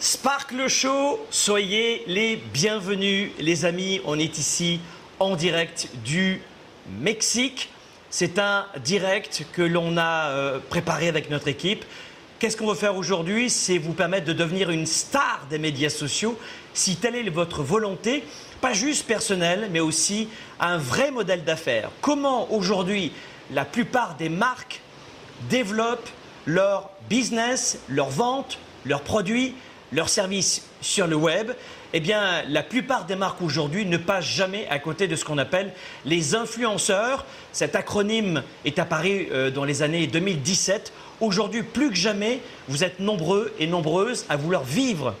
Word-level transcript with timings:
Sparkle 0.00 0.66
Show, 0.68 1.20
soyez 1.28 2.04
les 2.06 2.36
bienvenus 2.36 3.32
les 3.38 3.66
amis, 3.66 4.00
on 4.06 4.18
est 4.18 4.38
ici 4.38 4.80
en 5.18 5.36
direct 5.36 5.90
du 6.06 6.40
Mexique. 7.00 7.68
C'est 8.08 8.38
un 8.38 8.64
direct 8.82 9.44
que 9.52 9.60
l'on 9.60 9.98
a 9.98 10.30
euh, 10.30 10.58
préparé 10.70 11.08
avec 11.08 11.28
notre 11.28 11.48
équipe. 11.48 11.84
Qu'est-ce 12.38 12.56
qu'on 12.56 12.68
veut 12.68 12.74
faire 12.74 12.96
aujourd'hui? 12.96 13.50
C'est 13.50 13.76
vous 13.76 13.92
permettre 13.92 14.24
de 14.24 14.32
devenir 14.32 14.70
une 14.70 14.86
star 14.86 15.46
des 15.50 15.58
médias 15.58 15.90
sociaux, 15.90 16.38
si 16.72 16.96
telle 16.96 17.16
est 17.16 17.28
votre 17.28 17.62
volonté, 17.62 18.24
pas 18.62 18.72
juste 18.72 19.06
personnelle, 19.06 19.68
mais 19.70 19.80
aussi 19.80 20.28
un 20.60 20.78
vrai 20.78 21.10
modèle 21.10 21.44
d'affaires. 21.44 21.90
Comment 22.00 22.50
aujourd'hui 22.50 23.12
la 23.52 23.66
plupart 23.66 24.14
des 24.14 24.30
marques 24.30 24.80
développent 25.50 26.08
leur 26.46 26.88
business, 27.10 27.80
leurs 27.90 28.08
ventes, 28.08 28.58
leurs 28.86 29.02
produits, 29.02 29.54
leurs 29.92 30.08
services 30.08 30.62
sur 30.80 31.06
le 31.06 31.16
web, 31.16 31.52
eh 31.92 32.00
bien, 32.00 32.42
la 32.48 32.62
plupart 32.62 33.06
des 33.06 33.16
marques 33.16 33.42
aujourd'hui 33.42 33.84
ne 33.84 33.96
passent 33.96 34.24
jamais 34.24 34.66
à 34.68 34.78
côté 34.78 35.08
de 35.08 35.16
ce 35.16 35.24
qu'on 35.24 35.38
appelle 35.38 35.72
les 36.04 36.34
influenceurs. 36.34 37.26
Cet 37.52 37.74
acronyme 37.74 38.42
est 38.64 38.78
apparu 38.78 39.28
euh, 39.32 39.50
dans 39.50 39.64
les 39.64 39.82
années 39.82 40.06
2017. 40.06 40.92
Aujourd'hui, 41.20 41.62
plus 41.62 41.90
que 41.90 41.96
jamais, 41.96 42.40
vous 42.68 42.84
êtes 42.84 43.00
nombreux 43.00 43.52
et 43.58 43.66
nombreuses 43.66 44.24
à 44.28 44.36
vouloir 44.36 44.62
vivre 44.62 45.14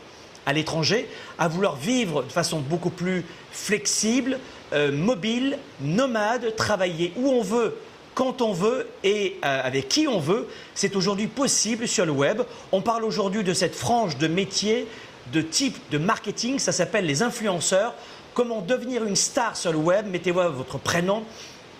à 0.46 0.52
l'étranger, 0.52 1.08
à 1.38 1.48
vouloir 1.48 1.76
vivre 1.76 2.22
de 2.22 2.32
façon 2.32 2.60
beaucoup 2.60 2.90
plus 2.90 3.24
flexible, 3.52 4.38
euh, 4.72 4.92
mobile, 4.92 5.58
nomade, 5.80 6.54
travailler 6.56 7.12
où 7.16 7.28
on 7.28 7.42
veut, 7.42 7.76
quand 8.20 8.42
on 8.42 8.52
veut 8.52 8.86
et 9.02 9.38
euh, 9.42 9.62
avec 9.64 9.88
qui 9.88 10.06
on 10.06 10.20
veut. 10.20 10.46
C'est 10.74 10.94
aujourd'hui 10.94 11.26
possible 11.26 11.88
sur 11.88 12.04
le 12.04 12.12
web. 12.12 12.42
On 12.70 12.82
parle 12.82 13.04
aujourd'hui 13.04 13.42
de 13.42 13.54
cette 13.54 13.74
frange 13.74 14.18
de 14.18 14.28
métiers, 14.28 14.86
de 15.32 15.40
type 15.40 15.78
de 15.90 15.96
marketing, 15.96 16.58
ça 16.58 16.70
s'appelle 16.70 17.06
les 17.06 17.22
influenceurs. 17.22 17.94
Comment 18.34 18.60
devenir 18.60 19.04
une 19.04 19.16
star 19.16 19.56
sur 19.56 19.72
le 19.72 19.78
web? 19.78 20.06
Mettez-moi 20.06 20.50
votre 20.50 20.76
prénom, 20.76 21.22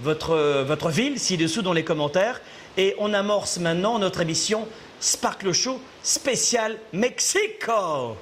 votre, 0.00 0.30
euh, 0.30 0.64
votre 0.64 0.88
ville 0.88 1.20
ci-dessous 1.20 1.60
dans 1.60 1.74
les 1.74 1.84
commentaires. 1.84 2.40
Et 2.78 2.94
on 2.98 3.12
amorce 3.12 3.58
maintenant 3.58 3.98
notre 3.98 4.22
émission 4.22 4.66
Sparkle 4.98 5.52
Show 5.52 5.78
spécial 6.02 6.78
Mexico. 6.94 8.16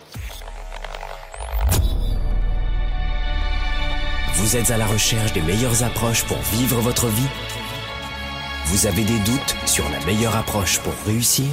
Vous 4.34 4.56
êtes 4.56 4.72
à 4.72 4.76
la 4.76 4.86
recherche 4.86 5.32
des 5.34 5.42
meilleures 5.42 5.84
approches 5.84 6.24
pour 6.24 6.38
vivre 6.38 6.80
votre 6.80 7.06
vie 7.06 7.28
Vous 8.70 8.86
avez 8.86 9.02
des 9.02 9.18
doutes 9.20 9.56
sur 9.64 9.88
la 9.88 9.98
meilleure 10.04 10.36
approche 10.36 10.78
pour 10.80 10.92
réussir? 11.06 11.46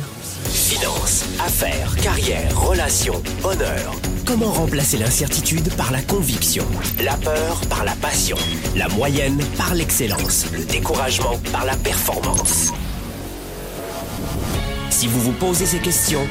Finances, 0.51 1.23
affaires, 1.39 1.95
carrière, 1.95 2.59
relations, 2.59 3.23
honneur. 3.45 3.93
Comment 4.25 4.51
remplacer 4.51 4.97
l'incertitude 4.97 5.73
par 5.75 5.93
la 5.93 6.01
conviction? 6.01 6.65
La 7.01 7.15
peur 7.15 7.61
par 7.69 7.85
la 7.85 7.93
passion. 7.93 8.35
La 8.75 8.89
moyenne 8.89 9.41
par 9.57 9.73
l'excellence. 9.75 10.45
Le 10.51 10.65
découragement 10.65 11.39
par 11.53 11.63
la 11.63 11.77
performance. 11.77 12.73
Si 14.89 15.07
vous 15.07 15.21
vous 15.21 15.31
posez 15.31 15.65
ces 15.65 15.79
questions, 15.79 16.27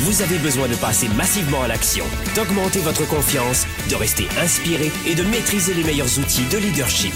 vous 0.00 0.22
avez 0.22 0.38
besoin 0.38 0.66
de 0.66 0.74
passer 0.74 1.08
massivement 1.10 1.62
à 1.62 1.68
l'action, 1.68 2.04
d'augmenter 2.34 2.80
votre 2.80 3.06
confiance, 3.06 3.64
de 3.88 3.94
rester 3.94 4.26
inspiré 4.42 4.90
et 5.06 5.14
de 5.14 5.22
maîtriser 5.22 5.72
les 5.72 5.84
meilleurs 5.84 6.18
outils 6.18 6.46
de 6.50 6.58
leadership. 6.58 7.14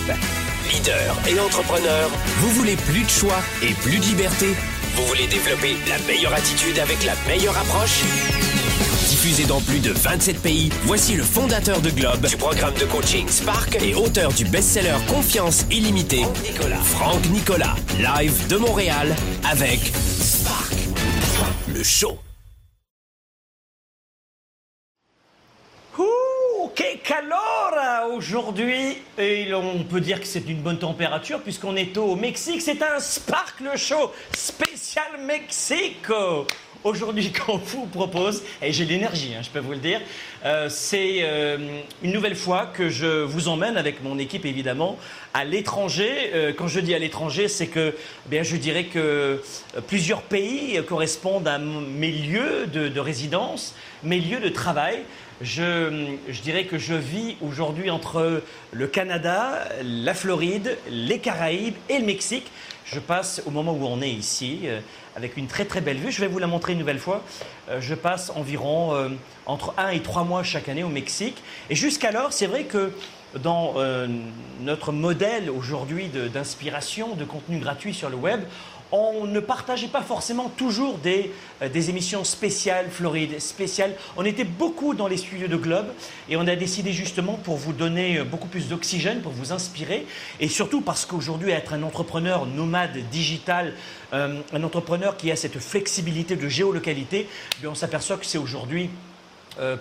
Leader 0.70 1.16
et 1.28 1.40
entrepreneur, 1.40 2.08
vous 2.38 2.50
voulez 2.50 2.76
plus 2.76 3.02
de 3.02 3.08
choix 3.08 3.40
et 3.60 3.74
plus 3.74 3.98
de 3.98 4.04
liberté? 4.04 4.46
Vous 4.94 5.04
voulez 5.06 5.26
développer 5.26 5.76
la 5.88 5.98
meilleure 6.06 6.32
attitude 6.32 6.78
avec 6.78 7.04
la 7.04 7.14
meilleure 7.26 7.56
approche? 7.58 8.02
Diffusé 9.08 9.46
dans 9.46 9.60
plus 9.60 9.80
de 9.80 9.92
27 9.92 10.40
pays, 10.40 10.70
voici 10.84 11.16
le 11.16 11.24
fondateur 11.24 11.80
de 11.80 11.90
Globe, 11.90 12.24
du 12.24 12.36
programme 12.36 12.74
de 12.74 12.84
coaching 12.84 13.28
Spark 13.28 13.82
et 13.82 13.94
auteur 13.94 14.32
du 14.32 14.44
best-seller 14.44 14.94
Confiance 15.08 15.64
illimitée, 15.70 16.24
Nicolas. 16.44 16.76
Franck 16.78 17.24
Nicolas, 17.30 17.74
live 17.98 18.46
de 18.46 18.56
Montréal 18.56 19.16
avec 19.50 19.80
Spark, 20.20 20.72
le 21.74 21.82
show. 21.82 22.18
Ouh, 25.98 26.68
que 26.76 26.96
calor 27.02 27.49
aujourd'hui 28.06 28.98
Et 29.18 29.52
on 29.54 29.84
peut 29.84 30.00
dire 30.00 30.20
que 30.20 30.26
c'est 30.26 30.48
une 30.48 30.60
bonne 30.60 30.78
température 30.78 31.40
puisqu'on 31.40 31.76
est 31.76 31.96
au 31.96 32.16
Mexique. 32.16 32.62
C'est 32.62 32.82
un 32.82 32.98
Sparkle 32.98 33.76
Show 33.76 34.12
spécial 34.32 35.06
Mexico. 35.26 36.46
Aujourd'hui, 36.82 37.30
qu'on 37.46 37.58
vous 37.58 37.84
propose, 37.86 38.42
et 38.62 38.72
j'ai 38.72 38.86
l'énergie, 38.86 39.34
hein, 39.36 39.42
je 39.42 39.50
peux 39.50 39.58
vous 39.58 39.72
le 39.72 39.78
dire, 39.78 40.00
euh, 40.46 40.70
c'est 40.70 41.18
euh, 41.20 41.58
une 42.02 42.12
nouvelle 42.12 42.36
fois 42.36 42.66
que 42.72 42.88
je 42.88 43.22
vous 43.22 43.48
emmène 43.48 43.76
avec 43.76 44.02
mon 44.02 44.18
équipe 44.18 44.46
évidemment 44.46 44.98
à 45.34 45.44
l'étranger. 45.44 46.30
Euh, 46.32 46.54
quand 46.56 46.68
je 46.68 46.80
dis 46.80 46.94
à 46.94 46.98
l'étranger, 46.98 47.48
c'est 47.48 47.66
que, 47.66 47.94
eh 47.94 48.28
bien, 48.30 48.42
je 48.42 48.56
dirais 48.56 48.84
que 48.84 49.42
plusieurs 49.88 50.22
pays 50.22 50.80
correspondent 50.88 51.48
à 51.48 51.58
mes 51.58 52.12
lieux 52.12 52.66
de 52.66 53.00
résidence, 53.00 53.74
mes 54.02 54.18
lieux 54.18 54.40
de 54.40 54.48
travail. 54.48 55.00
Je, 55.40 56.16
dirais 56.42 56.64
que 56.64 56.76
je 56.76 56.92
vis 56.92 57.36
aujourd'hui 57.40 57.90
entre 57.90 58.42
le 58.72 58.86
Canada, 58.86 59.66
la 59.82 60.12
Floride, 60.12 60.76
les 60.90 61.18
Caraïbes 61.18 61.76
et 61.88 61.98
le 61.98 62.04
Mexique. 62.04 62.50
Je 62.84 62.98
passe 62.98 63.42
au 63.46 63.50
moment 63.50 63.72
où 63.72 63.86
on 63.86 64.02
est 64.02 64.10
ici, 64.10 64.60
euh, 64.64 64.80
avec 65.16 65.38
une 65.38 65.46
très 65.46 65.64
très 65.64 65.80
belle 65.80 65.96
vue. 65.96 66.12
Je 66.12 66.20
vais 66.20 66.26
vous 66.26 66.40
la 66.40 66.46
montrer 66.46 66.74
une 66.74 66.78
nouvelle 66.78 66.98
fois. 66.98 67.22
Euh, 67.70 67.80
je 67.80 67.94
passe 67.94 68.30
environ 68.36 68.94
euh, 68.94 69.08
entre 69.46 69.72
1 69.78 69.90
et 69.90 70.00
3 70.00 70.24
mois 70.24 70.42
chaque 70.42 70.68
année 70.68 70.84
au 70.84 70.88
Mexique. 70.88 71.42
Et 71.70 71.74
jusqu'alors, 71.74 72.34
c'est 72.34 72.46
vrai 72.46 72.64
que 72.64 72.92
dans 73.42 73.76
notre 74.60 74.90
modèle 74.90 75.50
aujourd'hui 75.50 76.08
de- 76.08 76.26
d'inspiration, 76.26 77.14
de, 77.14 77.24
contenu 77.24 77.60
gratuit 77.60 77.94
sur 77.94 78.10
le 78.10 78.16
web, 78.16 78.40
on 78.92 79.26
ne 79.26 79.40
partageait 79.40 79.88
pas 79.88 80.02
forcément 80.02 80.48
toujours 80.48 80.98
des, 80.98 81.32
euh, 81.62 81.68
des 81.68 81.90
émissions 81.90 82.24
spéciales, 82.24 82.90
Floride, 82.90 83.40
spéciales. 83.40 83.94
On 84.16 84.24
était 84.24 84.44
beaucoup 84.44 84.94
dans 84.94 85.06
les 85.06 85.16
studios 85.16 85.48
de 85.48 85.56
Globe 85.56 85.86
et 86.28 86.36
on 86.36 86.46
a 86.46 86.56
décidé 86.56 86.92
justement 86.92 87.34
pour 87.34 87.56
vous 87.56 87.72
donner 87.72 88.18
euh, 88.18 88.24
beaucoup 88.24 88.48
plus 88.48 88.68
d'oxygène, 88.68 89.20
pour 89.20 89.32
vous 89.32 89.52
inspirer 89.52 90.06
et 90.40 90.48
surtout 90.48 90.80
parce 90.80 91.06
qu'aujourd'hui, 91.06 91.50
être 91.50 91.74
un 91.74 91.82
entrepreneur 91.82 92.46
nomade 92.46 92.96
digital, 93.10 93.74
euh, 94.12 94.40
un 94.52 94.62
entrepreneur 94.62 95.16
qui 95.16 95.30
a 95.30 95.36
cette 95.36 95.58
flexibilité 95.58 96.36
de 96.36 96.48
géolocalité, 96.48 97.28
eh 97.62 97.66
on 97.66 97.74
s'aperçoit 97.74 98.16
que 98.16 98.26
c'est 98.26 98.38
aujourd'hui 98.38 98.90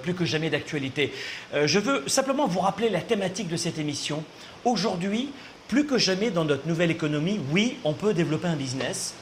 plus 0.02 0.14
que 0.14 0.26
jamais 0.26 0.50
d'actualité. 0.50 1.14
Je 1.54 1.80
veux 1.80 2.04
simplement 2.08 2.48
vous 2.48 2.60
rappeler 2.60 2.90
la 2.90 3.00
thématique 3.00 3.48
de 3.48 3.56
cette 3.56 3.78
émission. 3.78 4.24
Aujourd'hui, 4.66 5.30
plus 5.70 5.86
que 5.86 6.00
jamais 6.00 6.32
dans 6.32 6.46
notre 6.46 6.68
nouvelle 6.68 6.92
économie, 6.92 7.40
oui, 7.52 7.78
on 7.86 7.94
peut 7.94 8.14
développer 8.14 8.48
un 8.48 8.56
business 8.56 9.14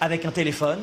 avec 0.00 0.26
un 0.26 0.30
téléphone, 0.30 0.78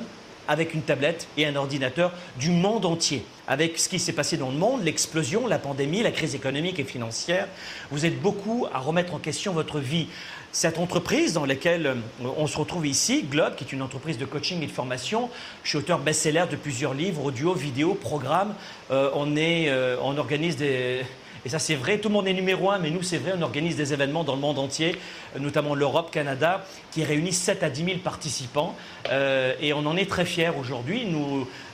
avec 0.47 0.74
une 0.74 0.81
tablette 0.81 1.28
et 1.38 1.46
un 1.46 1.56
ordinateur 1.56 2.12
du 2.40 2.50
monde 2.50 2.84
entier. 2.84 3.24
Avec 3.47 3.78
ce 3.78 3.88
qui 3.88 4.00
s'est 4.00 4.12
passé 4.12 4.38
dans 4.38 4.50
le 4.50 4.57
monde, 4.57 4.84
l'explosion, 4.84 5.46
la 5.46 5.59
pandémie, 5.59 6.01
la 6.01 6.12
crise 6.12 6.34
économique 6.34 6.79
et 6.79 6.84
financière, 6.84 7.47
vous 7.91 8.07
êtes 8.07 8.19
beaucoup 8.22 8.66
à 8.74 8.79
remettre 8.79 9.13
en 9.13 9.19
question 9.19 9.53
votre 9.53 9.79
vie. 9.79 10.07
Cette 10.51 10.79
entreprise 10.79 11.34
dans 11.34 11.45
laquelle 11.45 11.85
euh, 11.85 11.95
on 12.38 12.47
se 12.47 12.57
retrouve 12.57 12.88
ici, 12.88 13.24
Globe, 13.24 13.56
qui 13.56 13.66
est 13.66 13.72
une 13.72 13.81
entreprise 13.84 14.18
de 14.18 14.25
coaching 14.25 14.63
et 14.63 14.68
de 14.68 14.72
formation, 14.72 15.30
je 15.63 15.69
suis 15.69 15.78
auteur 15.78 16.00
best-seller 16.00 16.45
de 16.50 16.56
plusieurs 16.56 16.95
livres, 16.95 17.24
audio, 17.24 17.53
vidéo, 17.53 17.94
programmes. 17.94 18.56
Euh, 18.90 19.12
on, 19.13 19.35
est, 19.35 19.69
euh, 19.69 19.95
on 20.01 20.18
organise 20.18 20.57
des, 20.57 21.03
et 21.46 21.50
ça, 21.50 21.59
c'est 21.59 21.76
vrai, 21.76 21.98
tout 21.98 22.08
le 22.08 22.14
monde 22.14 22.28
est 22.28 22.34
numéro 22.34 22.72
un, 22.72 22.80
mais 22.80 22.90
nous, 22.90 23.04
c'est 23.04 23.18
vrai, 23.18 23.34
on 23.38 23.42
organise 23.42 23.76
des 23.76 23.92
événements 23.92 24.24
dans 24.24 24.36
le 24.36 24.42
monde 24.42 24.59
entier, 24.59 24.96
notamment 25.38 25.76
l'Europe, 25.76 26.09
Canada, 26.09 26.66
qui 26.92 27.04
réunissent 27.04 27.42
7 27.42 27.64
à 27.64 27.70
10 27.70 27.86
000 27.86 27.98
participants. 28.00 28.76
Euh, 29.09 29.54
et 29.59 29.74
on 29.74 29.86
en 29.86 29.98
est 29.98 30.09
très 30.09 30.26
fiers 30.26 30.52
aujourd'hui. 30.58 31.06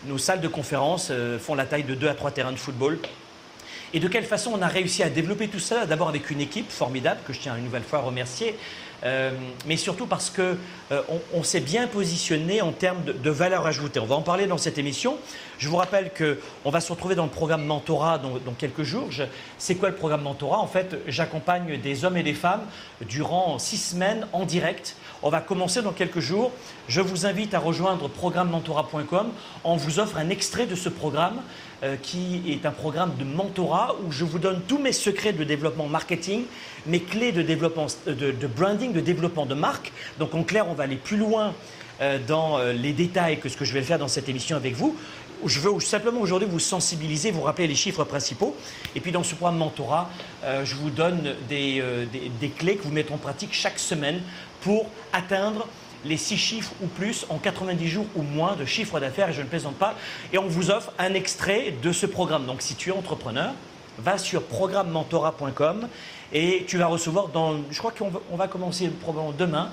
Nos 0.06 0.18
salles 0.18 0.42
de 0.42 0.48
conférence 0.48 1.10
euh, 1.12 1.38
font 1.38 1.54
la 1.54 1.66
taille 1.66 1.84
de 1.84 1.94
2 1.94 2.08
à 2.08 2.16
3 2.16 2.32
terrains 2.32 2.52
de 2.52 2.58
football. 2.58 2.98
Et 3.94 4.00
de 4.00 4.08
quelle 4.08 4.24
façon 4.24 4.52
on 4.54 4.62
a 4.62 4.68
réussi 4.68 5.02
à 5.04 5.10
développer 5.10 5.48
tout 5.48 5.60
ça? 5.60 5.86
D'abord 5.86 6.10
avec 6.10 6.30
une 6.30 6.42
équipe 6.42 6.72
formidable 6.72 7.22
que 7.26 7.34
je 7.34 7.40
tiens 7.40 7.56
une 7.56 7.64
nouvelle 7.64 7.84
fois 7.84 8.00
à 8.00 8.02
remercier, 8.04 8.56
euh, 9.04 9.32
mais 9.66 9.78
surtout 9.78 10.06
parce 10.06 10.30
que 10.30 10.58
euh, 10.92 11.02
on, 11.34 11.44
s'est 11.44 11.60
bien 11.60 11.88
positionné 11.88 12.62
en 12.62 12.72
termes 12.72 13.04
de, 13.04 13.30
valeur 13.30 13.66
ajoutée. 13.66 14.00
On 14.00 14.06
va 14.06 14.16
en 14.16 14.22
parler 14.22 14.48
dans 14.48 14.58
cette 14.58 14.78
émission. 14.78 15.18
Je 15.58 15.70
vous 15.70 15.78
rappelle 15.78 16.12
que 16.12 16.40
on 16.66 16.70
va 16.70 16.82
se 16.82 16.92
retrouver 16.92 17.16
dans 17.16 17.24
le 17.24 17.30
programme 17.30 17.66
Mentorat 17.66 18.18
dans, 18.18 18.38
dans 18.44 18.54
quelques 18.54 18.84
jours. 18.84 19.08
C'est 19.58 19.76
quoi 19.76 19.90
le 19.90 19.96
programme 19.96 20.24
Mentorat? 20.24 20.60
En 20.60 20.68
fait, 20.68 20.98
j'accompagne 21.08 21.80
des 21.80 22.06
hommes 22.06 22.18
et 22.18 22.24
des 22.24 22.34
femmes 22.34 22.64
durant 23.08 23.60
six 23.60 23.78
semaines 23.78 24.28
en 24.34 24.46
direct. 24.46 24.96
On 25.22 25.30
va 25.30 25.42
commencer 25.42 25.82
dans 25.82 25.92
quelques 25.92 26.20
jours. 26.20 26.52
Je 26.88 27.02
vous 27.02 27.26
invite 27.26 27.54
à 27.54 27.60
rejoindre 27.60 28.08
programmementorat.com. 28.08 29.32
On 29.64 29.76
vous 29.76 30.00
offre 30.00 30.18
un 30.18 30.30
extrait 30.30 30.66
de 30.66 30.76
ce 30.76 30.90
programme 30.90 31.42
euh, 31.82 31.96
qui 31.96 32.42
est 32.50 32.66
un 32.66 32.72
programme 32.72 33.16
de 33.18 33.24
mentorat 33.24 33.96
où 34.06 34.12
je 34.12 34.26
vous 34.26 34.38
donne 34.38 34.60
tous 34.68 34.80
mes 34.80 34.92
secrets 34.92 35.32
de 35.32 35.46
développement 35.46 35.88
marketing, 35.88 36.44
mes 36.86 37.00
clés 37.00 37.32
de 37.32 37.42
développement 37.42 37.88
euh, 38.08 38.34
de, 38.34 38.48
branding, 38.48 38.92
de 38.92 39.00
développement 39.00 39.46
de 39.46 39.54
marque. 39.54 39.94
Donc 40.18 40.36
en 40.36 40.44
clair, 40.44 40.68
on 40.68 40.74
va 40.74 40.84
aller 40.84 40.98
plus 40.98 41.16
loin 41.16 41.54
euh, 42.02 42.20
dans 42.28 42.58
les 42.60 42.92
détails 42.92 43.40
que 43.40 43.48
ce 43.48 43.56
que 43.56 43.64
je 43.64 43.74
vais 43.74 43.82
faire 43.82 43.98
dans 43.98 44.10
cette 44.10 44.28
émission 44.28 44.58
avec 44.58 44.76
vous. 44.76 44.94
je 45.46 45.62
veux 45.62 45.80
simplement 45.80 46.20
aujourd'hui 46.20 46.50
vous 46.52 46.60
sensibiliser, 46.60 47.32
vous 47.32 47.44
rappeler 47.44 47.68
les 47.68 47.76
chiffres 47.76 48.04
principaux. 48.04 48.58
Et 48.94 49.00
puis 49.00 49.14
dans 49.14 49.24
ce 49.24 49.36
programme 49.36 49.60
Mentorat, 49.60 50.10
je 50.66 50.76
vous 50.76 50.90
donne 50.90 51.34
des, 51.48 51.82
des, 52.42 52.50
clés 52.50 52.76
que 52.76 52.84
vous 52.84 52.92
mettez 52.92 53.14
en 53.14 53.18
pratique 53.18 53.54
chaque 53.54 53.80
semaine 53.80 54.22
pour 54.60 54.88
atteindre 55.14 55.66
les 56.06 56.18
six 56.18 56.38
chiffres 56.38 56.72
ou 56.82 56.88
plus 56.88 57.26
en 57.30 57.38
90 57.38 57.88
jours 57.88 58.06
ou 58.16 58.22
moins 58.22 58.56
de 58.56 58.66
chiffre 58.66 59.00
d'affaires, 59.00 59.30
et 59.30 59.34
je 59.34 59.42
ne 59.42 59.48
plaisante 59.48 59.76
pas. 59.76 59.96
Et 60.34 60.38
on 60.38 60.48
vous 60.48 60.72
offre 60.72 60.94
un 60.98 61.14
extrait 61.14 61.74
de 61.82 61.92
ce 61.92 62.06
programme. 62.06 62.46
Donc 62.46 62.62
si 62.62 62.76
tu 62.76 62.90
es 62.90 62.92
entrepreneur, 62.92 63.52
va 63.98 64.18
sur 64.18 64.44
programmementorat.com 64.44 65.88
et 66.32 66.66
tu 66.68 66.78
vas 66.78 66.88
recevoir 66.88 67.28
je 67.70 67.78
crois 67.78 67.92
qu'on 67.92 68.36
va, 68.36 68.48
commencer 68.48 68.88
probablement 68.88 69.34
demain, 69.38 69.70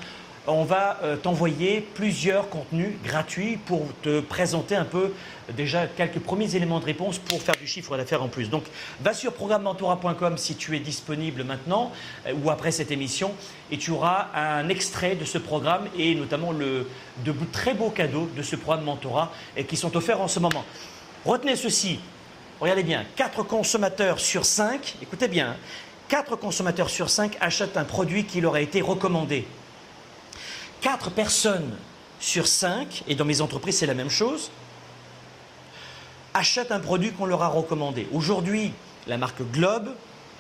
on 0.46 0.64
va 0.64 0.98
euh, 1.02 1.16
t'envoyer 1.16 1.80
plusieurs 1.80 2.48
contenus 2.48 2.94
gratuits 3.04 3.56
pour 3.56 3.86
te 4.02 4.20
présenter 4.20 4.76
un 4.76 4.84
peu 4.84 5.12
déjà 5.56 5.86
quelques 5.86 6.18
premiers 6.18 6.54
éléments 6.56 6.80
de 6.80 6.84
réponse 6.84 7.18
pour 7.18 7.40
faire 7.42 7.56
du 7.56 7.66
chiffre 7.66 7.96
d'affaires 7.96 8.22
en 8.22 8.28
plus. 8.28 8.50
Donc 8.50 8.64
va 9.00 9.12
sur 9.12 9.32
programmementorat.com 9.32 10.36
si 10.38 10.56
tu 10.56 10.76
es 10.76 10.80
disponible 10.80 11.44
maintenant 11.44 11.92
euh, 12.26 12.32
ou 12.42 12.50
après 12.50 12.70
cette 12.70 12.90
émission 12.90 13.32
et 13.70 13.78
tu 13.78 13.90
auras 13.90 14.28
un 14.34 14.68
extrait 14.68 15.16
de 15.16 15.24
ce 15.24 15.38
programme 15.38 15.88
et 15.98 16.14
notamment 16.14 16.52
le, 16.52 16.88
de 17.24 17.34
très 17.52 17.74
beaux 17.74 17.90
cadeaux 17.90 18.28
de 18.36 18.42
ce 18.42 18.56
programme 18.56 18.84
Mentorat 18.84 19.32
qui 19.68 19.76
sont 19.76 19.96
offerts 19.96 20.20
en 20.20 20.28
ce 20.28 20.38
moment. 20.38 20.64
Retenez 21.24 21.56
ceci, 21.56 21.98
regardez 22.60 22.84
bien, 22.84 23.04
4 23.16 23.42
consommateurs 23.42 24.20
sur 24.20 24.44
5, 24.44 24.96
écoutez 25.02 25.28
bien, 25.28 25.56
4 26.08 26.36
consommateurs 26.36 26.88
sur 26.88 27.10
5 27.10 27.36
achètent 27.40 27.76
un 27.76 27.84
produit 27.84 28.24
qui 28.24 28.40
leur 28.40 28.54
a 28.54 28.60
été 28.60 28.80
recommandé. 28.80 29.46
4 30.86 31.10
personnes 31.10 31.76
sur 32.20 32.46
5, 32.46 33.02
et 33.08 33.16
dans 33.16 33.24
mes 33.24 33.40
entreprises 33.40 33.78
c'est 33.78 33.86
la 33.86 33.94
même 33.94 34.08
chose, 34.08 34.52
achètent 36.32 36.70
un 36.70 36.78
produit 36.78 37.10
qu'on 37.10 37.26
leur 37.26 37.42
a 37.42 37.48
recommandé. 37.48 38.06
Aujourd'hui, 38.12 38.70
la 39.08 39.18
marque 39.18 39.42
Globe, 39.50 39.88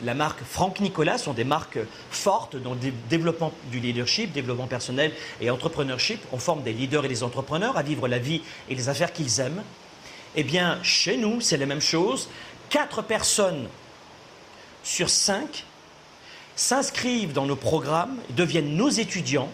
la 0.04 0.14
marque 0.14 0.44
Franck 0.44 0.78
Nicolas 0.78 1.18
sont 1.18 1.32
des 1.32 1.42
marques 1.42 1.80
fortes 2.12 2.54
dans 2.54 2.74
le 2.74 2.92
développement 3.10 3.52
du 3.72 3.80
leadership, 3.80 4.30
développement 4.30 4.68
personnel 4.68 5.10
et 5.40 5.50
entrepreneurship. 5.50 6.20
On 6.30 6.38
forme 6.38 6.62
des 6.62 6.72
leaders 6.72 7.04
et 7.04 7.08
des 7.08 7.24
entrepreneurs 7.24 7.76
à 7.76 7.82
vivre 7.82 8.06
la 8.06 8.20
vie 8.20 8.40
et 8.68 8.76
les 8.76 8.88
affaires 8.88 9.12
qu'ils 9.12 9.40
aiment. 9.40 9.64
Eh 10.36 10.44
bien, 10.44 10.78
chez 10.84 11.16
nous, 11.16 11.40
c'est 11.40 11.56
la 11.56 11.66
même 11.66 11.80
chose. 11.80 12.28
Quatre 12.70 13.02
personnes 13.02 13.66
sur 14.84 15.10
cinq 15.10 15.64
s'inscrivent 16.54 17.32
dans 17.32 17.46
nos 17.46 17.56
programmes, 17.56 18.18
deviennent 18.30 18.76
nos 18.76 18.90
étudiants, 18.90 19.50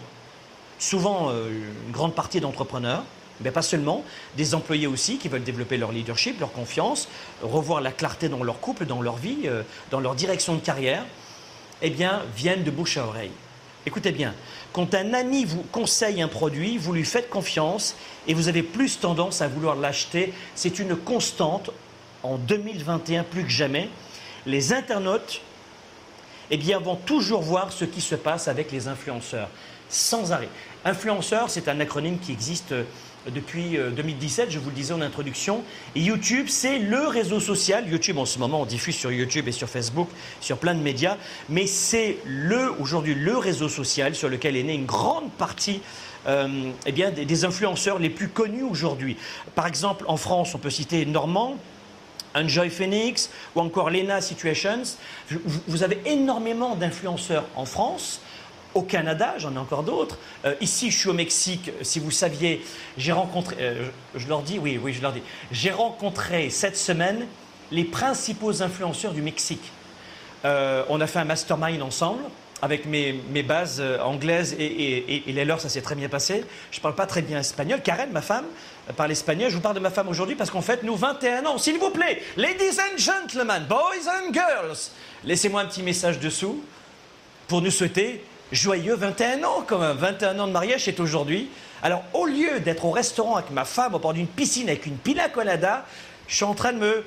souvent 0.79 1.29
euh, 1.29 1.49
une 1.85 1.91
grande 1.91 2.15
partie 2.15 2.39
d'entrepreneurs, 2.39 3.03
mais 3.41 3.51
pas 3.51 3.61
seulement, 3.61 4.03
des 4.37 4.55
employés 4.55 4.87
aussi 4.87 5.17
qui 5.17 5.27
veulent 5.27 5.43
développer 5.43 5.77
leur 5.77 5.91
leadership, 5.91 6.39
leur 6.39 6.51
confiance, 6.51 7.07
revoir 7.41 7.81
la 7.81 7.91
clarté 7.91 8.29
dans 8.29 8.43
leur 8.43 8.59
couple, 8.59 8.85
dans 8.85 9.01
leur 9.01 9.15
vie, 9.15 9.41
euh, 9.45 9.63
dans 9.91 9.99
leur 9.99 10.15
direction 10.15 10.55
de 10.55 10.59
carrière, 10.59 11.05
eh 11.81 11.89
bien, 11.89 12.21
viennent 12.35 12.63
de 12.63 12.71
bouche 12.71 12.97
à 12.97 13.05
oreille. 13.05 13.31
Écoutez 13.85 14.11
bien, 14.13 14.33
quand 14.71 14.95
un 14.95 15.13
ami 15.13 15.43
vous 15.43 15.63
conseille 15.71 16.21
un 16.21 16.29
produit, 16.29 16.77
vous 16.77 16.93
lui 16.93 17.03
faites 17.03 17.29
confiance 17.29 17.95
et 18.27 18.33
vous 18.33 18.47
avez 18.47 18.63
plus 18.63 18.99
tendance 18.99 19.41
à 19.41 19.49
vouloir 19.49 19.75
l'acheter. 19.75 20.33
C'est 20.55 20.79
une 20.79 20.95
constante 20.95 21.69
en 22.23 22.37
2021 22.37 23.23
plus 23.23 23.43
que 23.43 23.49
jamais. 23.49 23.89
Les 24.45 24.71
internautes 24.71 25.41
eh 26.49 26.57
bien, 26.57 26.79
vont 26.79 26.95
toujours 26.95 27.41
voir 27.41 27.71
ce 27.71 27.83
qui 27.83 27.99
se 27.99 28.15
passe 28.15 28.47
avec 28.47 28.71
les 28.71 28.87
influenceurs, 28.87 29.49
sans 29.93 30.31
arrêt. 30.31 30.49
Influenceur, 30.85 31.49
c'est 31.49 31.67
un 31.67 31.79
acronyme 31.79 32.19
qui 32.19 32.31
existe 32.31 32.73
depuis 33.31 33.77
2017, 33.95 34.47
euh, 34.47 34.51
je 34.51 34.59
vous 34.59 34.69
le 34.69 34.75
disais 34.75 34.93
en 34.93 35.01
introduction. 35.01 35.63
YouTube, 35.95 36.47
c'est 36.49 36.79
le 36.79 37.07
réseau 37.07 37.39
social. 37.39 37.87
YouTube, 37.87 38.17
en 38.17 38.25
ce 38.25 38.37
moment, 38.39 38.61
on 38.61 38.65
diffuse 38.65 38.95
sur 38.95 39.11
YouTube 39.11 39.47
et 39.47 39.53
sur 39.53 39.69
Facebook, 39.69 40.09
sur 40.41 40.57
plein 40.57 40.75
de 40.75 40.81
médias. 40.81 41.17
Mais 41.47 41.65
c'est 41.65 42.17
le, 42.25 42.71
aujourd'hui, 42.79 43.15
le 43.15 43.37
réseau 43.37 43.69
social 43.69 44.15
sur 44.15 44.29
lequel 44.29 44.57
est 44.57 44.63
née 44.63 44.73
une 44.73 44.85
grande 44.85 45.31
partie 45.31 45.81
euh, 46.27 46.71
eh 46.85 46.91
bien, 46.91 47.11
des, 47.11 47.45
influenceurs 47.45 47.99
les 47.99 48.09
plus 48.09 48.29
connus 48.29 48.63
aujourd'hui. 48.63 49.17
Par 49.55 49.67
exemple, 49.67 50.05
en 50.07 50.17
France, 50.17 50.53
on 50.55 50.57
peut 50.57 50.69
citer 50.69 51.05
Normand, 51.05 51.57
Enjoy 52.35 52.69
Phoenix 52.69 53.29
ou 53.55 53.61
encore 53.61 53.89
Lena 53.89 54.19
Situations. 54.19 54.83
Vous 55.29 55.83
avez 55.83 55.99
énormément 56.05 56.75
d'influenceurs 56.75 57.45
en 57.55 57.65
France 57.65 58.21
au 58.75 58.81
Canada, 58.81 59.35
j'en 59.37 59.53
ai 59.53 59.57
encore 59.57 59.83
d'autres. 59.83 60.17
Euh, 60.45 60.55
ici, 60.61 60.91
je 60.91 60.97
suis 60.97 61.09
au 61.09 61.13
Mexique. 61.13 61.71
Si 61.81 61.99
vous 61.99 62.11
saviez, 62.11 62.65
j'ai 62.97 63.11
rencontré, 63.11 63.55
euh, 63.59 63.89
je 64.15 64.27
leur 64.27 64.41
dis, 64.41 64.59
oui, 64.59 64.79
oui, 64.81 64.93
je 64.93 65.01
leur 65.01 65.11
dis, 65.11 65.21
j'ai 65.51 65.71
rencontré 65.71 66.49
cette 66.49 66.77
semaine 66.77 67.27
les 67.71 67.83
principaux 67.83 68.61
influenceurs 68.61 69.13
du 69.13 69.21
Mexique. 69.21 69.71
Euh, 70.45 70.83
on 70.89 71.01
a 71.01 71.07
fait 71.07 71.19
un 71.19 71.25
mastermind 71.25 71.81
ensemble 71.81 72.23
avec 72.61 72.85
mes, 72.85 73.13
bases 73.43 73.83
anglaises 74.01 74.55
et, 74.57 75.23
les 75.27 75.43
leurs, 75.43 75.59
ça 75.59 75.67
s'est 75.67 75.81
très 75.81 75.95
bien 75.95 76.07
passé. 76.07 76.45
Je 76.71 76.79
ne 76.79 76.81
parle 76.81 76.95
pas 76.95 77.05
très 77.05 77.21
bien 77.21 77.39
espagnol. 77.39 77.81
Karen, 77.81 78.09
ma 78.11 78.21
femme, 78.21 78.45
parle 78.95 79.11
espagnol. 79.11 79.49
Je 79.49 79.55
vous 79.55 79.61
parle 79.61 79.75
de 79.75 79.81
ma 79.81 79.89
femme 79.89 80.07
aujourd'hui 80.07 80.35
parce 80.35 80.49
qu'en 80.49 80.61
fait, 80.61 80.81
nous, 80.83 80.95
21 80.95 81.45
ans, 81.45 81.57
s'il 81.57 81.77
vous 81.77 81.89
plaît, 81.89 82.21
ladies 82.37 82.79
and 82.79 82.97
gentlemen, 82.97 83.65
boys 83.67 84.07
and 84.07 84.31
girls, 84.31 84.91
laissez-moi 85.25 85.59
un 85.59 85.65
petit 85.65 85.83
message 85.83 86.19
dessous 86.19 86.63
pour 87.47 87.61
nous 87.61 87.71
souhaiter 87.71 88.23
joyeux 88.53 88.95
21 88.95 89.43
ans 89.43 89.63
quand 89.65 89.79
même. 89.79 89.97
21 89.97 90.39
ans 90.39 90.47
de 90.47 90.51
mariage, 90.51 90.85
c'est 90.85 90.99
aujourd'hui. 90.99 91.49
Alors, 91.81 92.03
au 92.13 92.25
lieu 92.25 92.59
d'être 92.59 92.85
au 92.85 92.91
restaurant 92.91 93.35
avec 93.35 93.51
ma 93.51 93.65
femme 93.65 93.95
au 93.95 93.99
bord 93.99 94.13
d'une 94.13 94.27
piscine 94.27 94.69
avec 94.69 94.85
une 94.85 94.97
pina 94.97 95.27
colada, 95.27 95.85
je 96.27 96.35
suis 96.35 96.45
en 96.45 96.53
train 96.53 96.71
de 96.71 96.77
me 96.77 97.03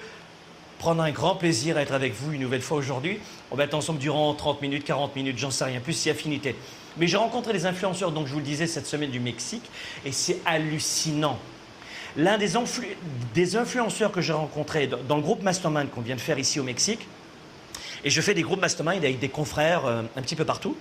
prendre 0.78 1.02
un 1.02 1.10
grand 1.10 1.37
plaisir 1.37 1.78
à 1.78 1.82
être 1.82 1.94
avec 1.94 2.12
vous 2.14 2.32
une 2.32 2.43
nouvelle 2.43 2.60
fois 2.60 2.76
aujourd'hui. 2.76 3.19
On 3.50 3.56
va 3.56 3.64
être 3.64 3.75
ensemble 3.75 3.98
durant 3.98 4.34
30 4.34 4.60
minutes, 4.60 4.84
40 4.84 5.16
minutes, 5.16 5.38
j'en 5.38 5.50
sais 5.50 5.64
rien, 5.64 5.81
plus 5.81 5.94
si 5.94 6.10
affinité. 6.10 6.54
Mais 6.98 7.06
j'ai 7.06 7.16
rencontré 7.16 7.52
des 7.52 7.64
influenceurs, 7.64 8.12
donc 8.12 8.26
je 8.26 8.32
vous 8.32 8.40
le 8.40 8.44
disais, 8.44 8.66
cette 8.66 8.87
semaine 8.87 9.10
du 9.10 9.20
Mexique, 9.20 9.64
et 10.04 10.12
c'est 10.12 10.40
hallucinant. 10.44 11.38
L'un 12.16 12.38
des, 12.38 12.56
influenceurs 13.56 14.10
que 14.10 14.20
j'ai 14.20 14.32
rencontré 14.32 14.87
dans 14.87 15.16
le 15.16 15.22
groupe 15.22 15.43
Mastermind 15.43 15.90
qu'on 15.90 16.00
vient 16.00 16.16
de 16.16 16.20
faire 16.20 16.38
ici 16.38 16.60
au 16.60 16.64
Mexique, 16.64 17.06
et 18.04 18.10
je 18.10 18.20
fais 18.20 18.34
des 18.34 18.43
groupes 18.43 18.60
Mastermind 18.60 19.04
avec 19.04 19.19
des 19.19 19.28
confrères 19.28 19.87
euh, 19.87 20.02
un 20.16 20.22
petit 20.22 20.37
peu 20.37 20.44
partout, 20.44 20.76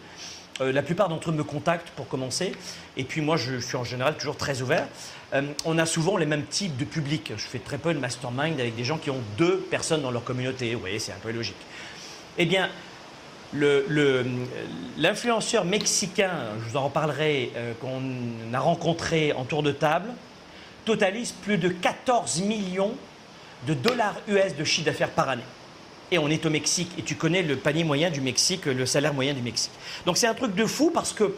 euh, 0.61 0.71
la 0.71 0.81
plupart 0.81 1.09
d'entre 1.09 1.31
eux 1.31 1.33
me 1.33 1.43
contactent 1.43 1.89
pour 1.89 2.07
commencer. 2.07 2.53
Et 2.95 3.03
puis 3.03 3.21
moi, 3.21 3.35
je, 3.35 3.59
suis 3.59 3.75
en 3.75 3.83
général 3.83 4.15
toujours 4.15 4.37
très 4.37 4.61
ouvert. 4.61 4.87
Euh, 5.33 5.41
on 5.65 5.77
a 5.77 5.85
souvent 5.85 6.15
les 6.17 6.25
mêmes 6.25 6.45
types 6.45 6.77
de 6.77 6.85
publics. 6.85 7.33
Je 7.35 7.45
fais 7.45 7.59
très 7.59 7.77
peu 7.77 7.93
de 7.93 7.99
mastermind 7.99 8.59
avec 8.59 8.75
des 8.75 8.85
gens 8.85 8.97
qui 8.97 9.09
ont 9.09 9.21
deux 9.37 9.57
personnes 9.57 10.01
dans 10.01 10.11
leur 10.11 10.23
communauté. 10.23 10.75
Oui, 10.75 10.99
c'est 10.99 11.11
un 11.11 11.19
peu 11.21 11.31
logique. 11.31 11.55
Eh 12.37 12.45
bien, 12.45 12.69
l'influenceur 14.97 15.65
mexicain, 15.65 16.31
je 16.59 16.69
vous 16.69 16.77
en 16.77 16.85
reparlerai, 16.85 17.51
euh, 17.55 17.73
qu'on 17.81 18.01
a 18.53 18.59
rencontré 18.59 19.33
en 19.33 19.43
tour 19.43 19.61
de 19.61 19.71
table, 19.71 20.09
totalise 20.85 21.31
plus 21.31 21.57
de 21.57 21.69
14 21.69 22.41
millions 22.41 22.93
de 23.67 23.73
dollars 23.73 24.15
US 24.27 24.55
de 24.55 24.63
chiffre 24.63 24.85
d'affaires 24.85 25.11
par 25.11 25.29
année 25.29 25.43
et 26.11 26.17
on 26.17 26.29
est 26.29 26.45
au 26.45 26.49
Mexique, 26.49 26.91
et 26.97 27.01
tu 27.01 27.15
connais 27.15 27.41
le 27.41 27.55
panier 27.55 27.83
moyen 27.83 28.09
du 28.09 28.21
Mexique, 28.21 28.65
le 28.65 28.85
salaire 28.85 29.13
moyen 29.13 29.33
du 29.33 29.41
Mexique. 29.41 29.71
Donc 30.05 30.17
c'est 30.17 30.27
un 30.27 30.33
truc 30.33 30.55
de 30.55 30.65
fou 30.65 30.91
parce 30.93 31.13
que 31.13 31.35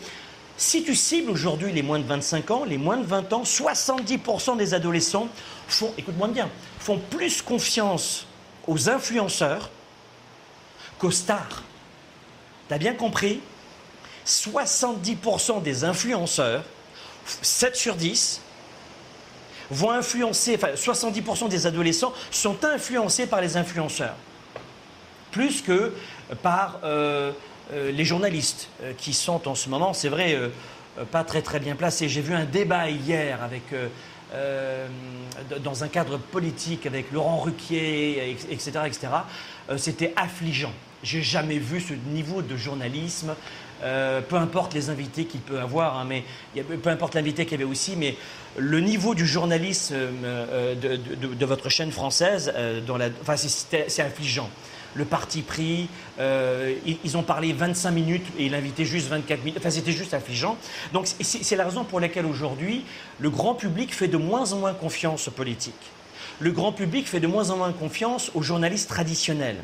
si 0.58 0.84
tu 0.84 0.96
cibles 0.96 1.32
aujourd'hui 1.32 1.72
les 1.72 1.84
moins 1.84 2.00
de 2.00 2.06
25 2.06 2.52
ans, 2.52 2.64
les 2.66 2.78
moins 2.78 2.98
de 2.98 3.06
20 3.06 3.32
ans, 3.34 3.44
70% 3.44 4.58
des 4.58 4.74
adolescents 4.74 5.30
font, 5.68 5.94
écoute-moi 5.98 6.28
bien, 6.30 6.50
font 6.80 6.98
plus 6.98 7.42
confiance 7.42 8.26
aux 8.68 8.90
influenceurs 8.90 9.70
qu'aux 10.98 11.12
stars. 11.12 11.64
T'as 12.68 12.78
bien 12.78 12.94
compris? 12.94 13.40
70% 14.26 15.62
des 15.62 15.86
influenceurs, 15.86 16.64
7 17.42 17.76
sur 17.76 17.96
10, 17.96 18.42
vont 19.70 19.92
influencer, 19.92 20.56
enfin 20.56 20.74
70% 20.74 21.50
des 21.50 21.68
adolescents 21.68 22.14
sont 22.32 22.66
influencés 22.66 23.28
par 23.28 23.42
les 23.42 23.58
influenceurs 23.58 24.16
plus 25.32 25.62
que 25.62 25.94
par 26.42 26.80
euh, 26.84 27.32
euh, 27.74 27.92
les 27.92 28.06
journalistes 28.06 28.70
euh, 28.82 28.94
qui 28.98 29.14
sont 29.14 29.48
en 29.48 29.56
ce 29.56 29.70
moment, 29.70 29.94
c'est 29.94 30.10
vrai, 30.10 30.38
pas 31.12 31.24
très 31.24 31.42
très 31.42 31.60
bien 31.60 31.76
placés. 31.76 32.10
J'ai 32.10 32.22
vu 32.22 32.34
un 32.34 32.46
débat 32.46 32.90
hier 32.90 33.44
avec, 33.44 33.64
dans 35.64 35.84
un 35.84 35.88
cadre 35.88 36.18
politique 36.18 36.88
avec 36.88 37.12
Laurent 37.12 37.38
Ruquier, 37.38 38.36
etc. 38.50 38.72
etc. 38.88 39.08
C'était 39.78 40.14
affligeant. 40.16 40.74
J'ai 41.04 41.22
jamais 41.22 41.60
vu 41.60 41.80
ce 41.80 41.94
niveau 41.94 42.42
de 42.42 42.58
journalisme. 42.58 43.36
peu 43.80 44.36
importe 44.38 44.74
les 44.74 44.90
invités 44.90 45.26
qu'il 45.26 45.42
peut 45.42 45.60
avoir, 45.60 46.00
hein, 46.00 46.08
mais 46.10 46.24
peu 46.64 46.90
importe 46.90 47.14
l'invité 47.14 47.46
qu'il 47.46 47.60
y 47.60 47.62
avait 47.62 47.72
aussi, 47.72 47.96
mais 47.96 48.16
le 48.58 48.80
niveau 48.80 49.14
du 49.14 49.28
journalisme 49.28 49.94
de, 49.94 51.46
votre 51.46 51.70
chaîne 51.70 51.92
française, 51.92 52.52
c'est 53.38 54.02
affligeant 54.02 54.50
le 54.96 55.06
parti 55.06 55.42
pris. 55.42 55.90
Euh, 56.20 56.76
ils, 57.04 57.18
ont 57.18 57.24
parlé 57.24 57.54
25 57.54 57.92
minutes 57.92 58.26
et 58.38 58.46
il 58.46 58.56
invitait 58.56 58.86
juste 58.86 59.08
24 59.08 59.40
minutes. 59.40 59.58
Enfin, 59.60 59.70
c'était 59.70 59.92
juste 59.92 60.14
affligeant. 60.14 60.58
Donc, 60.94 61.08
c'est 61.22 61.56
la 61.56 61.66
raison 61.66 61.84
pour 61.84 62.00
laquelle 62.00 62.26
aujourd'hui, 62.26 62.84
le 63.20 63.30
grand 63.30 63.54
public 63.54 63.94
fait 63.94 64.08
de 64.08 64.18
moins 64.18 64.52
en 64.54 64.58
moins 64.58 64.74
confiance 64.74 65.28
aux 65.28 65.32
politiques. 65.32 65.74
le 66.40 66.52
grand 66.52 66.72
public 66.72 67.08
fait 67.08 67.20
de 67.20 67.28
moins 67.28 67.50
en 67.50 67.58
moins 67.58 67.72
confiance 67.72 68.32
aux 68.36 68.44
journalistes 68.44 68.90
traditionnels. 68.90 69.58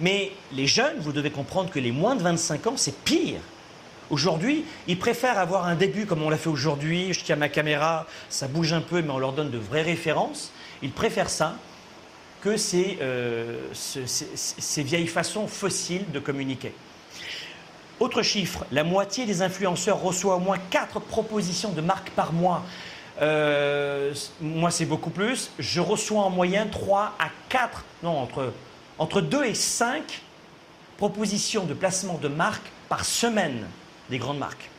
Mais 0.00 0.32
les 0.52 0.66
jeunes, 0.66 0.96
vous 0.98 1.12
devez 1.12 1.30
comprendre 1.30 1.70
que 1.70 1.78
les 1.78 1.92
moins 1.92 2.16
de 2.16 2.22
25 2.22 2.66
ans, 2.66 2.74
c'est 2.76 2.96
pire. 3.04 3.40
Aujourd'hui, 4.10 4.64
ils 4.86 4.98
préfèrent 4.98 5.38
avoir 5.38 5.66
un 5.66 5.74
début 5.74 6.06
comme 6.06 6.22
on 6.22 6.30
l'a 6.30 6.36
fait 6.36 6.48
aujourd'hui, 6.48 7.12
je 7.12 7.24
tiens 7.24 7.36
ma 7.36 7.48
caméra, 7.48 8.06
ça 8.28 8.46
bouge 8.46 8.72
un 8.72 8.80
peu, 8.80 9.02
mais 9.02 9.10
on 9.10 9.18
leur 9.18 9.32
donne 9.32 9.50
de 9.50 9.58
vraies 9.58 9.82
références. 9.82 10.52
Ils 10.82 10.92
préfèrent 10.92 11.30
ça 11.30 11.56
que 12.40 12.56
ces, 12.56 12.98
euh, 13.00 13.58
ces 13.72 14.82
vieilles 14.82 15.06
façons 15.06 15.46
fossiles 15.46 16.10
de 16.12 16.18
communiquer. 16.18 16.72
Autre 17.98 18.22
chiffre, 18.22 18.66
la 18.72 18.84
moitié 18.84 19.24
des 19.24 19.40
influenceurs 19.40 20.00
reçoit 20.00 20.36
au 20.36 20.40
moins 20.40 20.58
4 20.70 21.00
propositions 21.00 21.72
de 21.72 21.80
marque 21.80 22.10
par 22.10 22.32
mois. 22.32 22.62
Euh, 23.22 24.12
moi, 24.40 24.70
c'est 24.70 24.84
beaucoup 24.84 25.08
plus. 25.08 25.50
Je 25.58 25.80
reçois 25.80 26.22
en 26.22 26.30
moyenne 26.30 26.68
3 26.70 27.14
à 27.18 27.28
4, 27.48 27.84
non, 28.02 28.18
entre, 28.18 28.52
entre 28.98 29.22
2 29.22 29.44
et 29.44 29.54
5 29.54 30.22
propositions 30.98 31.64
de 31.64 31.72
placement 31.72 32.18
de 32.18 32.28
marque 32.28 32.70
par 32.88 33.04
semaine 33.04 33.66
des 34.10 34.18
grandes 34.18 34.38
marques. 34.38 34.70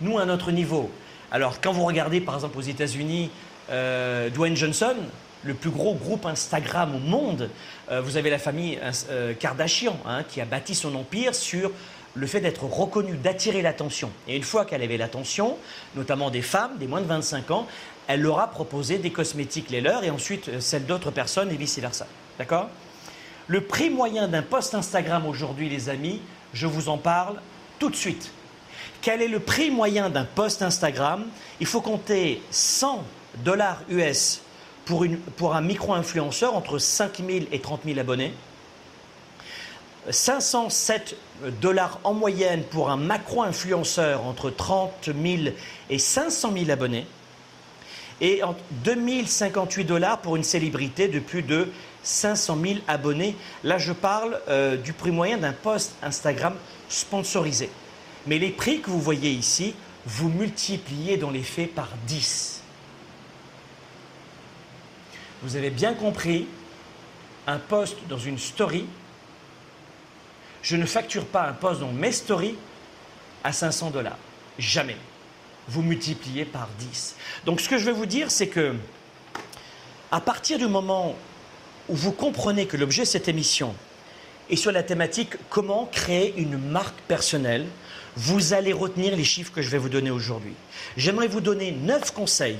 Nous, 0.00 0.18
à 0.18 0.26
notre 0.26 0.52
niveau, 0.52 0.90
alors 1.30 1.60
quand 1.60 1.72
vous 1.72 1.84
regardez 1.84 2.20
par 2.20 2.34
exemple 2.34 2.58
aux 2.58 2.62
États-Unis, 2.62 3.30
euh, 3.70 4.30
Dwayne 4.30 4.56
Johnson, 4.56 4.96
le 5.44 5.54
plus 5.54 5.70
gros 5.70 5.94
groupe 5.94 6.26
Instagram 6.26 6.94
au 6.94 6.98
monde, 6.98 7.50
euh, 7.90 8.00
vous 8.00 8.16
avez 8.16 8.30
la 8.30 8.38
famille 8.38 8.78
Kardashian 9.38 9.96
hein, 10.06 10.22
qui 10.28 10.40
a 10.40 10.44
bâti 10.44 10.74
son 10.74 10.94
empire 10.94 11.34
sur 11.34 11.70
le 12.14 12.26
fait 12.26 12.40
d'être 12.40 12.64
reconnu, 12.64 13.16
d'attirer 13.16 13.62
l'attention. 13.62 14.10
Et 14.26 14.36
une 14.36 14.42
fois 14.42 14.64
qu'elle 14.64 14.82
avait 14.82 14.96
l'attention, 14.96 15.56
notamment 15.94 16.30
des 16.30 16.42
femmes, 16.42 16.76
des 16.78 16.86
moins 16.86 17.00
de 17.00 17.06
25 17.06 17.50
ans, 17.50 17.66
elle 18.06 18.22
leur 18.22 18.40
a 18.40 18.50
proposé 18.50 18.98
des 18.98 19.10
cosmétiques 19.10 19.70
les 19.70 19.80
leurs 19.80 20.04
et 20.04 20.10
ensuite 20.10 20.48
euh, 20.48 20.60
celles 20.60 20.86
d'autres 20.86 21.10
personnes 21.10 21.50
et 21.50 21.56
vice-versa. 21.56 22.06
D'accord? 22.38 22.68
Le 23.46 23.62
prix 23.62 23.90
moyen 23.90 24.28
d'un 24.28 24.42
post 24.42 24.74
Instagram 24.74 25.26
aujourd'hui, 25.26 25.68
les 25.68 25.88
amis, 25.88 26.20
je 26.52 26.66
vous 26.66 26.88
en 26.88 26.98
parle 26.98 27.40
tout 27.78 27.90
de 27.90 27.96
suite. 27.96 28.32
Quel 29.00 29.22
est 29.22 29.28
le 29.28 29.40
prix 29.40 29.70
moyen 29.70 30.10
d'un 30.10 30.24
post 30.24 30.62
Instagram? 30.62 31.24
Il 31.60 31.66
faut 31.66 31.80
compter 31.80 32.42
100 32.50 33.04
dollars 33.44 33.82
US 33.88 34.40
pour, 35.36 35.54
un 35.54 35.60
micro-influenceur 35.60 36.54
entre 36.54 36.78
5 36.78 37.18
000 37.18 37.46
et 37.52 37.60
30 37.60 37.82
000 37.84 37.98
abonnés. 37.98 38.32
507 40.10 41.16
dollars 41.60 42.00
en 42.04 42.14
moyenne 42.14 42.62
pour 42.62 42.88
un 42.88 42.96
macro-influenceur 42.96 44.24
entre 44.24 44.48
30 44.48 45.10
000 45.22 45.54
et 45.90 45.98
500 45.98 46.52
000 46.56 46.70
abonnés 46.70 47.06
et 48.20 48.40
2058 48.84 49.84
dollars 49.84 50.18
pour 50.20 50.36
une 50.36 50.42
célébrité 50.42 51.08
de 51.08 51.18
plus 51.18 51.42
de 51.42 51.68
500 52.02 52.58
000 52.60 52.78
abonnés. 52.88 53.36
Là, 53.64 53.76
je 53.76 53.92
parle 53.92 54.40
euh, 54.48 54.76
du 54.76 54.94
prix 54.94 55.10
moyen 55.10 55.36
d'un 55.36 55.52
post 55.52 55.92
Instagram 56.02 56.54
sponsorisé. 56.88 57.68
Mais 58.26 58.38
les 58.38 58.50
prix 58.50 58.80
que 58.80 58.90
vous 58.90 59.00
voyez 59.00 59.30
ici, 59.30 59.74
vous 60.06 60.30
multipliez 60.30 61.18
dans 61.18 61.30
les 61.30 61.42
faits 61.42 61.74
par 61.74 61.90
10. 62.06 62.57
Vous 65.42 65.56
avez 65.56 65.70
bien 65.70 65.94
compris, 65.94 66.46
un 67.46 67.58
post 67.58 67.96
dans 68.08 68.18
une 68.18 68.38
story 68.38 68.86
je 70.62 70.76
ne 70.76 70.84
facture 70.84 71.24
pas 71.24 71.48
un 71.48 71.52
poste 71.52 71.80
dans 71.80 71.92
mes 71.92 72.12
stories 72.12 72.56
à 73.44 73.52
500 73.52 73.90
dollars. 73.90 74.18
Jamais. 74.58 74.96
Vous 75.68 75.82
multipliez 75.82 76.44
par 76.44 76.68
10. 76.78 77.16
Donc 77.46 77.60
ce 77.60 77.68
que 77.68 77.78
je 77.78 77.84
vais 77.84 77.92
vous 77.92 78.06
dire, 78.06 78.30
c'est 78.30 78.48
que 78.48 78.74
à 80.10 80.20
partir 80.20 80.58
du 80.58 80.66
moment 80.66 81.14
où 81.88 81.94
vous 81.94 82.12
comprenez 82.12 82.66
que 82.66 82.76
l'objet 82.76 83.02
de 83.02 83.06
cette 83.06 83.28
émission 83.28 83.74
est 84.50 84.56
sur 84.56 84.72
la 84.72 84.82
thématique 84.82 85.36
comment 85.50 85.86
créer 85.86 86.34
une 86.36 86.58
marque 86.58 86.98
personnelle, 87.02 87.66
vous 88.16 88.52
allez 88.52 88.72
retenir 88.72 89.14
les 89.14 89.24
chiffres 89.24 89.52
que 89.52 89.62
je 89.62 89.68
vais 89.68 89.78
vous 89.78 89.90
donner 89.90 90.10
aujourd'hui. 90.10 90.54
J'aimerais 90.96 91.28
vous 91.28 91.40
donner 91.40 91.72
9 91.72 92.12
conseils 92.12 92.58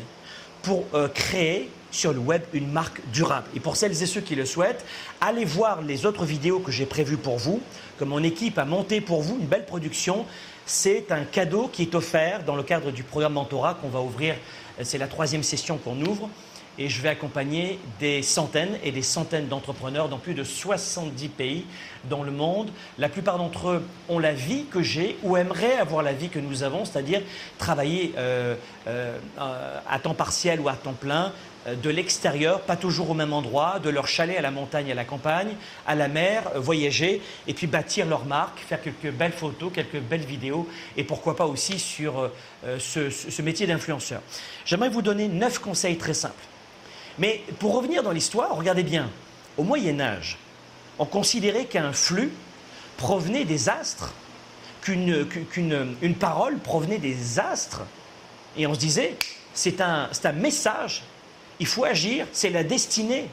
pour 0.63 0.85
euh, 0.95 1.09
créer 1.09 1.69
sur 1.91 2.13
le 2.13 2.19
web 2.19 2.43
une 2.53 2.71
marque 2.71 3.01
durable. 3.13 3.47
Et 3.55 3.61
pour 3.61 3.77
celles 3.77 4.03
et 4.03 4.07
ceux 4.07 4.21
qui 4.21 4.35
le 4.35 4.45
souhaitent, 4.45 4.85
allez 5.21 5.45
voir 5.45 5.83
les 5.83 6.07
autres 6.07 6.25
vidéos 6.25 6.59
que 6.59 6.73
j'ai 6.73 6.87
prévues 6.87 7.17
pour 7.17 7.39
vous, 7.39 7.61
que 7.99 8.05
mon 8.05 8.23
équipe 8.23 8.59
a 8.59 8.65
monté 8.65 9.01
pour 9.01 9.23
vous, 9.23 9.39
une 9.41 9.47
belle 9.47 9.67
production. 9.67 10.27
C'est 10.67 11.11
un 11.13 11.25
cadeau 11.25 11.69
qui 11.73 11.83
est 11.83 11.95
offert 11.95 12.45
dans 12.45 12.57
le 12.57 12.63
cadre 12.63 12.91
du 12.91 13.03
programme 13.03 13.35
Mentorat 13.35 13.75
qu'on 13.75 13.89
va 13.89 14.01
ouvrir. 14.01 14.35
C'est 14.83 14.99
la 14.99 15.09
troisième 15.09 15.43
session 15.43 15.79
qu'on 15.79 16.01
ouvre 16.03 16.29
et 16.79 16.89
je 16.89 17.03
vais 17.03 17.09
accompagner 17.09 17.79
des 17.99 18.23
centaines 18.23 18.79
et 18.85 18.93
des 18.93 19.03
centaines 19.03 19.49
d'entrepreneurs 19.49 20.09
dans 20.09 20.19
plus 20.19 20.35
de 20.35 20.45
70 20.45 21.29
pays 21.29 21.65
dans 22.09 22.23
le 22.23 22.31
monde. 22.31 22.71
La 22.99 23.09
plupart 23.09 23.37
d'entre 23.37 23.69
eux 23.69 23.83
ont 24.09 24.19
la 24.19 24.33
vie 24.33 24.65
que 24.71 24.83
j'ai 24.83 25.19
ou 25.25 25.37
aimeraient 25.37 25.77
avoir 25.77 26.03
la 26.03 26.13
vie 26.13 26.29
que 26.29 26.39
nous 26.39 26.63
avons, 26.63 26.85
c'est-à-dire 26.85 27.23
travailler 27.59 28.15
euh, 28.17 28.55
euh, 28.87 29.19
à 29.89 29.99
temps 29.99 30.15
partiel 30.15 30.61
ou 30.61 30.69
à 30.69 30.75
temps 30.75 30.93
plein, 30.93 31.33
de 31.77 31.91
l'extérieur, 31.91 32.61
pas 32.63 32.77
toujours 32.77 33.11
au 33.11 33.15
même 33.15 33.33
endroit, 33.33 33.79
de 33.79 33.91
leur 33.91 34.09
chalet 34.09 34.37
à 34.37 34.43
la 34.43 34.51
montagne, 34.51 34.91
à 34.91 34.95
la 34.95 35.05
campagne, 35.05 35.55
à 35.87 35.95
la 35.95 36.09
mer, 36.09 36.51
voyager 36.57 37.21
et 37.47 37.55
puis 37.55 37.67
bâtir 37.67 38.07
leur 38.07 38.25
marque, 38.25 38.61
faire 38.61 38.81
quelques 38.81 39.13
belles 39.13 39.33
photos, 39.33 39.73
quelques 39.73 40.01
belles 40.01 40.25
vidéos 40.25 40.69
et 40.97 41.05
pourquoi 41.05 41.37
pas 41.37 41.47
aussi 41.47 41.79
sur 41.79 42.31
ce, 42.79 43.11
ce 43.11 43.43
métier 43.43 43.67
d'influenceur. 43.67 44.21
J'aimerais 44.65 44.89
vous 44.89 45.03
donner 45.03 45.29
neuf 45.29 45.59
conseils 45.59 45.99
très 45.99 46.15
simples. 46.15 46.35
Mais 47.19 47.43
pour 47.59 47.75
revenir 47.75 48.03
dans 48.03 48.13
l'histoire, 48.13 48.57
regardez 48.57 48.85
bien, 48.85 49.11
au 49.57 49.65
Moyen 49.65 50.01
Âge, 50.01 50.39
on 50.99 51.05
considérait 51.05 51.65
qu'un 51.67 51.93
flux 51.93 52.33
provenait 52.97 53.45
des 53.45 53.69
astres, 53.69 54.13
qu'une 54.83 56.15
parole 56.19 56.59
provenait 56.59 56.99
des 56.99 57.39
astres, 57.39 57.83
et 58.57 58.67
on 58.67 58.75
se 58.75 58.79
disait, 58.79 59.17
c'est 59.55 59.81
un, 59.81 60.09
un 60.25 60.33
message, 60.33 61.03
il 61.61 61.67
faut 61.67 61.85
agir, 61.85 62.27
c'est 62.33 62.51
la 62.51 62.65
destinée. 62.65 63.29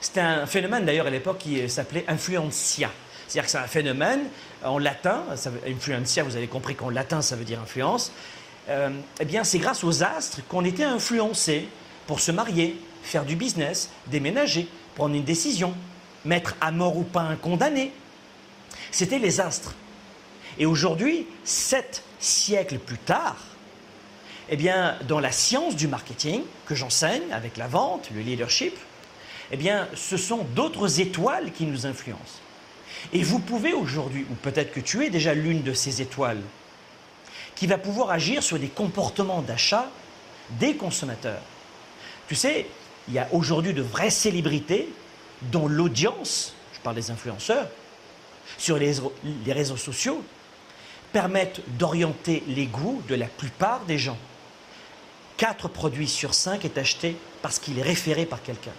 C'était 0.00 0.20
un 0.20 0.46
phénomène 0.46 0.84
d'ailleurs 0.84 1.06
à 1.06 1.10
l'époque 1.10 1.38
qui 1.38 1.68
s'appelait 1.68 2.04
influencia. 2.08 2.90
C'est-à-dire 3.28 3.44
que 3.44 3.50
c'est 3.50 3.58
un 3.58 3.68
phénomène 3.68 4.24
en 4.64 4.78
latin, 4.78 5.24
influencia, 5.66 6.22
vous 6.22 6.36
avez 6.36 6.48
compris 6.48 6.74
qu'en 6.74 6.90
latin 6.90 7.22
ça 7.22 7.36
veut 7.36 7.44
dire 7.44 7.60
influence. 7.60 8.12
Euh, 8.68 8.90
eh 9.20 9.24
bien, 9.24 9.42
c'est 9.44 9.58
grâce 9.58 9.82
aux 9.84 10.02
astres 10.02 10.40
qu'on 10.48 10.64
était 10.64 10.84
influencé 10.84 11.68
pour 12.06 12.20
se 12.20 12.30
marier, 12.30 12.76
faire 13.02 13.24
du 13.24 13.36
business, 13.36 13.90
déménager, 14.06 14.68
prendre 14.94 15.14
une 15.14 15.24
décision, 15.24 15.74
mettre 16.24 16.54
à 16.60 16.70
mort 16.70 16.96
ou 16.96 17.02
pas 17.02 17.22
un 17.22 17.36
condamné. 17.36 17.92
C'était 18.90 19.18
les 19.18 19.40
astres. 19.40 19.74
Et 20.58 20.66
aujourd'hui, 20.66 21.26
sept 21.44 22.02
siècles 22.20 22.78
plus 22.78 22.98
tard, 22.98 23.36
eh 24.48 24.56
bien, 24.56 24.96
dans 25.08 25.20
la 25.20 25.32
science 25.32 25.76
du 25.76 25.88
marketing 25.88 26.42
que 26.66 26.74
j'enseigne 26.74 27.32
avec 27.32 27.56
la 27.56 27.68
vente, 27.68 28.10
le 28.14 28.20
leadership, 28.20 28.76
eh 29.50 29.56
bien, 29.56 29.88
ce 29.94 30.16
sont 30.16 30.44
d'autres 30.54 31.00
étoiles 31.00 31.52
qui 31.52 31.64
nous 31.64 31.86
influencent. 31.86 32.40
Et 33.12 33.22
vous 33.22 33.38
pouvez 33.38 33.72
aujourd'hui, 33.72 34.26
ou 34.30 34.34
peut-être 34.34 34.72
que 34.72 34.80
tu 34.80 35.04
es 35.04 35.10
déjà 35.10 35.34
l'une 35.34 35.62
de 35.62 35.74
ces 35.74 36.02
étoiles, 36.02 36.40
qui 37.54 37.66
va 37.66 37.78
pouvoir 37.78 38.10
agir 38.10 38.42
sur 38.42 38.58
des 38.58 38.68
comportements 38.68 39.42
d'achat 39.42 39.88
des 40.58 40.74
consommateurs. 40.74 41.42
Tu 42.28 42.34
sais, 42.34 42.66
il 43.08 43.14
y 43.14 43.18
a 43.18 43.28
aujourd'hui 43.32 43.72
de 43.72 43.82
vraies 43.82 44.10
célébrités 44.10 44.88
dont 45.42 45.68
l'audience, 45.68 46.54
je 46.72 46.80
parle 46.80 46.96
des 46.96 47.10
influenceurs, 47.10 47.68
sur 48.58 48.78
les, 48.78 48.94
réseaux 49.48 49.76
sociaux, 49.76 50.22
permettent 51.12 51.60
d'orienter 51.78 52.42
les 52.48 52.66
goûts 52.66 53.02
de 53.08 53.14
la 53.14 53.26
plupart 53.26 53.80
des 53.86 53.98
gens. 53.98 54.18
Quatre 55.42 55.66
produits 55.66 56.06
sur 56.06 56.34
cinq 56.34 56.64
est 56.64 56.78
acheté 56.78 57.16
parce 57.42 57.58
qu'il 57.58 57.76
est 57.80 57.82
référé 57.82 58.26
par 58.26 58.44
quelqu'un. 58.44 58.70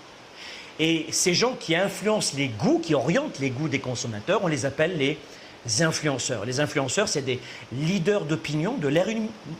Et 0.79 1.08
ces 1.12 1.34
gens 1.34 1.58
qui 1.60 1.75
influencent 1.75 2.38
les 2.38 2.48
goûts, 2.48 2.79
qui 2.79 2.96
orientent 2.96 3.39
les 3.39 3.50
goûts 3.50 3.67
des 3.67 3.79
consommateurs, 3.79 4.39
on 4.46 4.48
les 4.48 4.65
appelle 4.65 4.98
les 4.98 5.17
influenceurs. 5.84 6.46
Les 6.46 6.62
influenceurs, 6.62 7.10
c'est 7.10 7.22
des 7.22 7.41
leaders 7.74 8.24
d'opinion 8.24 8.75
de 8.77 8.88
l'ère 8.88 9.08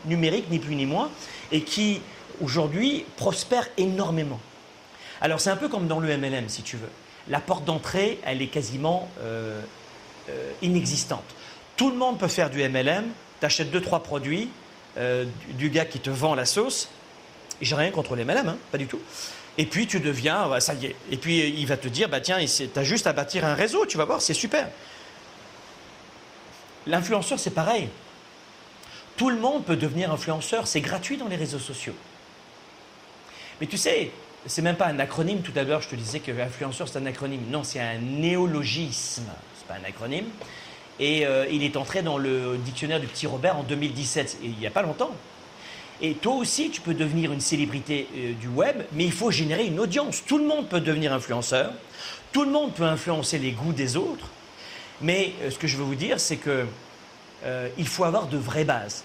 numérique, 0.06 0.46
ni 0.50 0.58
plus 0.58 0.76
ni 0.76 0.86
moins, 0.86 1.10
et 1.52 1.60
qui 1.60 2.00
aujourd'hui, 2.40 3.04
prospère 3.18 3.68
énormément. 3.76 4.40
Alors 5.20 5.40
c'est 5.40 5.50
un 5.50 5.56
peu 5.56 5.68
comme 5.68 5.86
dans 5.86 6.00
le 6.00 6.16
MLM, 6.16 6.48
si 6.48 6.62
tu 6.62 6.78
veux. 6.78 6.90
La 7.28 7.40
porte 7.40 7.66
d'entrée, 7.66 8.18
elle 8.24 8.40
est 8.40 8.46
quasiment 8.46 9.10
euh, 9.20 9.60
euh, 10.30 10.52
inexistante. 10.62 11.34
Tout 11.76 11.90
le 11.90 11.96
monde 11.96 12.18
peut 12.18 12.28
faire 12.28 12.48
du 12.48 12.66
MLM, 12.66 13.04
tu 13.40 13.44
achètes 13.44 13.70
deux, 13.70 13.82
trois 13.82 14.02
produits 14.02 14.48
euh, 14.98 15.24
du, 15.50 15.70
gars 15.70 15.84
qui 15.84 15.98
te 15.98 16.10
vend 16.10 16.34
la 16.34 16.44
sauce, 16.44 16.88
j'ai 17.60 17.74
rien 17.74 17.90
contre 17.90 18.16
les 18.16 18.24
MLM, 18.24 18.48
hein, 18.48 18.56
pas 18.70 18.78
du 18.78 18.86
tout. 18.86 19.00
Et 19.56 19.66
puis 19.66 19.86
tu 19.86 20.00
deviens, 20.00 20.58
ça 20.60 20.74
y 20.74 20.86
est. 20.86 20.96
Et 21.10 21.16
puis 21.16 21.38
il 21.38 21.66
va 21.66 21.76
te 21.76 21.88
dire, 21.88 22.08
bah 22.08 22.20
tiens, 22.20 22.38
tu 22.44 22.68
as 22.78 22.84
juste 22.84 23.06
à 23.06 23.12
bâtir 23.12 23.44
un 23.44 23.54
réseau, 23.54 23.86
tu 23.86 23.96
vas 23.96 24.04
voir, 24.04 24.20
c'est 24.20 24.34
super. 24.34 24.68
L'influenceur, 26.86 27.38
c'est 27.38 27.50
pareil. 27.50 27.88
Tout 29.16 29.30
le 29.30 29.36
monde 29.36 29.64
peut 29.64 29.76
devenir 29.76 30.12
influenceur, 30.12 30.66
c'est 30.66 30.80
gratuit 30.80 31.16
dans 31.16 31.28
les 31.28 31.36
réseaux 31.36 31.60
sociaux. 31.60 31.94
Mais 33.60 33.66
tu 33.66 33.78
sais, 33.78 34.10
c'est 34.46 34.62
même 34.62 34.76
pas 34.76 34.86
un 34.86 34.98
acronyme. 34.98 35.40
Tout 35.42 35.52
à 35.56 35.62
l'heure, 35.62 35.80
je 35.80 35.88
te 35.88 35.94
disais 35.94 36.20
que 36.20 36.32
influenceur, 36.32 36.88
c'est 36.88 36.98
un 36.98 37.06
acronyme. 37.06 37.42
Non, 37.48 37.62
c'est 37.62 37.80
un 37.80 37.98
néologisme. 37.98 39.30
C'est 39.56 39.66
pas 39.66 39.74
un 39.74 39.88
acronyme. 39.88 40.26
Et 41.00 41.26
euh, 41.26 41.46
il 41.50 41.62
est 41.64 41.76
entré 41.76 42.02
dans 42.02 42.18
le 42.18 42.56
dictionnaire 42.58 43.00
du 43.00 43.06
petit 43.06 43.26
Robert 43.26 43.58
en 43.58 43.62
2017, 43.62 44.38
et 44.42 44.46
il 44.46 44.58
n'y 44.58 44.66
a 44.66 44.70
pas 44.70 44.82
longtemps. 44.82 45.10
Et 46.00 46.14
toi 46.14 46.34
aussi, 46.34 46.70
tu 46.70 46.80
peux 46.80 46.94
devenir 46.94 47.32
une 47.32 47.40
célébrité 47.40 48.08
euh, 48.16 48.32
du 48.34 48.48
web, 48.48 48.82
mais 48.92 49.04
il 49.04 49.12
faut 49.12 49.30
générer 49.30 49.66
une 49.66 49.80
audience. 49.80 50.22
Tout 50.26 50.38
le 50.38 50.44
monde 50.44 50.68
peut 50.68 50.80
devenir 50.80 51.12
influenceur, 51.12 51.72
tout 52.32 52.44
le 52.44 52.50
monde 52.50 52.72
peut 52.74 52.84
influencer 52.84 53.38
les 53.38 53.52
goûts 53.52 53.72
des 53.72 53.96
autres, 53.96 54.28
mais 55.00 55.32
euh, 55.42 55.50
ce 55.50 55.58
que 55.58 55.66
je 55.66 55.76
veux 55.76 55.84
vous 55.84 55.94
dire, 55.94 56.20
c'est 56.20 56.36
que 56.36 56.66
il 57.76 57.86
faut 57.86 58.04
avoir 58.04 58.26
de 58.26 58.38
vraies 58.38 58.64
bases. 58.64 59.04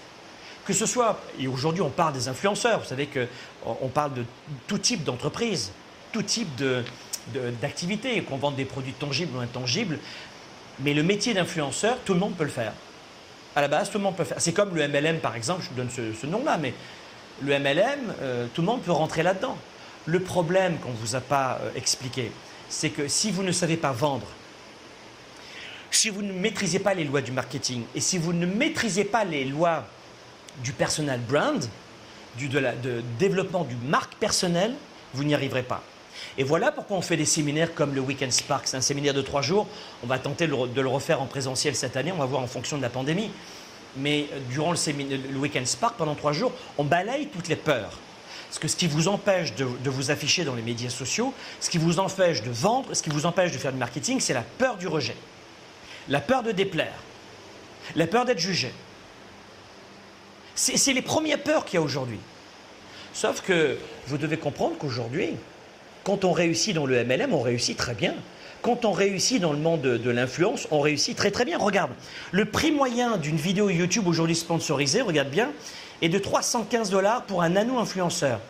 Que 0.64 0.72
ce 0.72 0.86
soit, 0.86 1.20
et 1.38 1.46
aujourd'hui 1.46 1.82
on 1.82 1.90
parle 1.90 2.14
des 2.14 2.26
influenceurs, 2.26 2.80
vous 2.80 2.86
savez 2.86 3.06
qu'on 3.06 3.88
parle 3.88 4.14
de 4.14 4.24
tout 4.66 4.78
type 4.78 5.04
d'entreprise, 5.04 5.72
tout 6.10 6.22
type 6.22 6.48
d'activité, 7.60 8.22
qu'on 8.22 8.38
vende 8.38 8.56
des 8.56 8.64
produits 8.64 8.94
tangibles 8.94 9.36
ou 9.36 9.40
intangibles, 9.40 9.98
mais 10.82 10.94
le 10.94 11.02
métier 11.02 11.34
d'influenceur, 11.34 11.98
tout 12.04 12.14
le 12.14 12.20
monde 12.20 12.34
peut 12.34 12.44
le 12.44 12.50
faire. 12.50 12.72
À 13.56 13.60
la 13.60 13.68
base, 13.68 13.90
tout 13.90 13.98
le 13.98 14.04
monde 14.04 14.16
peut 14.16 14.22
le 14.22 14.28
faire. 14.28 14.40
C'est 14.40 14.52
comme 14.52 14.74
le 14.74 14.86
MLM, 14.86 15.18
par 15.18 15.36
exemple, 15.36 15.62
je 15.62 15.68
vous 15.68 15.74
donne 15.74 15.90
ce, 15.90 16.26
nom-là, 16.26 16.56
mais 16.56 16.72
le 17.42 17.58
MLM, 17.58 18.14
euh, 18.22 18.46
tout 18.54 18.62
le 18.62 18.66
monde 18.66 18.82
peut 18.82 18.92
rentrer 18.92 19.22
là-dedans. 19.22 19.56
Le 20.06 20.20
problème 20.20 20.78
qu'on 20.78 20.90
ne 20.90 20.96
vous 20.96 21.16
a 21.16 21.20
pas 21.20 21.58
euh, 21.62 21.70
expliqué, 21.76 22.30
c'est 22.68 22.90
que 22.90 23.08
si 23.08 23.30
vous 23.30 23.42
ne 23.42 23.52
savez 23.52 23.76
pas 23.76 23.92
vendre, 23.92 24.26
si 25.90 26.08
vous 26.08 26.22
ne 26.22 26.32
maîtrisez 26.32 26.78
pas 26.78 26.94
les 26.94 27.04
lois 27.04 27.20
du 27.20 27.32
marketing 27.32 27.82
et 27.94 28.00
si 28.00 28.16
vous 28.16 28.32
ne 28.32 28.46
maîtrisez 28.46 29.04
pas 29.04 29.24
les 29.24 29.44
lois 29.44 29.84
du 30.62 30.72
personal 30.72 31.20
brand, 31.20 31.68
du 32.36 32.48
développement 33.18 33.64
du 33.64 33.74
marque 33.74 34.14
personnelle, 34.14 34.74
vous 35.14 35.24
n'y 35.24 35.34
arriverez 35.34 35.64
pas. 35.64 35.82
Et 36.38 36.44
voilà 36.44 36.72
pourquoi 36.72 36.96
on 36.96 37.02
fait 37.02 37.16
des 37.16 37.24
séminaires 37.24 37.74
comme 37.74 37.94
le 37.94 38.00
Weekend 38.00 38.32
Spark. 38.32 38.66
C'est 38.66 38.76
un 38.76 38.80
séminaire 38.80 39.14
de 39.14 39.22
trois 39.22 39.42
jours. 39.42 39.66
On 40.02 40.06
va 40.06 40.18
tenter 40.18 40.46
de 40.46 40.80
le 40.80 40.88
refaire 40.88 41.20
en 41.20 41.26
présentiel 41.26 41.74
cette 41.74 41.96
année. 41.96 42.12
On 42.12 42.18
va 42.18 42.26
voir 42.26 42.42
en 42.42 42.46
fonction 42.46 42.76
de 42.76 42.82
la 42.82 42.90
pandémie. 42.90 43.30
Mais 43.96 44.26
euh, 44.32 44.38
durant 44.50 44.72
le, 44.72 45.38
Weekend 45.38 45.66
Spark, 45.66 45.96
pendant 45.96 46.14
trois 46.14 46.32
jours, 46.32 46.52
on 46.78 46.84
balaye 46.84 47.26
toutes 47.26 47.48
les 47.48 47.56
peurs. 47.56 47.98
Parce 48.48 48.58
que 48.58 48.68
ce 48.68 48.76
qui 48.76 48.88
vous 48.88 49.08
empêche 49.08 49.54
de, 49.54 49.90
vous 49.90 50.10
afficher 50.10 50.44
dans 50.44 50.54
les 50.54 50.62
médias 50.62 50.90
sociaux, 50.90 51.32
ce 51.60 51.70
qui 51.70 51.78
vous 51.78 52.00
empêche 52.00 52.42
de 52.42 52.50
vendre, 52.50 52.94
ce 52.94 53.02
qui 53.02 53.10
vous 53.10 53.26
empêche 53.26 53.52
de 53.52 53.58
faire 53.58 53.72
du 53.72 53.78
marketing, 53.78 54.20
c'est 54.20 54.34
la 54.34 54.42
peur 54.42 54.76
du 54.76 54.88
rejet. 54.88 55.16
La 56.08 56.20
peur 56.20 56.42
de 56.42 56.50
déplaire. 56.50 56.98
La 57.94 58.06
peur 58.06 58.24
d'être 58.24 58.38
jugé. 58.38 58.72
C'est 60.56 60.92
les 60.92 61.02
premières 61.02 61.42
peurs 61.42 61.64
qu'il 61.64 61.74
y 61.74 61.78
a 61.78 61.82
aujourd'hui. 61.82 62.18
Sauf 63.12 63.40
que 63.40 63.78
vous 64.06 64.18
devez 64.18 64.36
comprendre 64.36 64.76
qu'aujourd'hui, 64.78 65.30
quand 66.04 66.24
on 66.24 66.32
réussit 66.32 66.74
dans 66.74 66.86
le 66.86 67.04
MLM, 67.04 67.34
on 67.34 67.42
réussit 67.42 67.76
très 67.76 67.94
bien. 67.94 68.14
Quand 68.62 68.84
on 68.84 68.92
réussit 68.92 69.40
dans 69.40 69.52
le 69.52 69.58
monde 69.58 69.80
de, 69.80 70.10
l'influence, 70.10 70.68
on 70.70 70.80
réussit 70.80 71.16
très 71.16 71.30
très 71.30 71.44
bien. 71.44 71.58
Regarde, 71.58 71.90
le 72.30 72.44
prix 72.44 72.72
moyen 72.72 73.16
d'une 73.16 73.36
vidéo 73.36 73.70
YouTube 73.70 74.06
aujourd'hui 74.06 74.36
sponsorisée, 74.36 75.00
regarde 75.00 75.30
bien, 75.30 75.50
est 76.02 76.08
de 76.08 76.18
315 76.18 76.90
dollars 76.90 77.22
pour 77.22 77.42
un 77.42 77.50
nano-influenceur. 77.50 78.40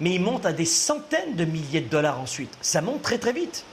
Mais 0.00 0.14
il 0.14 0.22
monte 0.22 0.46
à 0.46 0.52
des 0.52 0.64
centaines 0.64 1.36
de 1.36 1.44
milliers 1.44 1.82
de 1.82 1.88
dollars 1.88 2.18
ensuite. 2.18 2.56
Ça 2.62 2.80
monte 2.80 3.02
très 3.02 3.18
très 3.18 3.34
vite. 3.34 3.64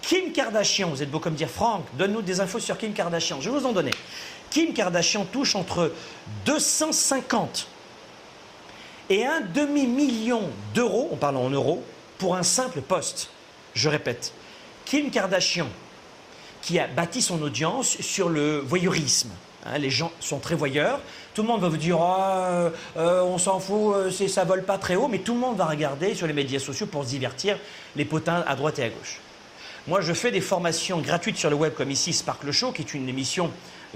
Kim 0.00 0.32
Kardashian, 0.32 0.88
vous 0.88 1.02
êtes 1.02 1.10
beau 1.10 1.18
comme 1.18 1.34
dire 1.34 1.50
Franck, 1.50 1.84
donne-nous 1.98 2.22
des 2.22 2.40
infos 2.40 2.60
sur 2.60 2.78
Kim 2.78 2.92
Kardashian. 2.92 3.40
Je 3.40 3.50
vais 3.50 3.58
vous 3.58 3.66
en 3.66 3.72
donner. 3.72 3.90
Kim 4.50 4.72
Kardashian 4.72 5.26
touche 5.26 5.56
entre 5.56 5.92
250 6.46 7.66
et 9.10 9.24
un 9.24 9.40
demi-million 9.40 10.42
d'euros, 10.74 11.08
on 11.12 11.16
parle 11.16 11.36
en 11.36 11.50
euros, 11.50 11.82
pour 12.18 12.36
un 12.36 12.42
simple 12.42 12.80
poste. 12.80 13.30
Je 13.74 13.88
répète, 13.88 14.32
Kim 14.84 15.10
Kardashian, 15.10 15.68
qui 16.62 16.78
a 16.78 16.86
bâti 16.86 17.22
son 17.22 17.40
audience 17.42 18.00
sur 18.00 18.28
le 18.28 18.58
voyeurisme. 18.58 19.30
Hein, 19.64 19.78
les 19.78 19.90
gens 19.90 20.12
sont 20.20 20.38
très 20.38 20.54
voyeurs. 20.54 21.00
Tout 21.34 21.42
le 21.42 21.48
monde 21.48 21.60
va 21.60 21.68
vous 21.68 21.76
dire 21.76 21.98
oh, 22.00 22.70
on 22.96 23.38
s'en 23.38 23.60
fout, 23.60 23.94
euh, 23.94 24.28
ça 24.28 24.44
vole 24.44 24.64
pas 24.64 24.78
très 24.78 24.96
haut, 24.96 25.08
mais 25.08 25.18
tout 25.18 25.34
le 25.34 25.40
monde 25.40 25.56
va 25.56 25.66
regarder 25.66 26.14
sur 26.14 26.26
les 26.26 26.32
médias 26.32 26.58
sociaux 26.58 26.86
pour 26.86 27.04
se 27.04 27.10
divertir 27.10 27.58
les 27.94 28.04
potins 28.04 28.44
à 28.46 28.56
droite 28.56 28.78
et 28.78 28.84
à 28.84 28.88
gauche. 28.88 29.20
Moi, 29.88 30.00
je 30.00 30.12
fais 30.12 30.32
des 30.32 30.40
formations 30.40 30.98
gratuites 30.98 31.36
sur 31.36 31.50
le 31.50 31.56
web, 31.56 31.72
comme 31.74 31.90
ici 31.90 32.12
Sparkle 32.12 32.50
Show, 32.50 32.72
qui 32.72 32.82
est 32.82 32.94
une 32.94 33.08
émission 33.08 33.50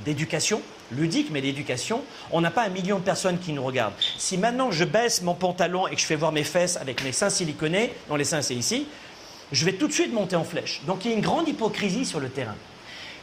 d'éducation, 0.04 0.62
ludique, 0.92 1.31
mais 1.31 1.40
d'éducation. 1.40 2.03
On 2.31 2.40
n'a 2.40 2.50
pas 2.50 2.64
un 2.64 2.68
million 2.68 2.98
de 2.98 3.05
personnes 3.05 3.38
qui 3.38 3.53
nous 3.53 3.62
regardent. 3.62 3.94
Si 4.18 4.38
maintenant 4.38 4.70
je 4.70 4.85
baisse 4.85 5.22
mon 5.22 5.35
pantalon 5.35 5.87
et 5.87 5.94
que 5.94 6.00
je 6.00 6.07
fais 6.07 6.16
voir 6.16 6.33
mes 6.33 6.44
fesses 6.44 6.76
avec 6.76 7.03
mes 7.05 7.12
seins 7.12 7.31
siliconés, 7.31 7.92
non, 8.09 8.16
les 8.16 8.24
seins 8.24 8.42
c'est 8.42 8.55
ici, 8.55 8.87
je 9.53 9.64
vais 9.64 9.72
tout 9.72 9.88
de 9.88 9.92
suite 9.92 10.12
monter 10.12 10.37
en 10.37 10.44
flèche. 10.44 10.83
Donc 10.87 11.05
il 11.05 11.11
y 11.11 11.14
a 11.14 11.16
une 11.16 11.22
grande 11.22 11.48
hypocrisie 11.48 12.05
sur 12.05 12.20
le 12.20 12.29
terrain. 12.29 12.57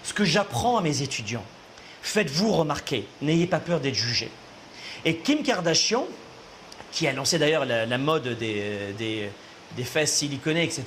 Ce 0.04 0.14
que 0.14 0.26
j'apprends 0.26 0.78
à 0.78 0.82
mes 0.82 1.02
étudiants, 1.02 1.44
faites-vous 2.02 2.52
remarquer, 2.52 3.08
n'ayez 3.22 3.48
pas 3.48 3.60
peur 3.60 3.80
d'être 3.80 3.96
jugé. 3.96 4.30
Et 5.06 5.18
Kim 5.18 5.44
Kardashian, 5.44 6.06
qui 6.92 7.08
a 7.08 7.14
lancé 7.14 7.38
d'ailleurs 7.38 7.66
la, 7.66 7.98
mode 7.98 8.38
des, 8.38 8.94
des, 8.98 9.84
fesses 9.84 10.14
siliconées, 10.14 10.64
etc., 10.64 10.84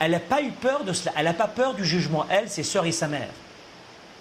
elle 0.00 0.12
n'a 0.12 0.20
pas 0.20 0.42
eu 0.42 0.50
peur 0.50 0.84
de 0.84 0.92
cela. 0.92 1.12
Elle 1.16 1.26
n'a 1.26 1.34
pas 1.34 1.46
peur 1.46 1.74
du 1.74 1.84
jugement, 1.84 2.26
elle, 2.28 2.48
ses 2.48 2.62
sœurs 2.62 2.86
et 2.86 2.92
sa 2.92 3.08
mère. 3.08 3.28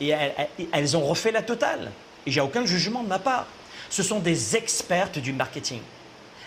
Et 0.10 0.68
elles, 0.72 0.98
ont 0.98 1.06
refait 1.06 1.32
la 1.32 1.42
totale. 1.42 1.92
Et 2.26 2.32
j'ai 2.32 2.42
aucun 2.42 2.66
jugement 2.66 3.04
de 3.04 3.08
ma 3.08 3.20
part. 3.20 3.48
Ce 3.90 4.04
sont 4.04 4.20
des 4.20 4.56
expertes 4.56 5.20
du 5.20 5.34
marketing, 5.34 5.80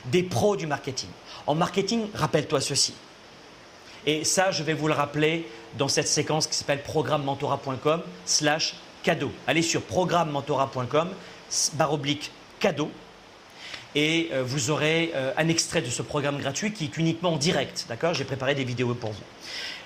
des 0.06 0.22
pros 0.22 0.56
du 0.56 0.66
marketing. 0.66 1.08
En 1.46 1.54
marketing, 1.54 2.06
rappelle-toi 2.14 2.60
ceci. 2.60 2.94
Et 4.04 4.24
ça, 4.24 4.50
je 4.50 4.62
vais 4.62 4.72
vous 4.72 4.88
le 4.88 4.94
rappeler 4.94 5.48
dans 5.78 5.88
cette 5.88 6.08
séquence 6.08 6.46
qui 6.46 6.54
s'appelle 6.54 6.82
programmementora.com 6.82 8.02
slash 8.24 8.74
cadeau. 9.02 9.32
Allez 9.46 9.62
sur 9.62 9.82
programmementora.com 9.82 11.10
barre 11.74 11.92
oblique 11.92 12.30
cadeau 12.58 12.90
et 13.94 14.28
euh, 14.32 14.42
vous 14.44 14.70
aurez 14.70 15.12
euh, 15.14 15.32
un 15.36 15.48
extrait 15.48 15.80
de 15.80 15.90
ce 15.90 16.02
programme 16.02 16.38
gratuit 16.38 16.72
qui 16.72 16.84
est 16.84 16.96
uniquement 16.96 17.32
en 17.32 17.36
direct. 17.36 17.86
D'accord? 17.88 18.14
J'ai 18.14 18.24
préparé 18.24 18.54
des 18.54 18.64
vidéos 18.64 18.94
pour 18.94 19.10
vous. 19.10 19.22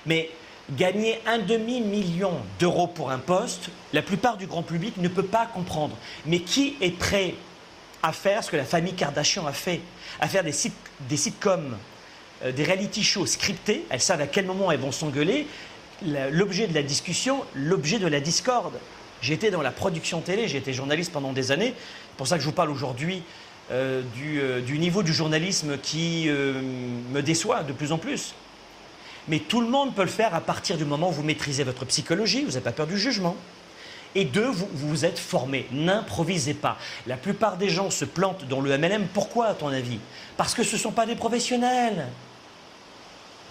Mais 0.05 0.29
Gagner 0.77 1.19
un 1.25 1.39
demi-million 1.39 2.31
d'euros 2.57 2.87
pour 2.87 3.11
un 3.11 3.17
poste, 3.17 3.69
la 3.91 4.01
plupart 4.01 4.37
du 4.37 4.47
grand 4.47 4.63
public 4.63 4.95
ne 4.97 5.09
peut 5.09 5.25
pas 5.25 5.45
comprendre. 5.45 5.97
Mais 6.25 6.39
qui 6.39 6.77
est 6.79 6.97
prêt 6.97 7.35
à 8.01 8.13
faire 8.13 8.41
ce 8.41 8.49
que 8.49 8.55
la 8.55 8.63
famille 8.63 8.93
Kardashian 8.93 9.45
a 9.45 9.51
fait? 9.51 9.81
À 10.21 10.29
faire 10.29 10.45
des, 10.45 10.53
des 11.09 11.17
sitcoms, 11.17 11.75
euh, 12.45 12.53
des 12.53 12.63
reality 12.63 13.03
shows 13.03 13.25
scriptés? 13.25 13.85
Elles 13.89 13.99
savent 13.99 14.21
à 14.21 14.27
quel 14.27 14.45
moment 14.45 14.71
elles 14.71 14.79
vont 14.79 14.93
s'engueuler. 14.93 15.45
L'objet 16.31 16.67
de 16.67 16.73
la 16.73 16.83
discussion, 16.83 17.43
l'objet 17.53 17.99
de 17.99 18.07
la 18.07 18.21
discorde. 18.21 18.79
J'étais 19.21 19.51
dans 19.51 19.61
la 19.61 19.71
production 19.71 20.21
télé, 20.21 20.47
j'ai 20.47 20.57
été 20.57 20.73
journaliste 20.73 21.11
pendant 21.11 21.33
des 21.33 21.51
années. 21.51 21.73
C'est 21.75 22.17
pour 22.17 22.27
ça 22.27 22.37
que 22.37 22.41
je 22.41 22.47
vous 22.47 22.55
parle 22.55 22.71
aujourd'hui 22.71 23.23
euh, 23.71 24.01
euh, 24.21 24.61
du, 24.61 24.79
niveau 24.79 25.03
du 25.03 25.13
journalisme 25.13 25.77
qui 25.77 26.29
me 26.29 27.21
déçoit 27.21 27.63
de 27.63 27.73
plus 27.73 27.91
en 27.91 27.97
plus. 27.97 28.35
Mais 29.27 29.39
tout 29.39 29.61
le 29.61 29.67
monde 29.67 29.93
peut 29.93 30.01
le 30.01 30.07
faire 30.07 30.33
à 30.33 30.41
partir 30.41 30.77
du 30.77 30.85
moment 30.85 31.09
où 31.09 31.13
vous 31.13 31.23
maîtrisez 31.23 31.63
votre 31.63 31.85
psychologie, 31.85 32.43
vous 32.43 32.51
n'avez 32.51 32.61
pas 32.61 32.71
peur 32.71 32.87
du 32.87 32.97
jugement. 32.97 33.35
Et 34.13 34.25
deux, 34.25 34.47
vous 34.47 34.67
vous 34.73 35.05
êtes 35.05 35.19
formé. 35.19 35.67
N'improvisez 35.71 36.53
pas. 36.53 36.77
La 37.07 37.15
plupart 37.15 37.57
des 37.57 37.69
gens 37.69 37.89
se 37.89 38.03
plantent 38.03 38.45
dans 38.47 38.59
le 38.59 38.77
MLM. 38.77 39.07
Pourquoi, 39.13 39.47
à 39.47 39.53
ton 39.53 39.69
avis? 39.69 39.99
Parce 40.35 40.53
que 40.53 40.63
ce 40.63 40.75
ne 40.75 40.81
sont 40.81 40.91
pas 40.91 41.05
des 41.05 41.15
professionnels. 41.15 42.07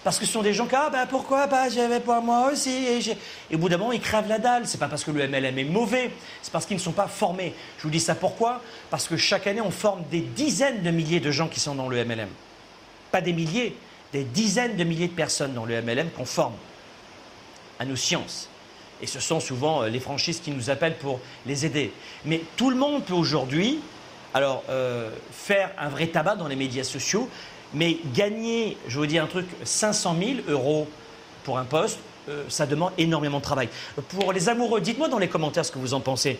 Parce 0.03 0.17
que 0.17 0.25
ce 0.25 0.31
sont 0.31 0.41
des 0.41 0.53
gens 0.53 0.65
qui, 0.65 0.75
ah 0.75 0.89
ben 0.91 1.05
pourquoi 1.05 1.47
pas, 1.47 1.69
j'avais 1.69 1.99
pas 1.99 2.21
moi 2.21 2.51
aussi. 2.51 2.71
Et, 3.49 3.55
au 3.55 3.59
bout 3.59 3.69
d'un 3.69 3.77
moment, 3.77 3.91
ils 3.91 4.01
crèvent 4.01 4.27
la 4.27 4.39
dalle. 4.39 4.67
C'est 4.67 4.79
pas 4.79 4.87
parce 4.87 5.03
que 5.03 5.11
le 5.11 5.27
MLM 5.27 5.57
est 5.59 5.63
mauvais, 5.63 6.11
c'est 6.41 6.51
parce 6.51 6.65
qu'ils 6.65 6.77
ne 6.77 6.81
sont 6.81 6.91
pas 6.91 7.07
formés. 7.07 7.53
Je 7.77 7.83
vous 7.83 7.89
dis 7.89 7.99
ça 7.99 8.15
pourquoi? 8.15 8.61
Parce 8.89 9.07
que 9.07 9.15
chaque 9.15 9.45
année, 9.45 9.61
on 9.61 9.69
forme 9.69 10.03
des 10.09 10.21
dizaines 10.21 10.81
de 10.81 10.89
milliers 10.89 11.19
de 11.19 11.29
gens 11.29 11.47
qui 11.47 11.59
sont 11.59 11.75
dans 11.75 11.87
le 11.87 12.03
MLM. 12.03 12.29
Pas 13.11 13.21
des 13.21 13.33
milliers, 13.33 13.75
des 14.13 14.23
dizaines 14.23 14.75
de 14.75 14.83
milliers 14.83 15.07
de 15.07 15.13
personnes 15.13 15.53
dans 15.53 15.65
le 15.65 15.81
MLM 15.81 16.09
qu'on 16.11 16.25
forme 16.25 16.53
à 17.79 17.85
nos 17.85 17.95
sciences. 17.95 18.49
Et 19.01 19.07
ce 19.07 19.19
sont 19.19 19.39
souvent 19.39 19.83
euh, 19.83 19.89
les 19.89 19.99
franchises 19.99 20.39
qui 20.39 20.51
nous 20.51 20.69
appellent 20.69 20.97
pour 20.97 21.19
les 21.45 21.65
aider. 21.65 21.91
Mais 22.25 22.41
tout 22.55 22.69
le 22.69 22.75
monde 22.75 23.03
peut 23.03 23.13
aujourd'hui 23.13 23.79
alors 24.33 24.63
euh, 24.69 25.09
faire 25.31 25.71
un 25.77 25.89
vrai 25.89 26.07
tabac 26.07 26.35
dans 26.35 26.47
les 26.47 26.55
médias 26.55 26.83
sociaux, 26.83 27.27
mais 27.73 27.97
gagner, 28.13 28.77
je 28.87 28.97
vous 28.97 29.05
dis 29.05 29.17
un 29.17 29.27
truc, 29.27 29.47
500 29.63 30.15
000 30.19 30.31
euros 30.47 30.87
pour 31.43 31.57
un 31.57 31.65
poste, 31.65 31.99
euh, 32.29 32.43
ça 32.47 32.65
demande 32.65 32.91
énormément 32.97 33.39
de 33.39 33.43
travail. 33.43 33.69
Pour 34.09 34.31
les 34.31 34.49
amoureux, 34.49 34.79
dites-moi 34.79 35.09
dans 35.09 35.17
les 35.17 35.27
commentaires 35.27 35.65
ce 35.65 35.71
que 35.71 35.79
vous 35.79 35.93
en 35.93 35.99
pensez. 35.99 36.39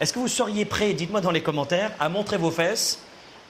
Est-ce 0.00 0.12
que 0.12 0.18
vous 0.18 0.28
seriez 0.28 0.64
prêt, 0.64 0.92
dites-moi 0.92 1.20
dans 1.20 1.30
les 1.30 1.42
commentaires, 1.42 1.90
à 1.98 2.08
montrer 2.08 2.36
vos 2.36 2.50
fesses 2.50 3.00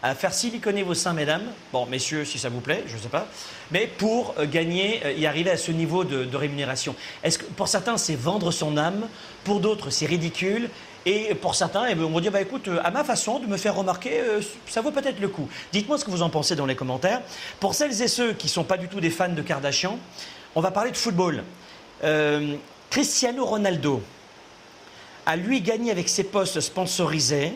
à 0.07 0.15
faire 0.15 0.33
siliconer 0.33 0.83
vos 0.83 0.95
seins, 0.95 1.13
mesdames, 1.13 1.43
bon, 1.73 1.87
messieurs, 1.87 2.25
si 2.25 2.39
ça 2.39 2.49
vous 2.49 2.61
plaît, 2.61 2.85
je 2.87 2.97
ne 2.97 3.01
sais 3.01 3.09
pas, 3.09 3.27
mais 3.73 3.87
pour 3.87 4.35
euh, 4.39 4.47
gagner, 4.47 5.01
euh, 5.05 5.13
y 5.13 5.27
arriver 5.27 5.51
à 5.51 5.57
ce 5.57 5.73
niveau 5.73 6.05
de, 6.05 6.37
rémunération. 6.37 6.95
Est-ce 7.25 7.39
que 7.39 7.45
pour 7.45 7.67
certains, 7.67 7.97
c'est 7.97 8.15
vendre 8.15 8.53
son 8.53 8.77
âme, 8.77 9.09
pour 9.45 9.61
d'autres, 9.61 9.91
c'est 9.91 10.07
ridicule, 10.07 10.71
Et 11.09 11.37
pour 11.37 11.55
certains, 11.55 11.87
eh 11.89 11.95
ben, 11.95 12.05
on 12.05 12.11
va 12.11 12.21
dire, 12.21 12.33
bah, 12.33 12.41
écoute, 12.41 12.69
à 12.83 12.91
ma 12.91 13.05
façon 13.05 13.39
de 13.39 13.47
me 13.47 13.57
faire 13.57 13.77
remarquer, 13.77 14.21
euh, 14.21 14.41
ça 14.67 14.81
vaut 14.81 14.91
peut-être 14.91 15.21
le 15.21 15.29
coup. 15.29 15.49
Dites-moi 15.73 15.99
ce 15.99 16.05
que 16.05 16.11
vous 16.11 16.23
en 16.23 16.31
pensez 16.31 16.57
dans 16.57 16.67
les 16.67 16.75
commentaires. 16.75 17.21
Pour 17.61 17.75
celles 17.75 18.03
et 18.03 18.09
ceux 18.09 18.33
qui 18.33 18.47
ne 18.47 18.51
sont 18.51 18.65
pas 18.65 18.77
du 18.77 18.89
tout 18.89 19.01
des 19.01 19.11
fans 19.11 19.29
de 19.29 19.43
Kardashian, 19.43 19.99
on 20.55 20.61
va 20.61 20.73
parler 20.73 20.91
de 20.91 20.97
football. 20.97 21.45
Euh, 22.03 22.57
Cristiano 22.91 23.45
Ronaldo 23.45 24.03
a 25.27 25.37
lui 25.37 25.61
gagné 25.61 25.91
avec 25.91 26.09
ses 26.09 26.25
postes 26.25 26.61
sponsorisés 26.61 27.53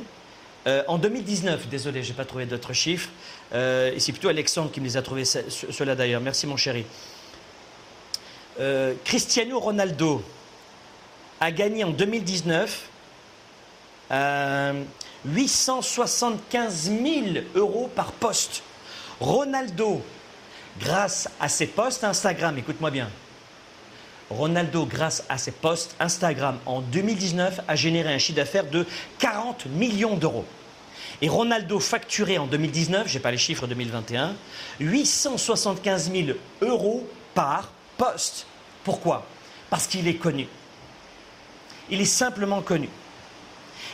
euh, 0.67 0.83
en 0.89 0.99
2019. 0.99 1.69
Désolé, 1.69 2.03
je 2.03 2.11
n'ai 2.11 2.17
pas 2.17 2.25
trouvé 2.25 2.47
d'autres 2.47 2.73
chiffres. 2.73 3.09
et 3.53 3.99
c'est 3.99 4.13
plutôt 4.13 4.29
Alexandre 4.29 4.71
qui 4.71 4.81
me 4.81 4.87
les 4.87 4.97
a 4.97 5.03
trouvés, 5.03 5.25
ceux-là 5.25 5.95
d'ailleurs. 5.95 6.21
Merci 6.21 6.47
mon 6.47 6.57
chéri. 6.57 6.85
Cristiano 9.05 9.59
Ronaldo 9.59 10.23
a 11.41 11.51
gagné 11.51 11.85
en 11.85 11.91
2019 11.91 12.89
875 15.25 16.91
000 16.91 17.27
euros 17.55 17.91
par 17.95 18.13
poste. 18.13 18.63
Ronaldo, 19.21 20.03
grâce 20.79 21.29
à 21.39 21.49
ses 21.49 21.67
posts 21.67 22.05
Instagram, 22.05 22.57
écoute-moi 22.59 22.91
bien, 22.91 23.11
Ronaldo, 24.31 24.87
grâce 24.87 25.25
à 25.29 25.39
ses 25.39 25.51
posts 25.51 25.97
Instagram 25.99 26.59
en 26.65 26.81
2019, 26.81 27.61
a 27.67 27.77
généré 27.77 28.15
un 28.15 28.19
chiffre 28.19 28.37
d'affaires 28.37 28.71
de 28.71 28.87
40 29.19 29.67
millions 29.67 30.17
d'euros. 30.17 30.45
Et 31.21 31.29
Ronaldo 31.29 31.81
facturé 31.81 32.39
en 32.39 32.47
2019, 32.47 33.09
je 33.09 33.15
n'ai 33.15 33.21
pas 33.21 33.33
les 33.33 33.39
chiffres 33.39 33.67
2021, 33.67 34.35
875 34.79 36.13
000 36.13 36.39
euros 36.63 37.07
par 37.35 37.71
poste. 37.99 38.47
Pourquoi? 38.85 39.27
Parce 39.69 39.87
qu'il 39.87 40.07
est 40.09 40.15
connu. 40.15 40.47
Il 41.91 42.01
est 42.01 42.07
simplement 42.07 42.63
connu. 42.63 42.89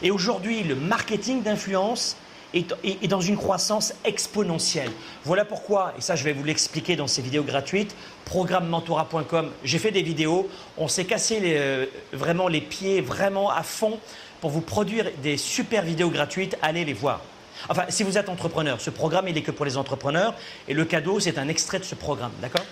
Et 0.02 0.10
aujourd'hui, 0.10 0.62
le 0.62 0.76
marketing 0.76 1.42
d'influence 1.42 2.16
est, 2.54 3.08
dans 3.08 3.20
une 3.20 3.36
croissance 3.36 3.94
exponentielle. 4.04 4.90
Voilà 5.24 5.44
pourquoi, 5.44 5.94
et 5.98 6.00
ça 6.00 6.16
je 6.16 6.24
vais 6.24 6.32
vous 6.32 6.44
l'expliquer 6.44 6.96
dans 6.96 7.06
ces 7.06 7.22
vidéos 7.22 7.42
gratuites, 7.42 7.94
programmementora.com, 8.24 9.50
j'ai 9.64 9.78
fait 9.78 9.90
des 9.90 10.02
vidéos, 10.02 10.48
on 10.76 10.88
s'est 10.88 11.04
cassé 11.04 11.40
euh, 11.42 11.86
vraiment 12.12 12.48
les 12.48 12.60
pieds 12.60 13.00
vraiment 13.00 13.50
à 13.50 13.62
fond 13.62 13.98
pour 14.40 14.50
vous 14.50 14.60
produire 14.60 15.06
des 15.22 15.36
super 15.36 15.82
vidéos 15.82 16.10
gratuites, 16.10 16.56
allez 16.62 16.84
les 16.84 16.92
voir. 16.92 17.20
Enfin, 17.68 17.84
si 17.88 18.02
vous 18.02 18.18
êtes 18.18 18.28
entrepreneur, 18.28 18.80
ce 18.80 18.90
programme 18.90 19.28
il 19.28 19.34
n'est 19.34 19.42
que 19.42 19.50
pour 19.50 19.64
les 19.64 19.76
entrepreneurs 19.76 20.34
et 20.68 20.74
le 20.74 20.84
cadeau 20.84 21.20
c'est 21.20 21.38
un 21.38 21.48
extrait 21.48 21.78
de 21.78 21.84
ce 21.84 21.94
programme, 21.94 22.32
d'accord? 22.40 22.64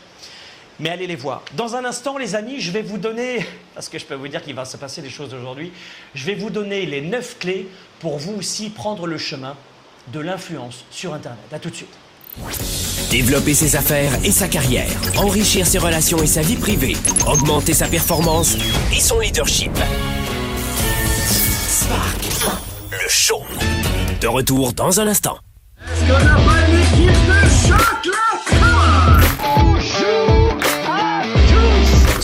Mais 0.81 0.91
allez 0.91 1.07
les 1.07 1.15
voir. 1.15 1.43
Dans 1.53 1.77
un 1.77 1.85
instant, 1.85 2.19
les 2.19 2.35
amis, 2.35 2.61
je 2.61 2.73
vais 2.73 2.83
vous 2.83 2.99
donner, 2.99 3.47
parce 3.75 3.89
que 3.89 3.97
je 3.97 4.05
peux 4.05 4.17
vous 4.17 4.27
dire 4.27 4.43
qu'il 4.43 4.57
va 4.57 4.65
se 4.65 4.77
passer 4.77 5.03
des 5.03 5.11
choses 5.11 5.33
aujourd'hui, 5.33 5.73
je 6.17 6.25
vais 6.25 6.35
vous 6.35 6.51
donner 6.51 6.85
les 6.85 7.01
neuf 7.01 7.39
clés 7.39 7.69
pour 8.05 8.19
vous 8.19 8.35
aussi 8.35 8.69
prendre 8.69 9.07
le 9.07 9.17
chemin 9.17 9.57
de 10.13 10.21
l'influence 10.21 10.85
sur 10.91 11.15
Internet. 11.15 11.41
A 11.53 11.59
tout 11.59 11.71
de 11.71 11.75
suite. 11.75 11.95
Développer 13.11 13.55
ses 13.55 13.77
affaires 13.77 14.13
et 14.23 14.31
sa 14.31 14.47
carrière, 14.47 14.91
enrichir 15.17 15.67
ses 15.67 15.79
relations 15.79 16.23
et 16.23 16.27
sa 16.27 16.43
vie 16.43 16.57
privée, 16.57 16.99
augmenter 17.27 17.73
sa 17.73 17.89
performance 17.89 18.59
et 18.95 19.01
son 19.01 19.21
leadership. 19.21 19.73
Spark, 21.67 22.61
le 22.91 23.09
show. 23.09 23.41
De 24.21 24.27
retour 24.27 24.75
dans 24.75 25.01
un 25.01 25.07
instant. 25.07 25.39
Est-ce 25.81 26.01
qu'on 26.01 26.23
n'a 26.23 26.35
pas 26.35 26.69
une 26.69 27.09
équipe 27.09 27.27
de 27.27 27.69
choc 27.69 28.24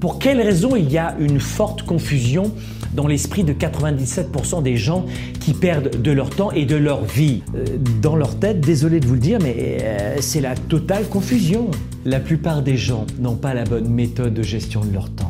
Pour 0.00 0.18
quelles 0.18 0.40
raisons 0.40 0.76
il 0.76 0.90
y 0.90 0.96
a 0.96 1.14
une 1.20 1.40
forte 1.40 1.82
confusion 1.82 2.54
dans 2.94 3.06
l'esprit 3.06 3.44
de 3.44 3.52
97% 3.52 4.62
des 4.62 4.76
gens 4.76 5.04
qui 5.40 5.52
perdent 5.52 6.00
de 6.00 6.10
leur 6.10 6.30
temps 6.30 6.50
et 6.52 6.64
de 6.64 6.76
leur 6.76 7.04
vie? 7.04 7.42
Euh, 7.54 7.64
Dans 8.00 8.16
leur 8.16 8.38
tête, 8.38 8.60
désolé 8.60 8.98
de 8.98 9.06
vous 9.06 9.14
le 9.14 9.20
dire, 9.20 9.38
mais 9.42 9.78
euh, 9.82 10.16
c'est 10.20 10.40
la 10.40 10.54
totale 10.54 11.04
confusion. 11.06 11.70
La 12.06 12.18
plupart 12.18 12.62
des 12.62 12.78
gens 12.78 13.06
n'ont 13.18 13.36
pas 13.36 13.52
la 13.52 13.64
bonne 13.64 13.90
méthode 13.90 14.32
de 14.32 14.42
gestion 14.42 14.80
de 14.80 14.92
leur 14.92 15.10
temps 15.10 15.29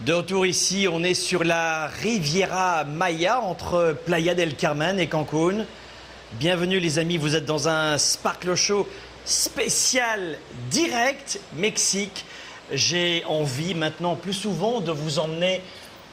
De 0.00 0.12
retour 0.12 0.46
ici, 0.46 0.86
on 0.90 1.04
est 1.04 1.14
sur 1.14 1.44
la 1.44 1.88
Riviera 1.88 2.84
Maya 2.84 3.40
entre 3.40 3.96
Playa 4.06 4.34
del 4.34 4.56
Carmen 4.56 4.98
et 4.98 5.06
Cancun. 5.06 5.66
Bienvenue 6.32 6.80
les 6.80 6.98
amis, 6.98 7.18
vous 7.18 7.36
êtes 7.36 7.44
dans 7.44 7.68
un 7.68 7.98
Sparkle 7.98 8.54
Show 8.54 8.88
spécial 9.24 10.38
direct 10.70 11.40
Mexique 11.54 12.24
j'ai 12.72 13.24
envie 13.26 13.74
maintenant 13.74 14.14
plus 14.14 14.34
souvent 14.34 14.80
de 14.80 14.92
vous 14.92 15.18
emmener 15.18 15.62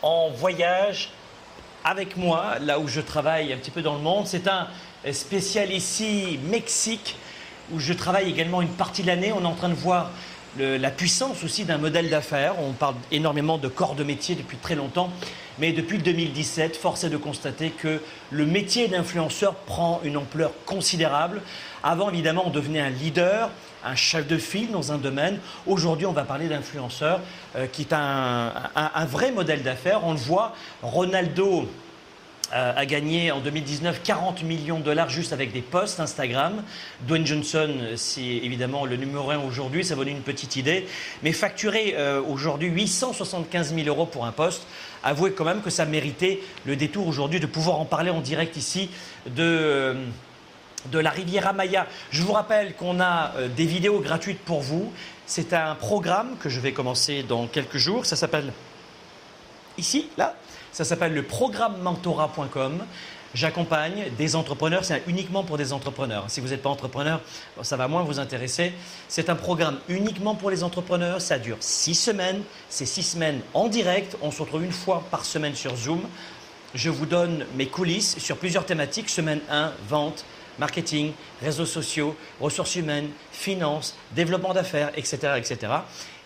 en 0.02 0.30
voyage 0.30 1.10
avec 1.84 2.18
moi, 2.18 2.60
là 2.62 2.80
où 2.80 2.88
je 2.88 3.02
travaille 3.02 3.54
un 3.54 3.58
petit 3.58 3.72
peu 3.72 3.82
dans 3.82 3.96
le 3.96 4.02
monde. 4.02 4.26
C'est 4.28 4.48
un 4.48 4.68
spécial 5.12 5.72
ici, 5.72 6.40
Mexique, 6.50 7.16
où 7.74 7.80
je 7.80 7.94
travaille 7.94 8.30
également 8.30 8.62
une 8.62 8.70
partie 8.70 9.02
de 9.02 9.08
l'année. 9.08 9.32
On 9.32 9.42
est 9.42 9.48
en 9.48 9.56
train 9.56 9.70
de 9.70 9.74
voir 9.74 10.12
la 10.58 10.90
puissance 10.90 11.44
aussi 11.44 11.66
d'un 11.66 11.78
modèle 11.78 12.10
d'affaires. 12.10 12.56
On 12.60 12.72
parle 12.72 12.96
énormément 13.12 13.58
de 13.58 13.68
corps 13.68 13.96
de 13.96 14.04
métier 14.04 14.36
depuis 14.36 14.58
très 14.58 14.76
longtemps. 14.76 15.10
Mais 15.58 15.72
depuis 15.72 15.98
le 15.98 16.04
2017, 16.04 16.76
force 16.76 17.06
est 17.06 17.10
de 17.10 17.18
constater 17.18 17.70
que 17.70 18.02
le 18.30 18.46
métier 18.46 18.88
d'influenceur 18.88 19.56
prend 19.56 20.02
une 20.04 20.18
ampleur 20.18 20.52
considérable. 20.66 21.42
Avant, 21.82 22.10
évidemment, 22.10 22.44
on 22.46 22.50
devenait 22.50 22.82
un 22.82 22.90
leader, 22.90 23.50
un 23.86 23.96
chef 23.96 24.28
de 24.28 24.38
file 24.38 24.72
dans 24.72 24.92
un 24.92 24.98
domaine. 24.98 25.40
Aujourd'hui, 25.66 26.06
on 26.06 26.12
va 26.12 26.24
parler 26.24 26.50
d'influenceur, 26.50 27.22
euh, 27.56 27.68
qui 27.68 27.84
est 27.84 27.94
un, 27.94 28.52
un 28.76 29.06
vrai 29.06 29.32
modèle 29.32 29.64
d'affaires. 29.64 30.02
On 30.04 30.12
le 30.12 30.18
voit, 30.18 30.56
Ronaldo 30.82 31.70
euh, 32.54 32.74
a 32.76 32.86
gagné 32.86 33.32
en 33.32 33.40
2019 33.40 34.02
40 34.04 34.44
millions 34.44 34.78
de 34.78 34.84
dollars 34.84 35.10
juste 35.10 35.34
avec 35.34 35.52
des 35.52 35.62
posts 35.62 36.00
Instagram. 36.00 36.62
Dwayne 37.02 37.26
Johnson, 37.26 37.70
c'est 37.96 38.22
évidemment 38.22 38.86
le 38.86 38.98
numéro 38.98 39.32
un 39.32 39.40
aujourd'hui, 39.40 39.84
ça 39.84 39.96
donne 39.96 40.10
une 40.10 40.22
petite 40.22 40.56
idée. 40.56 40.88
Mais 41.24 41.32
facturer 41.32 41.96
euh, 41.98 42.22
aujourd'hui 42.22 42.68
875 42.68 43.74
000 43.74 43.88
euros 43.88 44.06
pour 44.06 44.26
un 44.26 44.32
poste, 44.32 44.68
avouez 45.04 45.32
quand 45.34 45.44
même 45.44 45.62
que 45.62 45.72
ça 45.72 45.86
méritait 45.86 46.40
le 46.66 46.76
détour 46.76 47.08
aujourd'hui 47.08 47.40
de 47.40 47.48
pouvoir 47.48 47.80
en 47.80 47.86
parler 47.86 48.12
en 48.12 48.22
direct 48.22 48.56
ici 48.58 48.90
de 49.26 49.44
euh, 49.44 49.94
de 50.92 51.00
la 51.00 51.10
Riviera 51.10 51.52
Maya. 51.52 51.88
Je 52.12 52.22
vous 52.22 52.34
rappelle 52.34 52.76
qu'on 52.76 53.00
a 53.00 53.32
des 53.58 53.66
vidéos 53.66 54.02
gratuites 54.02 54.38
pour 54.38 54.62
vous. 54.62 54.94
C'est 55.26 55.52
un 55.54 55.74
programme 55.74 56.38
que 56.40 56.48
je 56.48 56.60
vais 56.60 56.74
commencer 56.74 57.24
dans 57.24 57.48
quelques 57.48 57.78
jours. 57.78 58.06
Ça 58.06 58.16
s'appelle 58.16 58.54
ici, 59.80 60.10
là, 60.16 60.36
ça 60.76 60.84
s'appelle 60.84 61.14
le 61.14 61.24
programme 61.24 61.78
mentorat.com. 61.82 62.84
J'accompagne 63.34 64.12
des 64.18 64.36
entrepreneurs, 64.36 64.84
c'est 64.84 65.04
uniquement 65.08 65.42
pour 65.46 65.58
des 65.58 65.72
entrepreneurs. 65.72 66.26
Si 66.28 66.42
vous 66.42 66.50
n'êtes 66.50 66.62
pas 66.62 66.70
entrepreneur, 66.70 67.22
ça 67.62 67.78
va 67.78 67.88
moins 67.88 68.04
vous 68.04 68.20
intéresser. 68.20 68.74
C'est 69.08 69.30
un 69.30 69.36
programme 69.36 69.78
uniquement 69.88 70.36
pour 70.36 70.50
les 70.50 70.64
entrepreneurs, 70.64 71.22
ça 71.22 71.40
dure 71.40 71.56
six 71.62 71.96
semaines, 71.96 72.42
c'est 72.68 72.86
six 72.86 73.04
semaines 73.04 73.40
en 73.54 73.70
direct, 73.70 74.18
on 74.22 74.32
se 74.32 74.42
retrouve 74.42 74.66
une 74.66 74.74
fois 74.74 75.02
par 75.12 75.24
semaine 75.24 75.56
sur 75.56 75.78
Zoom. 75.78 76.02
Je 76.74 76.90
vous 76.90 77.06
donne 77.06 77.46
mes 77.56 77.68
coulisses 77.68 78.18
sur 78.20 78.36
plusieurs 78.36 78.66
thématiques, 78.66 79.10
semaine 79.10 79.40
1, 79.50 79.72
vente, 79.88 80.26
marketing, 80.60 81.14
réseaux 81.42 81.66
sociaux, 81.66 82.18
ressources 82.42 82.76
humaines, 82.76 83.10
finances, 83.32 83.96
développement 84.14 84.54
d'affaires, 84.54 84.92
etc., 84.98 85.18
etc. 85.38 85.72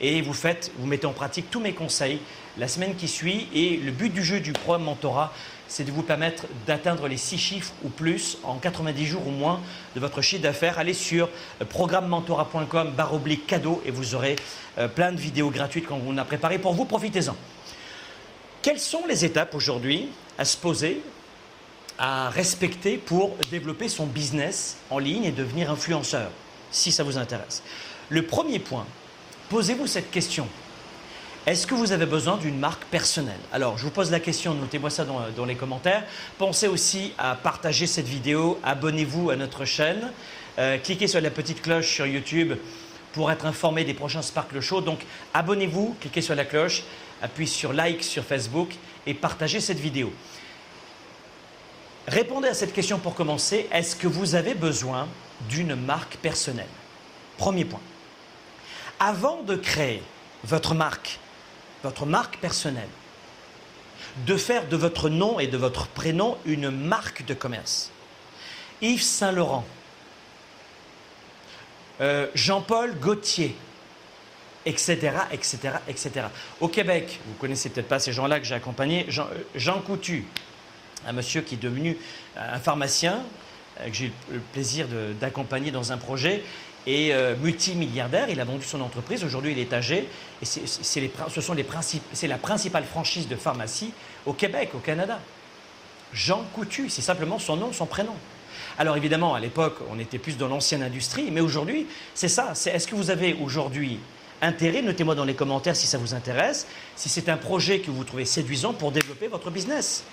Et 0.01 0.23
vous 0.23 0.33
faites, 0.33 0.71
vous 0.79 0.87
mettez 0.87 1.05
en 1.05 1.13
pratique 1.13 1.51
tous 1.51 1.59
mes 1.59 1.73
conseils 1.73 2.19
la 2.57 2.67
semaine 2.67 2.95
qui 2.95 3.07
suit. 3.07 3.47
Et 3.53 3.77
le 3.77 3.91
but 3.91 4.11
du 4.11 4.23
jeu 4.23 4.39
du 4.39 4.53
programme 4.53 4.83
Mentorat, 4.83 5.33
c'est 5.67 5.83
de 5.83 5.91
vous 5.91 6.01
permettre 6.01 6.45
d'atteindre 6.65 7.07
les 7.07 7.17
six 7.17 7.37
chiffres 7.37 7.73
ou 7.83 7.89
plus 7.89 8.37
en 8.43 8.55
90 8.55 9.05
jours 9.05 9.27
ou 9.27 9.31
moins 9.31 9.61
de 9.95 9.99
votre 9.99 10.21
chiffre 10.21 10.41
d'affaires. 10.41 10.79
Allez 10.79 10.95
sur 10.95 11.29
euh, 11.61 11.65
programmementorat.com 11.65 12.91
barre 12.97 13.13
oblique 13.13 13.45
cadeau 13.47 13.81
et 13.85 13.91
vous 13.91 14.15
aurez 14.15 14.35
euh, 14.79 14.87
plein 14.87 15.11
de 15.11 15.17
vidéos 15.17 15.51
gratuites 15.51 15.85
qu'on 15.85 16.17
a 16.17 16.25
préparées 16.25 16.59
pour 16.59 16.73
vous. 16.73 16.85
Profitez-en. 16.85 17.35
Quelles 18.61 18.79
sont 18.79 19.05
les 19.07 19.23
étapes 19.23 19.55
aujourd'hui 19.55 20.09
à 20.37 20.43
se 20.43 20.57
poser, 20.57 21.01
à 21.97 22.29
respecter 22.29 22.97
pour 22.97 23.37
développer 23.51 23.87
son 23.87 24.05
business 24.05 24.77
en 24.89 24.97
ligne 24.97 25.23
et 25.23 25.31
devenir 25.31 25.71
influenceur, 25.71 26.31
si 26.71 26.91
ça 26.91 27.03
vous 27.03 27.17
intéresse? 27.17 27.63
Le 28.09 28.23
premier 28.23 28.59
point, 28.59 28.85
posez-vous 29.49 29.87
cette 29.87 30.11
question. 30.11 30.47
Est-ce 31.45 31.65
que 31.65 31.73
vous 31.73 31.91
avez 31.91 32.05
besoin 32.05 32.37
d'une 32.37 32.59
marque 32.59 32.83
personnelle? 32.85 33.39
Alors, 33.51 33.77
je 33.77 33.83
vous 33.83 33.91
pose 33.91 34.11
la 34.11 34.19
question, 34.19 34.53
notez-moi 34.53 34.89
ça 34.89 35.05
dans, 35.05 35.45
les 35.45 35.55
commentaires. 35.55 36.03
Pensez 36.37 36.67
aussi 36.67 37.13
à 37.17 37.35
partager 37.35 37.87
cette 37.87 38.07
vidéo, 38.07 38.59
abonnez-vous 38.63 39.29
à 39.29 39.35
notre 39.35 39.65
chaîne, 39.65 40.11
euh, 40.59 40.77
cliquez 40.77 41.07
sur 41.07 41.21
la 41.21 41.31
petite 41.31 41.61
cloche 41.61 41.87
sur 41.87 42.05
YouTube 42.05 42.53
pour 43.13 43.31
être 43.31 43.45
informé 43.45 43.85
des 43.85 43.93
prochains 43.93 44.21
Sparkle 44.21 44.59
Show. 44.59 44.81
Donc, 44.81 44.99
abonnez-vous, 45.33 45.95
cliquez 46.01 46.21
sur 46.21 46.35
la 46.35 46.45
cloche, 46.45 46.83
appuyez 47.21 47.49
sur 47.49 47.73
like 47.73 48.03
sur 48.03 48.23
Facebook 48.23 48.69
et 49.07 49.13
partagez 49.13 49.61
cette 49.61 49.79
vidéo. 49.79 50.13
Répondez 52.07 52.49
à 52.49 52.53
cette 52.53 52.73
question 52.73 52.99
pour 52.99 53.15
commencer. 53.15 53.67
Est-ce 53.71 53.95
que 53.95 54.07
vous 54.07 54.35
avez 54.35 54.55
besoin 54.55 55.07
d'une 55.47 55.75
marque 55.75 56.17
personnelle? 56.17 56.67
Premier 57.37 57.65
point. 57.65 57.81
Avant 58.99 59.41
de 59.43 59.55
créer 59.55 60.03
votre 60.43 60.75
marque, 60.75 61.19
votre 61.83 62.05
marque 62.05 62.37
personnelle, 62.37 62.89
de 64.25 64.37
faire 64.37 64.67
de 64.67 64.75
votre 64.75 65.09
nom 65.09 65.39
et 65.39 65.47
de 65.47 65.57
votre 65.57 65.87
prénom 65.87 66.37
une 66.45 66.69
marque 66.69 67.25
de 67.25 67.33
commerce. 67.33 67.91
Yves 68.81 69.01
Saint-Laurent, 69.01 69.65
euh, 72.01 72.27
Jean-Paul 72.33 72.97
Gaultier, 72.97 73.55
etc., 74.65 75.11
etc., 75.31 75.57
etc. 75.87 76.27
Au 76.61 76.67
Québec, 76.67 77.19
vous 77.25 77.33
connaissez 77.33 77.69
peut-être 77.69 77.87
pas 77.87 77.99
ces 77.99 78.13
gens-là 78.13 78.39
que 78.39 78.45
j'ai 78.45 78.55
accompagnés, 78.55 79.05
Jean, 79.09 79.27
euh, 79.27 79.79
Coutu, 79.85 80.25
un 81.05 81.11
monsieur 81.11 81.41
qui 81.41 81.55
est 81.55 81.61
devenu 81.61 81.97
un 82.37 82.59
pharmacien, 82.59 83.21
euh, 83.79 83.87
que 83.87 83.93
j'ai 83.93 84.05
eu 84.05 84.11
le 84.31 84.39
plaisir 84.53 84.87
d'accompagner 85.19 85.71
dans 85.71 85.91
un 85.91 85.97
projet, 85.97 86.43
et 86.87 87.13
euh, 87.13 87.35
multimilliardaire. 87.35 88.29
Il 88.29 88.39
a 88.39 88.45
vendu 88.45 88.65
son 88.65 88.81
entreprise. 88.81 89.23
Aujourd'hui, 89.23 89.51
il 89.51 89.59
est 89.59 89.73
âgé. 89.73 90.07
Et 90.41 90.45
c'est, 90.45 90.65
ce 90.65 91.41
sont 91.41 91.53
les 91.53 91.65
c'est 92.13 92.27
la 92.27 92.37
principale 92.37 92.85
franchise 92.85 93.27
de 93.27 93.35
pharmacie 93.35 93.91
au 94.25 94.33
Québec, 94.33 94.71
au 94.73 94.79
Canada. 94.79 95.19
Jean 96.13 96.43
Coutu, 96.53 96.89
c'est 96.89 97.01
simplement 97.01 97.39
son 97.39 97.55
nom, 97.57 97.71
son 97.73 97.85
prénom. 97.85 98.15
Alors 98.77 98.97
évidemment, 98.97 99.35
à 99.35 99.39
l'époque, 99.39 99.77
on 99.91 99.99
était 99.99 100.17
plus 100.17 100.37
dans 100.37 100.47
l'ancienne 100.47 100.81
industrie, 100.81 101.29
mais 101.31 101.41
aujourd'hui, 101.41 101.87
c'est 102.15 102.27
ça. 102.27 102.53
Est-ce 102.65 102.87
que 102.87 102.95
vous 102.95 103.11
avez 103.11 103.33
aujourd'hui 103.33 103.99
intérêt? 104.41 104.81
Notez-moi 104.81 105.15
dans 105.15 105.25
les 105.25 105.35
commentaires 105.35 105.75
si 105.75 105.87
ça 105.87 105.97
vous 105.97 106.13
intéresse, 106.13 106.65
si 106.95 107.09
c'est 107.09 107.29
un 107.29 107.37
projet 107.37 107.79
que 107.79 107.91
vous 107.91 108.03
trouvez 108.03 108.25
séduisant 108.25 108.73
pour 108.73 108.91
développer 108.91 109.27
votre 109.27 109.51
business. 109.51 110.03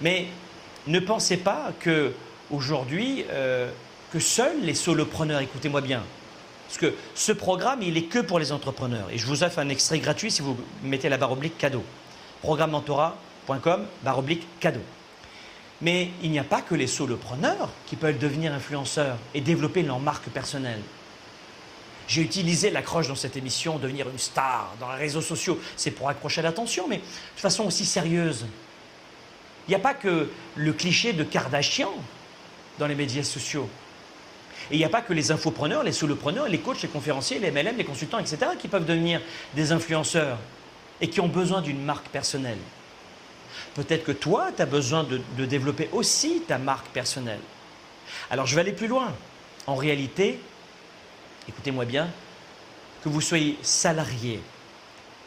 Mais 0.00 0.26
ne 0.86 1.00
pensez 1.00 1.36
pas 1.36 1.72
que 1.80 2.12
aujourd'hui, 2.50 3.24
euh, 3.30 3.70
que 4.12 4.20
seuls 4.20 4.60
les 4.62 4.74
solopreneurs, 4.74 5.40
écoutez-moi 5.40 5.80
bien, 5.80 6.02
parce 6.66 6.76
que 6.76 6.94
ce 7.14 7.32
programme, 7.32 7.82
il 7.82 7.96
est 7.96 8.04
que 8.04 8.18
pour 8.18 8.38
les 8.38 8.52
entrepreneurs. 8.52 9.08
Et 9.10 9.16
je 9.16 9.26
vous 9.26 9.42
offre 9.42 9.58
un 9.58 9.70
extrait 9.70 9.98
gratuit 10.00 10.30
si 10.30 10.42
vous 10.42 10.56
mettez 10.82 11.08
la 11.08 11.16
barre 11.16 11.32
oblique 11.32 11.56
cadeau. 11.56 11.82
Programmementora.com, 12.42 13.86
barre 14.02 14.18
oblique 14.18 14.46
cadeau. 14.60 14.82
Mais 15.80 16.10
il 16.22 16.30
n'y 16.30 16.38
a 16.38 16.44
pas 16.44 16.60
que 16.60 16.74
les 16.74 16.86
solopreneurs 16.86 17.70
qui 17.86 17.96
peuvent 17.96 18.18
devenir 18.18 18.52
influenceurs 18.52 19.16
et 19.32 19.40
développer 19.40 19.82
leur 19.82 19.98
marque 19.98 20.28
personnelle. 20.28 20.80
J'ai 22.06 22.20
utilisé 22.20 22.70
l'accroche 22.70 23.08
dans 23.08 23.14
cette 23.14 23.38
émission, 23.38 23.78
devenir 23.78 24.08
une 24.10 24.18
star 24.18 24.74
dans 24.78 24.92
les 24.92 24.98
réseaux 24.98 25.22
sociaux. 25.22 25.58
C'est 25.76 25.90
pour 25.90 26.10
accrocher 26.10 26.42
l'attention, 26.42 26.86
mais 26.86 26.98
de 26.98 27.40
façon 27.40 27.64
aussi 27.64 27.86
sérieuse. 27.86 28.44
Il 29.66 29.70
n'y 29.70 29.74
a 29.74 29.78
pas 29.78 29.94
que 29.94 30.30
le 30.56 30.72
cliché 30.74 31.14
de 31.14 31.24
Kardashian 31.24 31.92
dans 32.78 32.86
les 32.86 32.94
médias 32.94 33.22
sociaux. 33.22 33.68
Et 34.70 34.74
il 34.74 34.78
n'y 34.78 34.84
a 34.84 34.88
pas 34.88 35.02
que 35.02 35.12
les 35.12 35.30
infopreneurs, 35.30 35.82
les 35.82 35.92
solopreneurs, 35.92 36.48
les 36.48 36.58
coachs, 36.58 36.82
les 36.82 36.88
conférenciers, 36.88 37.38
les 37.38 37.50
MLM, 37.50 37.76
les 37.76 37.84
consultants, 37.84 38.18
etc., 38.18 38.38
qui 38.58 38.68
peuvent 38.68 38.84
devenir 38.84 39.20
des 39.54 39.72
influenceurs 39.72 40.38
et 41.00 41.08
qui 41.08 41.20
ont 41.20 41.28
besoin 41.28 41.60
d'une 41.60 41.82
marque 41.82 42.08
personnelle. 42.08 42.58
Peut-être 43.74 44.04
que 44.04 44.12
toi, 44.12 44.50
tu 44.54 44.62
as 44.62 44.66
besoin 44.66 45.04
de, 45.04 45.20
de 45.36 45.44
développer 45.44 45.88
aussi 45.92 46.42
ta 46.46 46.58
marque 46.58 46.88
personnelle. 46.88 47.40
Alors 48.30 48.46
je 48.46 48.54
vais 48.54 48.60
aller 48.60 48.72
plus 48.72 48.88
loin. 48.88 49.12
En 49.66 49.74
réalité, 49.74 50.40
écoutez-moi 51.48 51.84
bien, 51.84 52.08
que 53.02 53.08
vous 53.08 53.20
soyez 53.20 53.58
salarié 53.62 54.40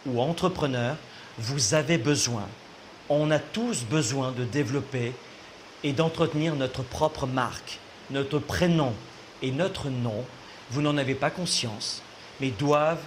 ou 0.06 0.22
entrepreneur, 0.22 0.96
vous 1.38 1.74
avez 1.74 1.98
besoin, 1.98 2.48
on 3.10 3.32
a 3.32 3.40
tous 3.40 3.84
besoin 3.84 4.32
de 4.32 4.44
développer 4.44 5.14
et 5.84 5.94
d'entretenir 5.94 6.56
notre 6.56 6.84
propre 6.84 7.28
marque, 7.28 7.80
notre 8.10 8.40
prénom, 8.40 8.94
et 9.42 9.52
notre 9.52 9.90
nom, 9.90 10.26
vous 10.72 10.82
n'en 10.82 10.98
avez 10.98 11.16
pas 11.16 11.30
conscience, 11.30 12.02
mais 12.40 12.50
doivent 12.50 13.04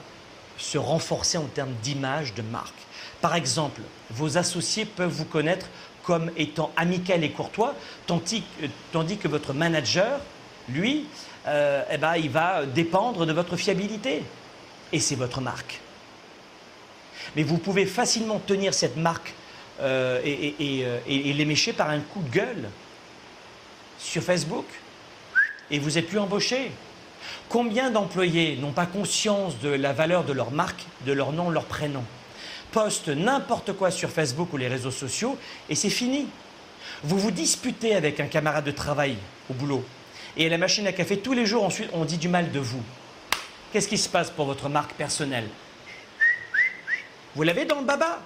se 0.57 0.79
renforcer 0.79 1.39
en 1.39 1.45
termes 1.45 1.75
d'image, 1.83 2.35
de 2.35 2.43
marque. 2.43 2.75
Par 3.21 3.35
exemple, 3.35 3.81
vos 4.11 4.39
associés 4.39 4.85
peuvent 4.85 5.13
vous 5.13 5.25
connaître 5.25 5.67
comme 6.03 6.31
étant 6.37 6.73
amical 6.77 7.23
et 7.23 7.31
courtois, 7.31 7.75
tandis, 8.07 8.43
que 8.93 9.29
votre 9.29 9.53
manager, 9.53 10.21
lui, 10.69 11.07
euh, 11.47 11.83
eh 11.91 11.99
ben, 11.99 12.17
il 12.17 12.31
va 12.31 12.65
dépendre 12.65 13.27
de 13.27 13.33
votre 13.33 13.57
fiabilité. 13.57 14.23
Et 14.93 15.01
c'est 15.01 15.17
votre 15.17 15.41
marque. 15.41 15.81
Mais 17.37 17.43
vous 17.43 17.59
pouvez 17.59 17.85
facilement 17.85 18.39
tenir 18.39 18.73
cette 18.73 18.97
marque 18.97 19.35
euh, 19.81 20.21
euh, 20.25 20.99
et, 21.07 21.31
et 21.31 21.33
l'émécher 21.35 21.73
par 21.73 21.91
un 21.91 22.01
coup 22.01 22.23
de 22.23 22.31
gueule 22.31 22.71
sur 23.99 24.23
Facebook, 24.23 24.65
et 25.71 25.79
vous 25.79 25.93
n'êtes 25.93 26.09
plus 26.09 26.19
embauché. 26.19 26.71
Combien 27.49 27.91
d'employés 27.91 28.57
n'ont 28.57 28.73
pas 28.73 28.87
conscience 28.87 29.59
de 29.61 29.69
la 29.69 29.93
valeur 29.93 30.25
de 30.25 30.33
leur 30.33 30.51
marque, 30.51 30.85
de 31.07 31.13
leur 31.13 31.33
nom, 31.33 31.51
leur 31.51 31.65
prénom? 31.65 32.05
Postent 32.73 33.09
n'importe 33.09 33.73
quoi 33.73 33.91
sur 33.91 34.11
Facebook 34.11 34.53
ou 34.53 34.57
les 34.57 34.69
réseaux 34.69 34.91
sociaux 34.91 35.39
et 35.69 35.75
c'est 35.75 35.91
fini. 35.91 36.27
Vous 37.03 37.19
vous 37.19 37.31
disputez 37.31 37.95
avec 37.95 38.21
un 38.21 38.27
camarade 38.27 38.65
de 38.65 38.71
travail 38.71 39.17
au 39.51 39.55
boulot 39.55 39.85
et 40.37 40.47
à 40.47 40.49
la 40.49 40.59
machine 40.59 40.87
à 40.87 40.93
café 40.93 41.19
tous 41.19 41.33
les 41.33 41.47
jours 41.47 41.65
ensuite 41.65 41.91
on 41.93 42.05
dit 42.05 42.19
du 42.19 42.29
mal 42.29 42.51
de 42.53 42.61
vous. 42.61 42.83
Qu'est-ce 43.73 43.89
qui 43.89 43.99
se 43.99 44.09
passe 44.09 44.31
pour 44.31 44.47
votre 44.47 44.69
marque 44.69 44.93
personnelle? 44.93 45.49
Vous 47.35 47.43
l'avez 47.43 47.65
dans 47.65 47.81
le 47.81 47.85
baba? 47.85 48.21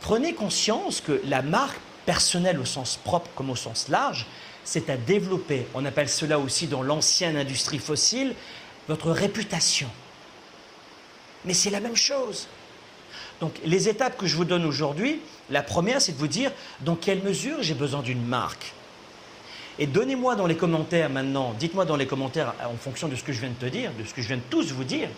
Prenez 0.00 0.34
conscience 0.34 1.00
que 1.00 1.20
la 1.24 1.42
marque 1.42 1.78
personnelle 2.04 2.60
au 2.60 2.64
sens 2.64 2.96
propre 3.02 3.30
comme 3.34 3.50
au 3.50 3.56
sens 3.56 3.88
large, 3.88 4.26
c'est 4.66 4.90
à 4.90 4.96
développer. 4.96 5.66
On 5.74 5.86
appelle 5.86 6.08
cela 6.08 6.38
aussi 6.38 6.66
dans 6.66 6.82
l'ancienne 6.82 7.36
industrie 7.36 7.78
fossile 7.78 8.34
votre 8.88 9.10
réputation. 9.10 9.88
Mais 11.44 11.54
c'est 11.54 11.70
la 11.70 11.80
même 11.80 11.96
chose. 11.96 12.48
Donc 13.40 13.54
les 13.64 13.88
étapes 13.88 14.18
que 14.18 14.26
je 14.26 14.36
vous 14.36 14.44
donne 14.44 14.64
aujourd'hui, 14.64 15.20
la 15.50 15.62
première 15.62 16.02
c'est 16.02 16.12
de 16.12 16.18
vous 16.18 16.26
dire 16.26 16.50
dans 16.80 16.96
quelle 16.96 17.22
mesure 17.22 17.62
j'ai 17.62 17.74
besoin 17.74 18.02
d'une 18.02 18.24
marque. 18.26 18.72
Et 19.78 19.86
donnez-moi 19.86 20.34
dans 20.34 20.46
les 20.46 20.56
commentaires 20.56 21.10
maintenant, 21.10 21.54
dites-moi 21.58 21.84
dans 21.84 21.96
les 21.96 22.06
commentaires 22.06 22.54
en 22.64 22.76
fonction 22.76 23.08
de 23.08 23.14
ce 23.14 23.22
que 23.22 23.32
je 23.32 23.40
viens 23.40 23.50
de 23.50 23.54
te 23.54 23.66
dire, 23.66 23.92
de 23.98 24.04
ce 24.04 24.14
que 24.14 24.22
je 24.22 24.28
viens 24.28 24.38
de 24.38 24.42
tous 24.50 24.72
vous 24.72 24.84
dire, 24.84 25.08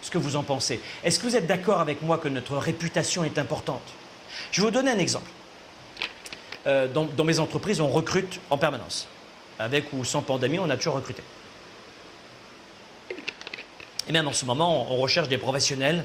ce 0.00 0.10
que 0.10 0.18
vous 0.18 0.36
en 0.36 0.42
pensez. 0.42 0.80
Est-ce 1.02 1.18
que 1.18 1.26
vous 1.26 1.36
êtes 1.36 1.46
d'accord 1.46 1.80
avec 1.80 2.02
moi 2.02 2.18
que 2.18 2.28
notre 2.28 2.56
réputation 2.56 3.24
est 3.24 3.38
importante? 3.38 3.82
Je 4.52 4.60
vais 4.60 4.66
vous 4.66 4.72
donner 4.72 4.90
un 4.90 4.98
exemple. 4.98 5.30
Euh, 6.66 6.86
dans, 6.88 7.24
mes 7.24 7.40
entreprises, 7.40 7.80
on 7.80 7.88
recrute 7.88 8.40
en 8.50 8.58
permanence. 8.58 9.08
Avec 9.58 9.92
ou 9.92 10.04
sans 10.04 10.22
pandémie, 10.22 10.58
on 10.58 10.70
a 10.70 10.76
toujours 10.76 10.94
recruté. 10.94 11.22
Et 14.08 14.12
bien 14.12 14.26
en 14.26 14.32
ce 14.32 14.44
moment, 14.44 14.92
on 14.92 14.96
recherche 14.96 15.28
des 15.28 15.38
professionnels. 15.38 16.04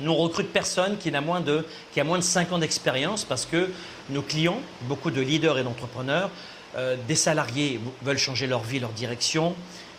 Nous 0.00 0.10
on 0.10 0.16
recrute 0.16 0.52
personne 0.52 0.98
qui 0.98 1.14
a 1.14 1.20
moins 1.20 1.40
de, 1.40 1.64
qui 1.92 2.00
a 2.00 2.04
moins 2.04 2.18
de 2.18 2.24
5 2.24 2.52
ans 2.52 2.58
d'expérience 2.58 3.24
parce 3.24 3.46
que 3.46 3.70
nos 4.10 4.22
clients, 4.22 4.60
beaucoup 4.82 5.10
de 5.10 5.20
leaders 5.20 5.58
et 5.58 5.62
d'entrepreneurs, 5.62 6.30
euh, 6.76 6.96
des 7.06 7.14
salariés 7.14 7.80
veulent 8.02 8.18
changer 8.18 8.46
leur 8.46 8.62
vie, 8.62 8.80
leur 8.80 8.90
direction, 8.90 9.54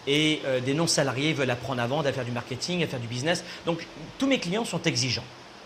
et 0.08 0.42
euh, 0.46 0.60
des 0.60 0.74
non-salariés 0.74 1.34
veulent 1.34 1.50
apprendre 1.50 1.82
à 1.82 1.88
vendre, 1.88 2.08
à 2.08 2.14
faire 2.14 2.26
du 2.26 2.32
marketing, 2.32 2.84
à 2.84 2.88
faire 2.88 3.00
du 3.00 3.08
business. 3.08 3.44
Donc 3.66 3.88
tous 4.18 4.28
mes 4.28 4.40
clients 4.40 4.66
sont 4.66 4.82
exigeants. 4.82 5.24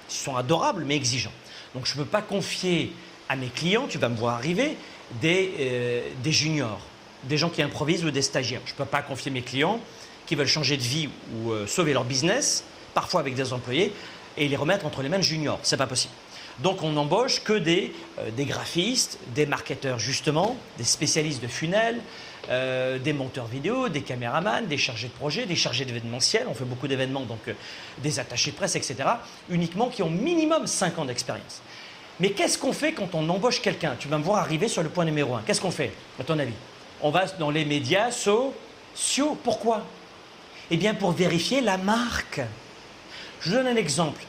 Ils 0.09 0.15
sont 0.15 0.35
adorables, 0.35 0.83
mais 0.85 0.95
exigeants. 0.95 1.33
Donc 1.73 1.85
je 1.85 1.93
ne 1.93 2.03
peux 2.03 2.09
pas 2.09 2.21
confier 2.21 2.93
à 3.29 3.35
mes 3.35 3.47
clients, 3.47 3.87
tu 3.87 3.99
vas 3.99 4.09
me 4.09 4.15
voir 4.15 4.35
arriver, 4.35 4.75
des, 5.21 5.53
euh, 5.59 6.01
des 6.23 6.31
juniors, 6.31 6.81
des 7.23 7.37
gens 7.37 7.49
qui 7.49 7.61
improvisent 7.61 8.03
ou 8.03 8.11
des 8.11 8.23
stagiaires. 8.23 8.61
Je 8.65 8.73
ne 8.73 8.77
peux 8.77 8.85
pas 8.85 9.01
confier 9.01 9.31
mes 9.31 9.43
clients 9.43 9.79
qui 10.25 10.35
veulent 10.35 10.47
changer 10.47 10.77
de 10.77 10.83
vie 10.83 11.09
ou 11.33 11.51
euh, 11.51 11.67
sauver 11.67 11.93
leur 11.93 12.03
business, 12.03 12.63
parfois 12.93 13.21
avec 13.21 13.35
des 13.35 13.53
employés, 13.53 13.93
et 14.37 14.47
les 14.47 14.55
remettre 14.55 14.85
entre 14.85 15.01
les 15.01 15.09
mains 15.09 15.17
de 15.17 15.23
juniors. 15.23 15.59
Ce 15.63 15.75
n'est 15.75 15.77
pas 15.77 15.87
possible. 15.87 16.13
Donc 16.59 16.83
on 16.83 16.91
n'embauche 16.91 17.41
que 17.43 17.53
des, 17.53 17.93
euh, 18.19 18.29
graphistes, 18.37 19.19
des 19.33 19.45
marketeurs 19.45 19.99
justement, 19.99 20.57
des 20.77 20.83
spécialistes 20.83 21.41
de 21.41 21.47
funnels, 21.47 22.01
euh, 22.49 22.99
des 22.99 23.13
monteurs 23.13 23.47
vidéo, 23.47 23.89
des 23.89 24.01
caméramans, 24.01 24.65
des 24.67 24.77
chargés 24.77 25.07
de 25.07 25.13
projet, 25.13 25.45
des 25.45 25.55
chargés 25.55 25.85
d'événementiel, 25.85 26.45
on 26.49 26.53
fait 26.53 26.65
beaucoup 26.65 26.87
d'événements, 26.87 27.21
donc 27.21 27.39
des 27.99 28.19
attachés 28.19 28.51
de 28.51 28.55
presse, 28.55 28.75
etc., 28.75 28.95
uniquement 29.49 29.87
qui 29.89 30.03
ont 30.03 30.09
minimum 30.09 30.67
5 30.67 30.99
ans 30.99 31.05
d'expérience. 31.05 31.61
Mais 32.19 32.31
qu'est-ce 32.31 32.57
qu'on 32.57 32.73
fait 32.73 32.93
quand 32.93 33.15
on 33.15 33.27
embauche 33.29 33.61
quelqu'un? 33.61 33.95
Tu 33.99 34.07
vas 34.07 34.17
me 34.17 34.23
voir 34.23 34.39
arriver 34.39 34.67
sur 34.67 34.83
le 34.83 34.89
point 34.89 35.05
numéro 35.05 35.35
1. 35.35 35.43
Qu'est-ce 35.45 35.61
qu'on 35.61 35.71
fait, 35.71 35.93
à 36.19 36.23
ton 36.23 36.37
avis? 36.37 36.53
On 37.01 37.11
va 37.11 37.25
dans 37.25 37.49
les 37.49 37.63
médias 37.63 38.11
sociaux. 38.11 39.37
Pourquoi? 39.43 39.85
Eh 40.71 40.77
bien 40.77 40.93
pour 40.93 41.11
vérifier 41.11 41.61
la 41.61 41.77
marque. 41.77 42.41
Je 43.41 43.49
vous 43.49 43.55
donne 43.55 43.67
un 43.67 43.75
exemple 43.75 44.21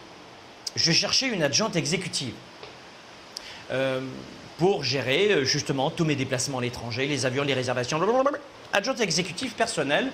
je 0.77 0.93
cherchais 0.93 1.29
une 1.29 1.43
adjointe 1.43 1.77
exécutive 1.77 2.35
euh, 3.71 4.01
pour 4.59 4.85
gérer 4.85 5.33
euh, 5.33 5.45
justement 5.45 5.91
tous 5.91 6.05
mes 6.05 6.17
déplacements 6.17 6.59
à 6.59 6.63
l'étranger, 6.63 7.07
les 7.07 7.27
avions, 7.27 7.43
les 7.43 7.55
réservations, 7.55 7.99
blablabla. 7.99 8.39
adjointe 8.73 9.01
exécutive 9.01 9.53
personnelle 9.53 10.11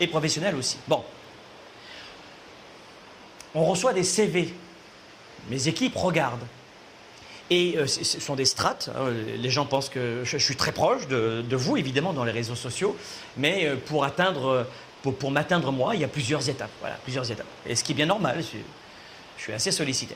et 0.00 0.06
professionnelle 0.06 0.54
aussi. 0.54 0.78
Bon, 0.86 1.04
on 3.54 3.64
reçoit 3.64 3.92
des 3.92 4.04
CV, 4.04 4.54
mes 5.50 5.68
équipes 5.68 5.96
regardent. 5.96 6.46
Et 7.50 7.76
euh, 7.78 7.86
ce 7.86 8.20
sont 8.20 8.34
des 8.34 8.44
strates. 8.44 8.90
Hein. 8.94 9.10
Les 9.36 9.50
gens 9.50 9.64
pensent 9.64 9.88
que 9.88 10.22
je, 10.24 10.36
suis 10.36 10.56
très 10.56 10.72
proche 10.72 11.08
de, 11.08 11.44
vous, 11.56 11.76
évidemment, 11.76 12.12
dans 12.12 12.24
les 12.24 12.32
réseaux 12.32 12.54
sociaux. 12.54 12.96
Mais 13.36 13.70
pour 13.86 14.04
atteindre, 14.04 14.66
pour, 15.02 15.14
pour 15.14 15.30
m'atteindre 15.30 15.72
moi, 15.72 15.94
il 15.94 16.00
y 16.00 16.04
a 16.04 16.08
plusieurs 16.08 16.48
étapes. 16.48 16.70
Voilà, 16.80 16.96
plusieurs 17.04 17.30
étapes. 17.30 17.46
Et 17.66 17.74
ce 17.74 17.84
qui 17.84 17.92
est 17.92 17.94
bien 17.94 18.06
normal. 18.06 18.42
Je 19.38 19.42
suis 19.42 19.52
assez 19.52 19.70
sollicité. 19.70 20.14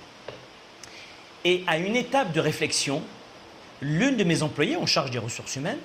Et 1.45 1.65
à 1.67 1.79
une 1.79 1.97
étape 1.97 2.33
de 2.33 2.41
réflexion, 2.41 3.03
l'une 3.81 4.17
de 4.17 4.25
mes 4.25 4.43
employées 4.43 4.77
en 4.77 4.87
charge 4.87 5.11
des 5.11 5.19
ressources 5.19 5.57
humaines, 5.57 5.79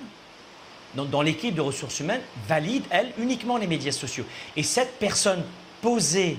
dans, 0.94 1.04
dans 1.04 1.22
l'équipe 1.22 1.54
de 1.54 1.60
ressources 1.60 2.00
humaines, 2.00 2.20
valide, 2.48 2.84
elle, 2.90 3.12
uniquement 3.18 3.56
les 3.56 3.66
médias 3.66 3.92
sociaux. 3.92 4.24
Et 4.56 4.62
cette 4.62 4.98
personne 4.98 5.42
posait 5.80 6.36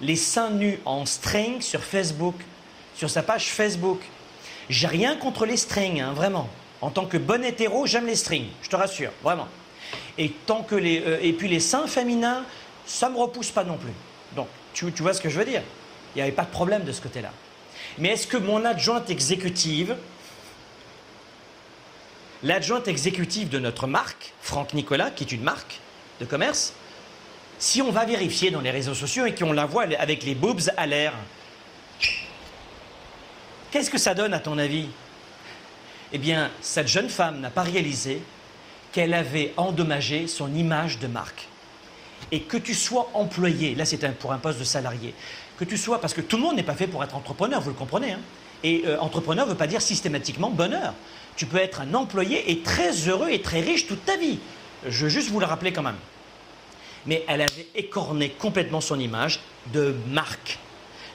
les 0.00 0.16
seins 0.16 0.50
nus 0.50 0.78
en 0.84 1.06
string 1.06 1.60
sur 1.60 1.82
Facebook, 1.82 2.36
sur 2.94 3.10
sa 3.10 3.22
page 3.22 3.46
Facebook. 3.46 4.00
J'ai 4.70 4.86
rien 4.86 5.16
contre 5.16 5.46
les 5.46 5.56
strings, 5.56 6.00
hein, 6.00 6.12
vraiment. 6.12 6.48
En 6.80 6.90
tant 6.90 7.04
que 7.04 7.16
bon 7.18 7.44
hétéro, 7.44 7.86
j'aime 7.86 8.06
les 8.06 8.14
strings, 8.14 8.46
je 8.62 8.70
te 8.70 8.76
rassure, 8.76 9.10
vraiment. 9.22 9.48
Et, 10.16 10.30
tant 10.30 10.62
que 10.62 10.76
les, 10.76 11.02
euh, 11.04 11.18
et 11.20 11.32
puis 11.32 11.48
les 11.48 11.58
seins 11.58 11.88
féminins, 11.88 12.44
ça 12.86 13.08
ne 13.08 13.14
me 13.14 13.18
repousse 13.18 13.50
pas 13.50 13.64
non 13.64 13.76
plus. 13.76 13.92
Donc, 14.36 14.46
tu, 14.72 14.90
tu 14.92 15.02
vois 15.02 15.12
ce 15.12 15.20
que 15.20 15.28
je 15.28 15.36
veux 15.36 15.44
dire? 15.44 15.62
Il 16.14 16.18
n'y 16.18 16.22
avait 16.22 16.30
pas 16.30 16.44
de 16.44 16.50
problème 16.50 16.84
de 16.84 16.92
ce 16.92 17.00
côté-là. 17.00 17.32
Mais 17.98 18.10
est-ce 18.10 18.28
que 18.28 18.36
mon 18.36 18.64
adjointe 18.64 19.10
exécutive, 19.10 19.96
l'adjointe 22.44 22.86
exécutive 22.86 23.48
de 23.48 23.58
notre 23.58 23.88
marque, 23.88 24.34
Franck 24.40 24.72
Nicolas, 24.72 25.10
qui 25.10 25.24
est 25.24 25.32
une 25.32 25.42
marque 25.42 25.80
de 26.20 26.26
commerce, 26.26 26.74
si 27.58 27.82
on 27.82 27.90
va 27.90 28.04
vérifier 28.04 28.52
dans 28.52 28.60
les 28.60 28.70
réseaux 28.70 28.94
sociaux 28.94 29.26
et 29.26 29.34
qu'on 29.34 29.52
la 29.52 29.66
voit 29.66 29.86
avec 29.98 30.22
les 30.22 30.36
boobs 30.36 30.70
à 30.76 30.86
l'air, 30.86 31.12
qu'est-ce 33.70 33.90
que 33.90 33.98
ça 33.98 34.14
donne 34.14 34.34
à 34.34 34.40
ton 34.40 34.58
avis? 34.58 34.86
Eh 36.12 36.18
bien, 36.18 36.50
cette 36.60 36.88
jeune 36.88 37.08
femme 37.08 37.40
n'a 37.40 37.50
pas 37.50 37.62
réalisé 37.62 38.22
qu'elle 38.92 39.14
avait 39.14 39.52
endommagé 39.56 40.26
son 40.26 40.52
image 40.54 40.98
de 40.98 41.06
marque. 41.06 41.46
Et 42.32 42.42
que 42.42 42.56
tu 42.56 42.74
sois 42.74 43.10
employé, 43.14 43.74
là 43.74 43.84
c'est 43.84 44.06
pour 44.18 44.32
un 44.32 44.38
poste 44.38 44.58
de 44.58 44.64
salarié, 44.64 45.14
que 45.56 45.64
tu 45.64 45.76
sois, 45.76 46.00
parce 46.00 46.14
que 46.14 46.20
tout 46.20 46.36
le 46.36 46.42
monde 46.42 46.56
n'est 46.56 46.62
pas 46.62 46.74
fait 46.74 46.86
pour 46.86 47.02
être 47.04 47.14
entrepreneur, 47.14 47.60
vous 47.60 47.70
le 47.70 47.76
comprenez. 47.76 48.12
Hein 48.12 48.20
et 48.62 48.82
euh, 48.86 48.98
entrepreneur 49.00 49.46
ne 49.46 49.52
veut 49.52 49.56
pas 49.56 49.66
dire 49.66 49.82
systématiquement 49.82 50.50
bonheur. 50.50 50.94
Tu 51.36 51.46
peux 51.46 51.58
être 51.58 51.80
un 51.80 51.94
employé 51.94 52.50
et 52.50 52.60
très 52.60 52.92
heureux 53.08 53.30
et 53.30 53.40
très 53.40 53.60
riche 53.60 53.86
toute 53.86 54.04
ta 54.04 54.16
vie. 54.16 54.38
Je 54.86 55.04
veux 55.04 55.10
juste 55.10 55.30
vous 55.30 55.40
le 55.40 55.46
rappeler 55.46 55.72
quand 55.72 55.82
même. 55.82 55.96
Mais 57.06 57.24
elle 57.28 57.40
avait 57.40 57.66
écorné 57.74 58.30
complètement 58.30 58.80
son 58.80 59.00
image 59.00 59.40
de 59.72 59.94
marque. 60.08 60.58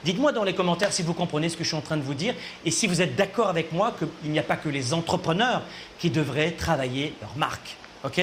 Dites-moi 0.04 0.32
dans 0.32 0.44
les 0.44 0.54
commentaires 0.54 0.92
si 0.92 1.02
vous 1.02 1.14
comprenez 1.14 1.48
ce 1.48 1.56
que 1.56 1.64
je 1.64 1.68
suis 1.68 1.76
en 1.76 1.82
train 1.82 1.96
de 1.96 2.02
vous 2.02 2.14
dire 2.14 2.34
et 2.64 2.70
si 2.70 2.86
vous 2.86 3.02
êtes 3.02 3.16
d'accord 3.16 3.48
avec 3.48 3.72
moi 3.72 3.94
qu'il 3.98 4.30
n'y 4.30 4.38
a 4.38 4.42
pas 4.42 4.56
que 4.56 4.68
les 4.68 4.94
entrepreneurs 4.94 5.62
qui 5.98 6.10
devraient 6.10 6.52
travailler 6.52 7.14
leur 7.20 7.36
marque. 7.36 7.76
OK? 8.04 8.20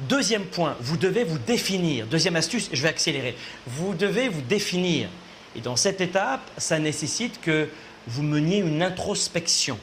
Deuxième 0.00 0.44
point, 0.44 0.76
vous 0.80 0.96
devez 0.96 1.24
vous 1.24 1.38
définir. 1.38 2.06
Deuxième 2.06 2.36
astuce, 2.36 2.68
je 2.72 2.82
vais 2.82 2.88
accélérer. 2.88 3.34
Vous 3.66 3.94
devez 3.94 4.28
vous 4.28 4.42
définir. 4.42 5.08
Et 5.54 5.60
dans 5.60 5.76
cette 5.76 6.02
étape, 6.02 6.42
ça 6.58 6.78
nécessite 6.78 7.40
que 7.40 7.68
vous 8.06 8.22
meniez 8.22 8.58
une 8.58 8.82
introspection 8.82 9.78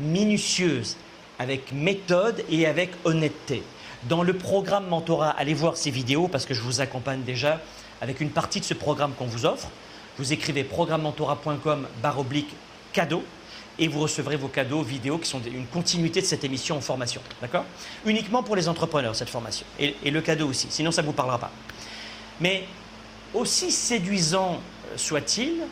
minutieuse, 0.00 0.96
avec 1.38 1.72
méthode 1.72 2.44
et 2.50 2.66
avec 2.66 2.90
honnêteté. 3.04 3.62
Dans 4.04 4.22
le 4.22 4.32
programme 4.32 4.88
Mentorat, 4.88 5.30
allez 5.30 5.54
voir 5.54 5.76
ces 5.76 5.90
vidéos 5.90 6.26
parce 6.26 6.46
que 6.46 6.54
je 6.54 6.62
vous 6.62 6.80
accompagne 6.80 7.22
déjà 7.22 7.60
avec 8.00 8.20
une 8.20 8.30
partie 8.30 8.60
de 8.60 8.64
ce 8.64 8.74
programme 8.74 9.12
qu'on 9.12 9.26
vous 9.26 9.46
offre. 9.46 9.68
Vous 10.20 10.34
écrivez 10.34 10.64
programmementorat.com 10.64 11.88
barre 12.02 12.18
oblique 12.18 12.54
cadeau 12.92 13.24
et 13.78 13.88
vous 13.88 14.00
recevrez 14.00 14.36
vos 14.36 14.48
cadeaux 14.48 14.82
vidéo 14.82 15.16
qui 15.16 15.26
sont 15.26 15.40
une 15.40 15.64
continuité 15.64 16.20
de 16.20 16.26
cette 16.26 16.44
émission 16.44 16.76
en 16.76 16.82
formation. 16.82 17.22
D'accord? 17.40 17.64
Uniquement 18.04 18.42
pour 18.42 18.54
les 18.54 18.68
entrepreneurs, 18.68 19.16
cette 19.16 19.30
formation. 19.30 19.64
Et, 19.78 19.94
le 20.10 20.20
cadeau 20.20 20.46
aussi, 20.48 20.66
sinon 20.68 20.90
ça 20.90 21.00
ne 21.00 21.06
vous 21.06 21.14
parlera 21.14 21.38
pas. 21.38 21.50
Mais 22.38 22.64
aussi 23.32 23.72
séduisant 23.72 24.60
soit-il, 24.94 25.62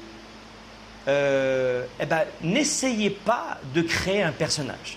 euh, 1.09 1.85
eh 2.01 2.07
ben, 2.07 2.23
n'essayez 2.41 3.11
pas 3.11 3.59
de 3.75 3.83
créer 3.83 4.23
un 4.23 4.33
personnage. 4.33 4.97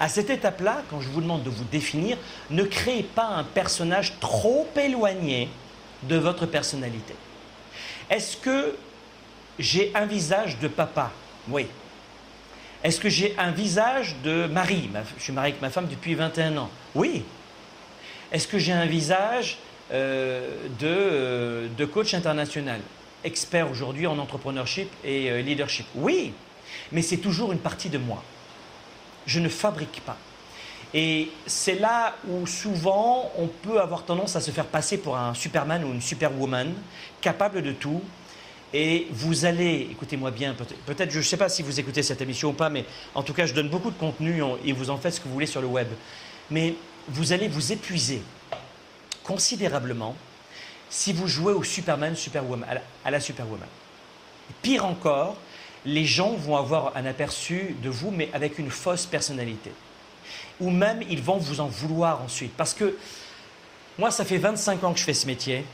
À 0.00 0.08
cette 0.08 0.30
étape-là, 0.30 0.82
quand 0.90 1.00
je 1.00 1.08
vous 1.08 1.20
demande 1.20 1.44
de 1.44 1.50
vous 1.50 1.64
définir, 1.70 2.18
ne 2.50 2.64
créez 2.64 3.04
pas 3.04 3.28
un 3.28 3.44
personnage 3.44 4.18
trop 4.18 4.66
éloigné 4.74 5.48
de 6.02 6.16
votre 6.16 6.46
personnalité. 6.46 7.14
Est-ce 8.10 8.36
que 8.36 8.76
j'ai 9.58 9.92
un 9.94 10.06
visage 10.06 10.58
de 10.58 10.68
papa? 10.68 11.10
Oui. 11.48 11.66
Est-ce 12.84 13.00
que 13.00 13.08
j'ai 13.08 13.34
un 13.38 13.50
visage 13.50 14.16
de 14.22 14.46
mari? 14.46 14.88
Je 15.18 15.22
suis 15.22 15.32
marié 15.32 15.52
avec 15.52 15.62
ma 15.62 15.70
femme 15.70 15.88
depuis 15.88 16.14
21 16.14 16.56
ans. 16.58 16.70
Oui. 16.94 17.24
Est-ce 18.32 18.46
que 18.46 18.58
j'ai 18.58 18.72
un 18.72 18.86
visage 18.86 19.58
euh, 19.92 20.66
de, 20.80 20.86
euh, 20.86 21.68
de, 21.76 21.84
coach 21.84 22.12
international, 22.14 22.80
expert 23.22 23.70
aujourd'hui 23.70 24.06
en 24.06 24.18
entrepreneurship 24.18 24.88
et 25.04 25.30
euh, 25.30 25.42
leadership 25.42 25.86
Oui, 25.94 26.32
mais 26.90 27.02
c'est 27.02 27.18
toujours 27.18 27.52
une 27.52 27.58
partie 27.58 27.88
de 27.88 27.98
moi. 27.98 28.22
Je 29.26 29.38
ne 29.38 29.48
fabrique 29.48 30.02
pas. 30.04 30.16
Et 30.94 31.30
c'est 31.46 31.78
là 31.78 32.14
où 32.28 32.46
souvent 32.46 33.30
on 33.38 33.46
peut 33.48 33.80
avoir 33.80 34.04
tendance 34.04 34.36
à 34.36 34.40
se 34.40 34.50
faire 34.50 34.66
passer 34.66 34.98
pour 34.98 35.16
un 35.16 35.34
Superman 35.34 35.84
ou 35.84 35.92
une 35.92 36.00
Superwoman, 36.00 36.72
capable 37.20 37.62
de 37.62 37.72
tout. 37.72 38.02
Et 38.72 39.06
vous 39.10 39.44
allez, 39.44 39.88
écoutez-moi 39.90 40.30
bien, 40.30 40.54
peut-être, 40.86 41.10
je 41.10 41.18
ne 41.18 41.22
sais 41.22 41.36
pas 41.36 41.48
si 41.48 41.62
vous 41.62 41.78
écoutez 41.78 42.02
cette 42.02 42.20
émission 42.20 42.50
ou 42.50 42.52
pas, 42.52 42.68
mais 42.68 42.84
en 43.14 43.22
tout 43.22 43.32
cas, 43.32 43.46
je 43.46 43.54
donne 43.54 43.68
beaucoup 43.68 43.90
de 43.90 43.98
contenu 43.98 44.42
et 44.64 44.72
vous 44.72 44.90
en 44.90 44.98
faites 44.98 45.14
ce 45.14 45.20
que 45.20 45.28
vous 45.28 45.34
voulez 45.34 45.46
sur 45.46 45.60
le 45.60 45.66
web. 45.66 45.88
Mais 46.50 46.74
vous 47.08 47.32
allez 47.32 47.48
vous 47.48 47.72
épuiser 47.72 48.22
considérablement 49.22 50.14
si 50.88 51.12
vous 51.12 51.26
jouez 51.26 51.52
au 51.52 51.62
Superman, 51.62 52.14
Superwoman, 52.14 52.68
à 53.04 53.10
la, 53.10 53.20
Superwoman. 53.20 53.68
Pire 54.62 54.84
encore, 54.84 55.36
les 55.84 56.04
gens 56.04 56.34
vont 56.34 56.56
avoir 56.56 56.96
un 56.96 57.06
aperçu 57.06 57.76
de 57.82 57.88
vous, 57.88 58.10
mais 58.10 58.28
avec 58.32 58.58
une 58.58 58.70
fausse 58.70 59.06
personnalité. 59.06 59.72
Ou 60.60 60.70
même, 60.70 61.02
ils 61.08 61.22
vont 61.22 61.36
vous 61.36 61.60
en 61.60 61.66
vouloir 61.66 62.22
ensuite. 62.22 62.52
Parce 62.56 62.74
que 62.74 62.96
moi, 63.98 64.10
ça 64.10 64.24
fait 64.24 64.38
25 64.38 64.84
ans 64.84 64.92
que 64.92 64.98
je 64.98 65.04
fais 65.04 65.14
ce 65.14 65.26
métier, 65.26 65.64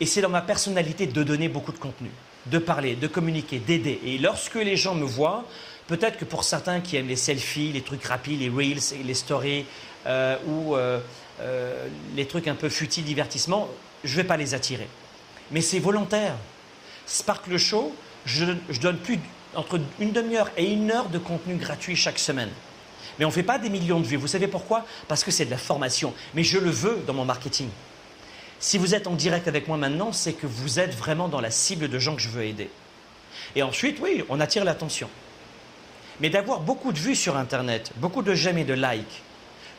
et 0.00 0.06
c'est 0.06 0.20
dans 0.20 0.28
ma 0.28 0.42
personnalité 0.42 1.06
de 1.06 1.22
donner 1.22 1.48
beaucoup 1.48 1.72
de 1.72 1.78
contenu, 1.78 2.10
de 2.46 2.58
parler, 2.58 2.94
de 2.96 3.06
communiquer, 3.06 3.58
d'aider. 3.58 4.00
Et 4.04 4.18
lorsque 4.18 4.56
les 4.56 4.76
gens 4.76 4.94
me 4.94 5.04
voient, 5.06 5.44
peut-être 5.86 6.18
que 6.18 6.24
pour 6.24 6.44
certains 6.44 6.80
qui 6.80 6.96
aiment 6.96 7.08
les 7.08 7.16
selfies, 7.16 7.72
les 7.72 7.80
trucs 7.80 8.04
rapides, 8.04 8.40
les 8.40 8.50
reels, 8.50 8.80
les 9.04 9.14
stories, 9.14 9.64
euh, 10.06 10.36
ou 10.46 10.76
euh, 10.76 11.00
euh, 11.40 11.88
les 12.14 12.26
trucs 12.26 12.46
un 12.46 12.54
peu 12.54 12.68
futiles, 12.68 13.04
divertissement, 13.04 13.68
je 14.04 14.12
ne 14.12 14.16
vais 14.16 14.28
pas 14.28 14.36
les 14.36 14.54
attirer. 14.54 14.88
Mais 15.50 15.62
c'est 15.62 15.78
volontaire. 15.78 16.34
Sparkle 17.06 17.56
Show, 17.56 17.94
je, 18.26 18.44
je 18.68 18.80
donne 18.80 18.98
plus 18.98 19.18
entre 19.54 19.80
une 19.98 20.12
demi-heure 20.12 20.50
et 20.56 20.70
une 20.70 20.90
heure 20.90 21.08
de 21.08 21.18
contenu 21.18 21.54
gratuit 21.56 21.96
chaque 21.96 22.18
semaine. 22.18 22.50
Mais 23.18 23.24
on 23.24 23.28
ne 23.28 23.34
fait 23.34 23.42
pas 23.42 23.58
des 23.58 23.70
millions 23.70 24.00
de 24.00 24.06
vues. 24.06 24.16
Vous 24.16 24.26
savez 24.26 24.46
pourquoi? 24.46 24.84
Parce 25.08 25.24
que 25.24 25.30
c'est 25.30 25.46
de 25.46 25.50
la 25.50 25.58
formation. 25.58 26.12
Mais 26.34 26.42
je 26.42 26.58
le 26.58 26.70
veux 26.70 27.02
dans 27.06 27.14
mon 27.14 27.24
marketing. 27.24 27.68
Si 28.58 28.78
vous 28.78 28.94
êtes 28.94 29.06
en 29.06 29.14
direct 29.14 29.48
avec 29.48 29.68
moi 29.68 29.76
maintenant, 29.76 30.12
c'est 30.12 30.32
que 30.32 30.46
vous 30.46 30.78
êtes 30.78 30.94
vraiment 30.94 31.28
dans 31.28 31.40
la 31.40 31.50
cible 31.50 31.88
de 31.88 31.98
gens 31.98 32.16
que 32.16 32.22
je 32.22 32.28
veux 32.28 32.44
aider. 32.44 32.70
Et 33.54 33.62
ensuite, 33.62 33.98
oui, 34.00 34.24
on 34.28 34.40
attire 34.40 34.64
l'attention. 34.64 35.08
Mais 36.20 36.30
d'avoir 36.30 36.60
beaucoup 36.60 36.92
de 36.92 36.98
vues 36.98 37.14
sur 37.14 37.36
Internet, 37.36 37.92
beaucoup 37.96 38.22
de 38.22 38.34
j'aime 38.34 38.56
et 38.58 38.64
de 38.64 38.72
likes, 38.72 39.22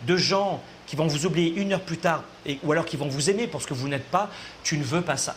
de 0.05 0.15
gens 0.15 0.61
qui 0.85 0.95
vont 0.95 1.07
vous 1.07 1.25
oublier 1.25 1.53
une 1.55 1.73
heure 1.73 1.81
plus 1.81 1.97
tard, 1.97 2.23
ou 2.63 2.71
alors 2.71 2.85
qui 2.85 2.97
vont 2.97 3.07
vous 3.07 3.29
aimer 3.29 3.47
parce 3.47 3.65
que 3.65 3.73
vous 3.73 3.87
n'êtes 3.87 4.09
pas, 4.09 4.29
tu 4.63 4.77
ne 4.77 4.83
veux 4.83 5.01
pas 5.01 5.17
ça. 5.17 5.35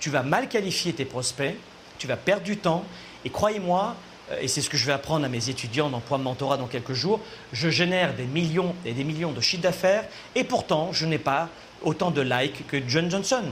Tu 0.00 0.10
vas 0.10 0.22
mal 0.22 0.48
qualifier 0.48 0.92
tes 0.92 1.06
prospects, 1.06 1.56
tu 1.98 2.06
vas 2.06 2.16
perdre 2.16 2.44
du 2.44 2.58
temps, 2.58 2.84
et 3.24 3.30
croyez-moi, 3.30 3.96
et 4.40 4.48
c'est 4.48 4.62
ce 4.62 4.70
que 4.70 4.76
je 4.76 4.86
vais 4.86 4.92
apprendre 4.92 5.24
à 5.24 5.28
mes 5.28 5.50
étudiants 5.50 5.90
dans 5.90 6.00
Point 6.00 6.18
Mentorat 6.18 6.56
dans 6.56 6.66
quelques 6.66 6.94
jours, 6.94 7.20
je 7.52 7.68
génère 7.68 8.14
des 8.14 8.24
millions 8.24 8.74
et 8.84 8.92
des 8.92 9.04
millions 9.04 9.32
de 9.32 9.40
chiffres 9.40 9.62
d'affaires, 9.62 10.04
et 10.34 10.44
pourtant, 10.44 10.92
je 10.92 11.06
n'ai 11.06 11.18
pas 11.18 11.48
autant 11.82 12.10
de 12.10 12.22
likes 12.22 12.66
que 12.66 12.78
John 12.88 13.10
Johnson. 13.10 13.44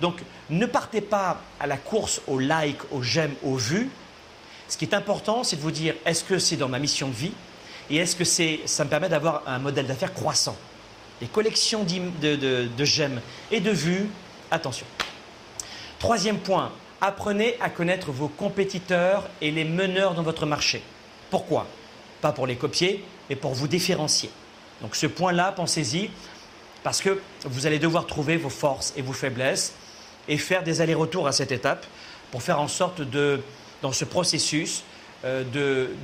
Donc, 0.00 0.22
ne 0.50 0.66
partez 0.66 1.00
pas 1.00 1.42
à 1.58 1.66
la 1.66 1.76
course 1.76 2.20
aux 2.26 2.38
likes, 2.38 2.80
aux 2.92 3.02
j'aime, 3.02 3.34
aux 3.42 3.56
vues. 3.56 3.90
Ce 4.68 4.76
qui 4.76 4.84
est 4.84 4.94
important, 4.94 5.42
c'est 5.42 5.56
de 5.56 5.60
vous 5.60 5.70
dire, 5.70 5.94
est-ce 6.04 6.22
que 6.22 6.38
c'est 6.38 6.56
dans 6.56 6.68
ma 6.68 6.78
mission 6.78 7.08
de 7.08 7.14
vie 7.14 7.32
et 7.90 7.96
est-ce 7.96 8.14
que 8.14 8.24
ça 8.24 8.84
me 8.84 8.90
permet 8.90 9.08
d'avoir 9.08 9.42
un 9.46 9.58
modèle 9.58 9.86
d'affaires 9.86 10.12
croissant? 10.12 10.56
Les 11.20 11.26
collections 11.26 11.84
de, 11.84 12.84
j'aime 12.84 13.20
et 13.50 13.60
de 13.60 13.70
vues, 13.70 14.08
attention. 14.50 14.86
Troisième 15.98 16.38
point, 16.38 16.70
apprenez 17.00 17.56
à 17.60 17.70
connaître 17.70 18.10
vos 18.10 18.28
compétiteurs 18.28 19.28
et 19.40 19.50
les 19.50 19.64
meneurs 19.64 20.14
dans 20.14 20.22
votre 20.22 20.46
marché. 20.46 20.82
Pourquoi? 21.30 21.66
Pas 22.20 22.32
pour 22.32 22.46
les 22.46 22.56
copier, 22.56 23.04
mais 23.28 23.36
pour 23.36 23.54
vous 23.54 23.68
différencier. 23.68 24.30
Donc 24.82 24.96
ce 24.96 25.06
point-là, 25.06 25.52
pensez-y, 25.52 26.10
parce 26.82 27.00
que 27.00 27.20
vous 27.44 27.66
allez 27.66 27.78
devoir 27.78 28.06
trouver 28.06 28.36
vos 28.36 28.50
forces 28.50 28.92
et 28.96 29.02
vos 29.02 29.12
faiblesses 29.12 29.74
et 30.28 30.38
faire 30.38 30.62
des 30.62 30.80
allers-retours 30.80 31.26
à 31.26 31.32
cette 31.32 31.52
étape 31.52 31.86
pour 32.30 32.42
faire 32.42 32.60
en 32.60 32.68
sorte 32.68 33.00
de, 33.00 33.40
dans 33.82 33.92
ce 33.92 34.04
processus, 34.04 34.84
euh, 35.24 35.42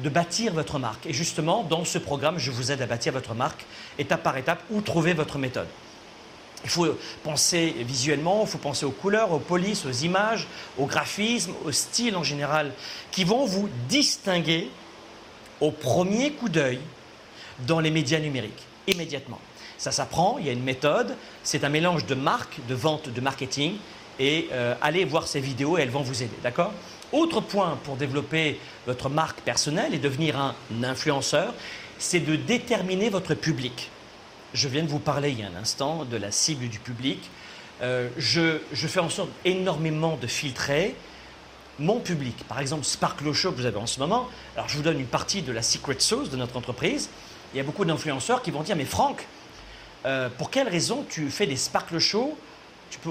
de, 0.03 0.09
bâtir 0.09 0.55
votre 0.55 0.79
marque. 0.79 1.07
Et 1.07 1.13
justement, 1.13 1.63
dans 1.63 1.85
ce 1.85 1.99
programme, 1.99 2.39
je 2.39 2.51
vous 2.51 2.73
aide 2.73 2.83
à 2.83 2.87
bâtir 2.87 3.13
votre 3.13 3.35
marque 3.35 3.65
étape 3.99 4.23
par 4.23 4.37
étape 4.37 4.63
ou 4.71 4.81
trouver 4.81 5.13
votre 5.13 5.39
méthode. 5.39 5.69
Il 6.65 6.71
faut 6.71 6.97
penser 7.23 7.75
visuellement, 7.81 8.43
il 8.43 8.49
faut 8.49 8.59
penser 8.59 8.87
aux 8.87 8.91
couleurs, 8.91 9.33
aux 9.33 9.39
polices, 9.39 9.85
aux 9.85 9.93
images, 9.93 10.49
au 10.79 10.87
graphisme, 10.87 11.53
au 11.65 11.73
style 11.73 12.17
en 12.17 12.23
général, 12.23 12.73
qui 13.11 13.25
vont 13.25 13.45
vous 13.45 13.69
distinguer 13.89 14.71
au 15.61 15.71
premier 15.71 16.33
coup 16.33 16.49
d'œil 16.49 16.81
dans 17.67 17.81
les 17.81 17.91
médias 17.91 18.19
numériques, 18.19 18.65
immédiatement. 18.87 19.41
Ça 19.77 19.93
s'apprend, 19.93 20.39
il 20.39 20.47
y 20.47 20.49
a 20.49 20.53
une 20.53 20.63
méthode, 20.63 21.15
c'est 21.43 21.65
un 21.65 21.69
mélange 21.69 22.07
de 22.07 22.15
marque, 22.15 22.59
de 22.67 22.75
vente, 22.75 23.11
de 23.11 23.21
marketing, 23.21 23.77
et 24.19 24.49
euh, 24.53 24.75
allez 24.81 25.05
voir 25.05 25.27
ces 25.27 25.41
vidéos 25.41 25.77
et 25.77 25.83
elles 25.83 25.91
vont 25.91 26.03
vous 26.03 26.23
aider, 26.23 26.37
d'accord? 26.43 26.73
Autre 27.13 27.41
point 27.41 27.79
pour 27.85 27.97
développer 27.97 28.59
votre 28.87 29.09
marque 29.09 29.41
personnelle 29.41 29.95
et 29.95 29.99
devenir 29.99 30.39
un 30.39 30.55
influenceur, 30.83 31.53
c'est 31.99 32.21
de 32.21 32.37
déterminer 32.37 33.09
votre 33.09 33.35
public. 33.35 33.91
Je 34.55 34.69
viens 34.69 34.85
de 34.85 34.89
vous 34.89 35.01
parler 35.01 35.31
il 35.31 35.41
y 35.41 35.43
a 35.43 35.49
un 35.49 35.61
instant 35.61 36.05
de 36.05 36.17
la 36.17 36.31
cible 36.31 36.69
du 36.69 36.79
public. 36.79 37.19
Euh, 37.83 38.09
je, 38.17 38.61
fais 38.73 39.01
en 39.01 39.09
sorte 39.09 39.31
énormément 39.45 40.17
de 40.17 40.29
filtrer 40.29 40.95
mon 41.81 41.99
public. 41.99 42.37
Par 42.47 42.61
exemple, 42.61 42.85
Sparkle 42.85 43.33
Show 43.33 43.51
que 43.51 43.57
vous 43.57 43.67
avez 43.67 43.79
en 43.79 43.89
ce 43.89 43.99
moment. 43.99 44.29
Alors, 44.55 44.69
je 44.69 44.77
vous 44.77 44.85
donne 44.85 45.01
une 45.01 45.09
partie 45.09 45.43
de 45.43 45.51
la 45.51 45.61
secret 45.61 45.97
sauce 45.99 46.31
de 46.31 46.37
notre 46.37 46.57
entreprise. 46.57 47.11
Il 47.53 47.57
y 47.57 47.61
a 47.61 47.65
beaucoup 47.65 47.85
d'influenceurs 47.85 48.43
qui 48.43 48.53
vont 48.53 48.63
dire 48.63 48.77
Mais 48.77 48.85
Franck, 48.85 49.27
euh, 50.07 50.29
pour 50.39 50.51
quelle 50.51 50.69
raison 50.69 51.05
tu 51.11 51.31
fais 51.31 51.49
des 51.49 51.57
Sparkle 51.57 51.99
Show? 51.99 52.39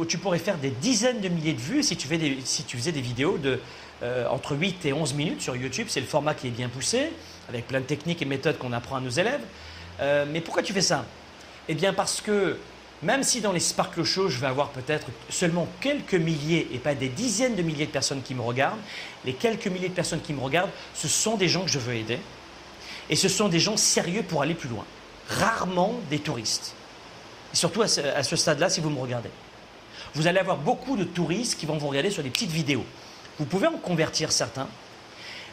Tu, 0.08 0.18
pourrais 0.18 0.40
faire 0.40 0.58
des 0.58 0.70
dizaines 0.70 1.20
de 1.20 1.28
milliers 1.28 1.52
de 1.52 1.60
vues 1.60 1.84
si 1.84 1.98
tu, 1.98 2.08
faisais 2.08 2.94
des 2.94 3.02
vidéos 3.02 3.38
de 3.38 3.60
euh, 4.02 4.30
entre 4.30 4.56
8 4.56 4.86
et 4.86 4.94
11 4.94 5.14
minutes 5.14 5.42
sur 5.42 5.58
YouTube. 5.58 5.88
C'est 5.90 6.00
le 6.00 6.06
format 6.06 6.36
qui 6.36 6.48
est 6.48 6.52
bien 6.52 6.70
poussé, 6.70 7.12
avec 7.50 7.68
plein 7.68 7.82
de 7.82 7.86
techniques 7.86 8.22
et 8.22 8.26
méthodes 8.26 8.58
qu'on 8.58 8.72
apprend 8.72 8.96
à 8.96 9.02
nos 9.02 9.10
élèves. 9.10 9.42
Mais 10.00 10.40
pourquoi 10.40 10.64
tu 10.64 10.72
fais 10.72 10.82
ça? 10.82 11.06
Eh 11.70 11.76
bien 11.76 11.94
parce 11.94 12.22
que 12.22 12.58
même 13.02 13.24
si 13.24 13.42
dans 13.42 13.52
les 13.52 13.60
Sparkle 13.60 14.04
Show, 14.04 14.30
je 14.30 14.40
vais 14.40 14.48
avoir 14.48 14.70
peut-être 14.70 15.08
seulement 15.30 15.68
quelques 15.82 16.14
milliers 16.14 16.70
et 16.74 16.78
pas 16.78 16.96
des 16.96 17.10
dizaines 17.10 17.56
de 17.56 17.62
milliers 17.62 17.86
de 17.86 17.92
personnes 17.92 18.22
qui 18.22 18.34
me 18.34 18.42
regardent, 18.42 18.80
les 19.26 19.34
quelques 19.34 19.68
milliers 19.68 19.90
de 19.90 19.94
personnes 19.94 20.22
qui 20.22 20.34
me 20.34 20.40
regardent, 20.40 20.72
ce 20.94 21.08
sont 21.08 21.36
des 21.36 21.50
gens 21.50 21.64
que 21.64 21.72
je 21.72 21.80
veux 21.80 21.96
aider. 21.96 22.20
Et 23.10 23.16
ce 23.16 23.28
sont 23.28 23.50
des 23.50 23.60
gens 23.60 23.76
sérieux 23.76 24.24
pour 24.24 24.42
aller 24.42 24.54
plus 24.54 24.70
loin. 24.70 24.86
Rarement 25.30 26.00
des 26.10 26.20
touristes. 26.20 26.74
Et 27.54 27.58
surtout 27.58 27.82
à 27.82 27.88
ce 27.88 28.36
stade-là, 28.36 28.70
si 28.70 28.80
vous 28.80 28.90
me 28.90 29.00
regardez 29.00 29.30
vous 30.16 30.28
allez 30.28 30.40
avoir 30.40 30.58
beaucoup 30.58 30.96
de 30.96 31.04
touristes 31.04 31.60
qui 31.60 31.66
vont 31.66 31.78
vous 31.78 31.88
regarder 31.88 32.12
sur 32.12 32.24
des 32.24 32.30
petites 32.30 32.52
vidéos. 32.52 32.86
Vous 33.40 33.46
pouvez 33.46 33.68
en 33.68 33.78
convertir 33.78 34.32
certains, 34.32 34.68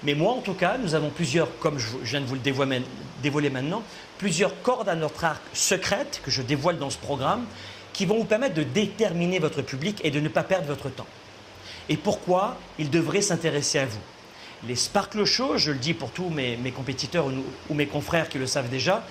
mais 0.02 0.14
moi 0.14 0.32
en 0.32 0.40
tout 0.40 0.54
cas, 0.54 0.78
nous 0.78 0.94
avons 0.94 1.10
plusieurs, 1.10 1.48
comme 1.58 1.78
je 1.78 1.86
viens 2.02 2.20
de 2.20 2.26
vous 2.26 2.34
le 2.34 2.40
dévoiler 3.22 3.50
maintenant, 3.50 3.82
plusieurs 4.18 4.60
cordes 4.62 4.88
à 4.88 4.94
notre 4.94 5.24
arc 5.24 5.42
secrètes 5.52 6.20
que 6.24 6.30
je 6.30 6.42
dévoile 6.42 6.78
dans 6.78 6.90
ce 6.90 6.98
programme 6.98 7.44
qui 7.92 8.06
vont 8.06 8.18
vous 8.18 8.24
permettre 8.24 8.54
de 8.54 8.62
déterminer 8.62 9.38
votre 9.38 9.62
public 9.62 10.00
et 10.04 10.10
de 10.10 10.20
ne 10.20 10.28
pas 10.28 10.42
perdre 10.42 10.66
votre 10.66 10.88
temps. 10.88 11.06
Et 11.88 11.96
pourquoi 11.96 12.56
il 12.78 12.90
devrait 12.90 13.22
s'intéresser 13.22 13.78
à 13.80 13.86
vous? 13.86 13.98
Les 14.66 14.76
Sparkle 14.76 15.24
Show, 15.24 15.56
je 15.56 15.72
le 15.72 15.78
dis 15.78 15.94
pour 15.94 16.10
tous 16.10 16.28
mes, 16.28 16.56
compétiteurs 16.74 17.26
ou, 17.26 17.32
ou, 17.68 17.74
mes 17.74 17.86
confrères 17.86 18.28
qui 18.28 18.38
le 18.38 18.46
savent 18.46 18.68
déjà, 18.68 19.04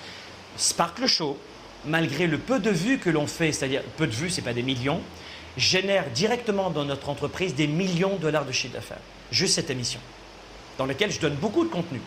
Sparkle 0.56 1.06
Show, 1.06 1.36
malgré 1.84 2.26
le 2.26 2.38
peu 2.38 2.58
de 2.58 2.70
vues 2.70 2.98
que 2.98 3.10
l'on 3.10 3.26
fait, 3.26 3.52
c'est-à-dire 3.52 3.82
peu 3.96 4.06
de 4.06 4.12
vues, 4.12 4.30
ce 4.30 4.40
n'est 4.40 4.44
pas 4.44 4.54
des 4.54 4.62
millions, 4.62 5.00
génère 5.56 6.08
directement 6.10 6.70
dans 6.70 6.84
notre 6.84 7.08
entreprise 7.08 7.54
des 7.54 7.66
millions 7.66 8.16
de 8.16 8.22
dollars 8.22 8.44
de 8.44 8.52
chiffre 8.52 8.74
d'affaires. 8.74 9.00
Juste 9.30 9.54
cette 9.54 9.70
émission, 9.70 10.00
dans 10.80 10.86
laquelle 10.86 11.12
je 11.12 11.20
donne 11.20 11.34
beaucoup 11.34 11.62
de 11.62 11.68
contenu. 11.68 12.00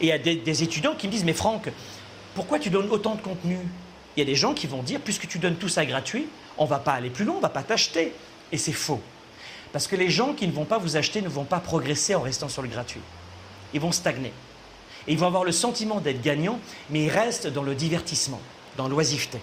Et 0.00 0.04
il 0.04 0.06
y 0.06 0.12
a 0.12 0.18
des, 0.18 0.62
étudiants 0.62 0.94
qui 0.94 1.08
me 1.08 1.12
disent, 1.12 1.24
mais 1.24 1.32
Franck, 1.32 1.68
pourquoi 2.36 2.60
tu 2.60 2.70
donnes 2.70 2.88
autant 2.88 3.16
de 3.16 3.20
contenu? 3.20 3.58
Il 4.16 4.20
y 4.20 4.22
a 4.22 4.24
des 4.24 4.36
gens 4.36 4.54
qui 4.54 4.68
vont 4.68 4.80
dire, 4.84 5.00
puisque 5.00 5.26
tu 5.26 5.40
donnes 5.40 5.56
tout 5.56 5.68
ça 5.68 5.84
gratuit, 5.84 6.28
on 6.56 6.64
ne 6.64 6.68
va 6.68 6.78
pas 6.78 6.92
aller 6.92 7.10
plus 7.10 7.24
loin, 7.24 7.34
on 7.34 7.38
ne 7.38 7.42
va 7.42 7.48
pas 7.48 7.64
t'acheter. 7.64 8.12
Et 8.52 8.58
c'est 8.58 8.72
faux. 8.72 9.00
Parce 9.72 9.88
que 9.88 9.96
les 9.96 10.08
gens 10.08 10.34
qui 10.34 10.46
ne 10.46 10.52
vont 10.52 10.64
pas 10.64 10.78
vous 10.78 10.96
acheter 10.96 11.20
ne 11.20 11.28
vont 11.28 11.42
pas 11.42 11.58
progresser 11.58 12.14
en 12.14 12.20
restant 12.20 12.48
sur 12.48 12.62
le 12.62 12.68
gratuit. 12.68 13.00
Ils 13.74 13.80
vont 13.80 13.90
stagner. 13.90 14.32
Et 15.08 15.12
ils 15.12 15.18
vont 15.18 15.26
avoir 15.26 15.42
le 15.42 15.50
sentiment 15.50 15.98
d'être 15.98 16.22
gagnants, 16.22 16.60
mais 16.90 17.02
ils 17.02 17.10
restent 17.10 17.48
dans 17.48 17.64
le 17.64 17.74
divertissement, 17.74 18.40
dans 18.76 18.86
l'oisiveté. 18.86 19.40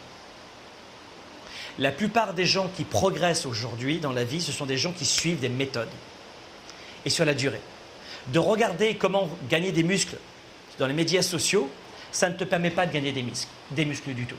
La 1.80 1.92
plupart 1.92 2.34
des 2.34 2.46
gens 2.46 2.70
qui 2.78 2.86
progressent 2.86 3.46
aujourd'hui 3.46 4.00
dans 4.00 4.14
la 4.14 4.24
vie, 4.24 4.40
ce 4.40 4.54
sont 4.54 4.66
des 4.66 4.78
gens 4.78 4.94
qui 4.94 5.06
suivent 5.06 5.42
des 5.42 5.50
méthodes. 5.50 5.90
Et 7.04 7.10
sur 7.10 7.26
la 7.26 7.34
durée. 7.34 7.62
De 8.28 8.40
regarder 8.40 8.96
comment 8.96 9.30
gagner 9.50 9.72
des 9.72 9.84
muscles 9.84 10.18
dans 10.78 10.88
les 10.88 10.94
médias 10.94 11.22
sociaux, 11.22 11.70
ça 12.12 12.30
ne 12.30 12.36
te 12.36 12.44
permet 12.44 12.72
pas 12.72 12.86
de 12.86 12.94
gagner 12.94 13.12
des 13.12 13.24
muscles, 13.24 13.50
des 13.72 13.86
muscles 13.86 14.14
du 14.14 14.26
tout. 14.26 14.36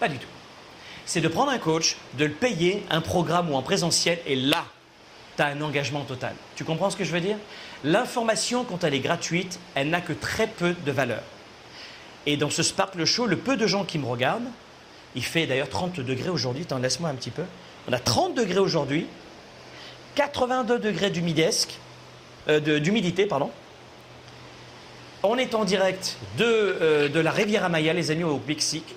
Pas 0.00 0.08
du 0.08 0.18
tout. 0.18 0.26
C'est 1.04 1.20
de 1.20 1.28
prendre 1.28 1.50
un 1.50 1.58
coach, 1.58 1.96
de 2.14 2.24
le 2.24 2.32
payer, 2.32 2.84
un 2.90 3.00
programme 3.00 3.50
ou 3.50 3.54
en 3.54 3.62
présentiel, 3.62 4.18
et 4.26 4.34
là, 4.34 4.64
tu 5.36 5.42
as 5.42 5.46
un 5.46 5.60
engagement 5.60 6.02
total. 6.02 6.34
Tu 6.56 6.64
comprends 6.64 6.90
ce 6.90 6.96
que 6.96 7.04
je 7.04 7.12
veux 7.12 7.20
dire? 7.20 7.36
L'information, 7.84 8.64
quand 8.64 8.84
elle 8.84 8.94
est 8.94 9.00
gratuite, 9.00 9.60
elle 9.74 9.90
n'a 9.90 10.00
que 10.00 10.12
très 10.12 10.46
peu 10.46 10.74
de 10.84 10.92
valeur. 10.92 11.22
Et 12.26 12.36
dans 12.36 12.50
ce 12.50 12.62
Sparkle 12.62 13.04
Show, 13.04 13.26
le 13.26 13.36
peu 13.36 13.56
de 13.56 13.66
gens 13.66 13.84
qui 13.84 13.98
me 13.98 14.06
regardent, 14.06 14.50
il 15.14 15.24
fait 15.24 15.46
d'ailleurs 15.46 15.68
30 15.68 16.00
degrés 16.00 16.28
aujourd'hui, 16.28 16.66
t'en 16.66 16.78
laisse-moi 16.78 17.08
un 17.08 17.14
petit 17.14 17.30
peu. 17.30 17.44
On 17.88 17.92
a 17.92 17.98
30 18.00 18.34
degrés 18.34 18.58
aujourd'hui, 18.58 19.06
82 20.16 20.78
degrés 20.78 21.10
d'humidesque, 21.10 21.78
euh, 22.48 22.80
d'humidité, 22.80 23.26
pardon. 23.26 23.50
On 25.22 25.38
est 25.38 25.54
en 25.54 25.64
direct 25.64 26.16
de, 26.38 26.44
euh, 26.44 27.08
de 27.08 27.20
la 27.20 27.30
Riviera 27.30 27.68
Maya, 27.68 27.92
les 27.92 28.10
amis, 28.10 28.24
au 28.24 28.40
Mexique. 28.46 28.94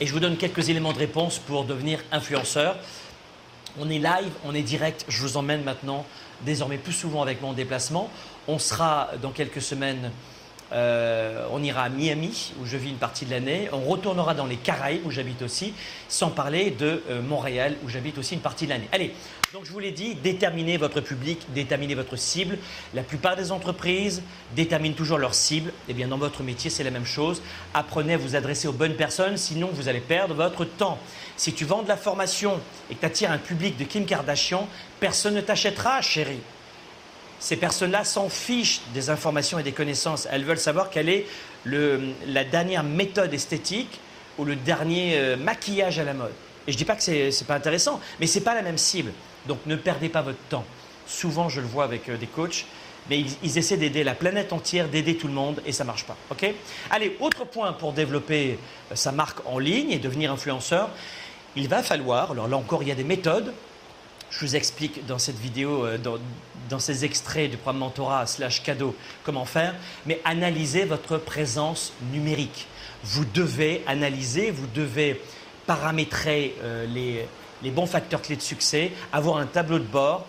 Et 0.00 0.06
je 0.06 0.12
vous 0.12 0.20
donne 0.20 0.36
quelques 0.36 0.68
éléments 0.68 0.92
de 0.92 0.98
réponse 0.98 1.38
pour 1.38 1.64
devenir 1.64 2.00
influenceur. 2.10 2.76
On 3.78 3.88
est 3.88 3.98
live, 3.98 4.32
on 4.44 4.54
est 4.54 4.62
direct. 4.62 5.04
Je 5.08 5.22
vous 5.22 5.36
emmène 5.36 5.62
maintenant, 5.62 6.04
désormais 6.42 6.78
plus 6.78 6.92
souvent 6.92 7.22
avec 7.22 7.40
mon 7.40 7.52
déplacement. 7.52 8.10
On 8.48 8.58
sera 8.58 9.10
dans 9.22 9.30
quelques 9.30 9.62
semaines 9.62 10.10
euh, 10.72 11.46
on 11.52 11.62
ira 11.62 11.82
à 11.82 11.88
Miami, 11.88 12.52
où 12.60 12.66
je 12.66 12.76
vis 12.76 12.90
une 12.90 12.96
partie 12.96 13.26
de 13.26 13.30
l'année. 13.30 13.68
On 13.72 13.80
retournera 13.80 14.34
dans 14.34 14.46
les 14.46 14.56
Caraïbes, 14.56 15.04
où 15.04 15.10
j'habite 15.10 15.42
aussi, 15.42 15.74
sans 16.08 16.30
parler 16.30 16.70
de 16.70 17.02
euh, 17.10 17.22
Montréal, 17.22 17.76
où 17.84 17.88
j'habite 17.88 18.18
aussi 18.18 18.34
une 18.34 18.40
partie 18.40 18.64
de 18.64 18.70
l'année. 18.70 18.88
Allez, 18.92 19.12
donc 19.52 19.66
je 19.66 19.72
vous 19.72 19.80
l'ai 19.80 19.92
dit, 19.92 20.14
déterminez 20.14 20.78
votre 20.78 21.02
public, 21.02 21.40
déterminez 21.54 21.94
votre 21.94 22.16
cible. 22.16 22.56
La 22.94 23.02
plupart 23.02 23.36
des 23.36 23.52
entreprises 23.52 24.22
déterminent 24.56 24.94
toujours 24.94 25.18
leur 25.18 25.34
cible. 25.34 25.68
Et 25.70 25.90
eh 25.90 25.94
bien, 25.94 26.08
dans 26.08 26.16
votre 26.16 26.42
métier, 26.42 26.70
c'est 26.70 26.84
la 26.84 26.90
même 26.90 27.04
chose. 27.04 27.42
Apprenez 27.74 28.14
à 28.14 28.16
vous 28.16 28.34
adresser 28.34 28.66
aux 28.66 28.72
bonnes 28.72 28.96
personnes, 28.96 29.36
sinon 29.36 29.68
vous 29.72 29.88
allez 29.88 30.00
perdre 30.00 30.34
votre 30.34 30.64
temps. 30.64 30.98
Si 31.36 31.52
tu 31.52 31.66
vends 31.66 31.82
de 31.82 31.88
la 31.88 31.98
formation 31.98 32.60
et 32.90 32.94
que 32.94 33.00
tu 33.00 33.06
attires 33.06 33.30
un 33.30 33.38
public 33.38 33.76
de 33.76 33.84
Kim 33.84 34.06
Kardashian, 34.06 34.66
personne 35.00 35.34
ne 35.34 35.42
t'achètera, 35.42 36.00
chérie. 36.00 36.40
Ces 37.42 37.56
personnes-là 37.56 38.04
s'en 38.04 38.28
fichent 38.28 38.82
des 38.94 39.10
informations 39.10 39.58
et 39.58 39.64
des 39.64 39.72
connaissances. 39.72 40.28
Elles 40.30 40.44
veulent 40.44 40.60
savoir 40.60 40.90
quelle 40.90 41.08
est 41.08 41.26
la 41.66 42.44
dernière 42.44 42.84
méthode 42.84 43.34
esthétique 43.34 43.98
ou 44.38 44.44
le 44.44 44.54
dernier 44.54 45.18
euh, 45.18 45.36
maquillage 45.36 45.98
à 45.98 46.04
la 46.04 46.14
mode. 46.14 46.30
Et 46.68 46.70
je 46.70 46.76
ne 46.76 46.78
dis 46.78 46.84
pas 46.84 46.94
que 46.94 47.02
ce 47.02 47.10
n'est 47.10 47.46
pas 47.48 47.56
intéressant, 47.56 48.00
mais 48.20 48.28
ce 48.28 48.38
n'est 48.38 48.44
pas 48.44 48.54
la 48.54 48.62
même 48.62 48.78
cible. 48.78 49.10
Donc 49.48 49.58
ne 49.66 49.74
perdez 49.74 50.08
pas 50.08 50.22
votre 50.22 50.38
temps. 50.48 50.64
Souvent, 51.08 51.48
je 51.48 51.60
le 51.60 51.66
vois 51.66 51.82
avec 51.82 52.08
euh, 52.08 52.16
des 52.16 52.28
coachs, 52.28 52.64
mais 53.10 53.24
ils, 53.42 53.58
essaient 53.58 53.76
d'aider 53.76 54.04
la 54.04 54.14
planète 54.14 54.52
entière, 54.52 54.88
d'aider 54.88 55.16
tout 55.16 55.26
le 55.26 55.34
monde, 55.34 55.60
et 55.66 55.72
ça 55.72 55.82
ne 55.82 55.88
marche 55.88 56.04
pas. 56.04 56.16
Allez, 56.92 57.16
autre 57.18 57.44
point 57.44 57.72
pour 57.72 57.92
développer 57.92 58.56
euh, 58.92 58.94
sa 58.94 59.10
marque 59.10 59.40
en 59.46 59.58
ligne 59.58 59.90
et 59.90 59.98
devenir 59.98 60.30
influenceur, 60.30 60.90
il 61.56 61.66
va 61.66 61.82
falloir, 61.82 62.30
alors 62.30 62.46
là 62.46 62.56
encore, 62.56 62.84
il 62.84 62.88
y 62.88 62.92
a 62.92 62.94
des 62.94 63.02
méthodes, 63.02 63.52
je 64.30 64.46
vous 64.46 64.54
explique 64.54 65.04
dans 65.06 65.18
cette 65.18 65.38
vidéo, 65.38 65.86
dans, 66.72 66.78
ces 66.78 67.04
extraits 67.04 67.50
du 67.50 67.56
programme 67.56 67.80
Mentorat 67.80 68.26
slash 68.26 68.62
cadeau, 68.62 68.96
comment 69.24 69.44
faire, 69.44 69.74
mais 70.06 70.20
analysez 70.24 70.84
votre 70.84 71.18
présence 71.18 71.92
numérique. 72.12 72.66
Vous 73.04 73.24
devez 73.24 73.82
analyser, 73.86 74.50
vous 74.50 74.66
devez 74.66 75.20
paramétrer 75.66 76.54
euh, 76.62 76.86
les, 77.62 77.70
bons 77.70 77.86
facteurs 77.86 78.22
clés 78.22 78.36
de 78.36 78.42
succès, 78.42 78.90
avoir 79.12 79.36
un 79.36 79.46
tableau 79.46 79.78
de 79.78 79.84
bord, 79.84 80.26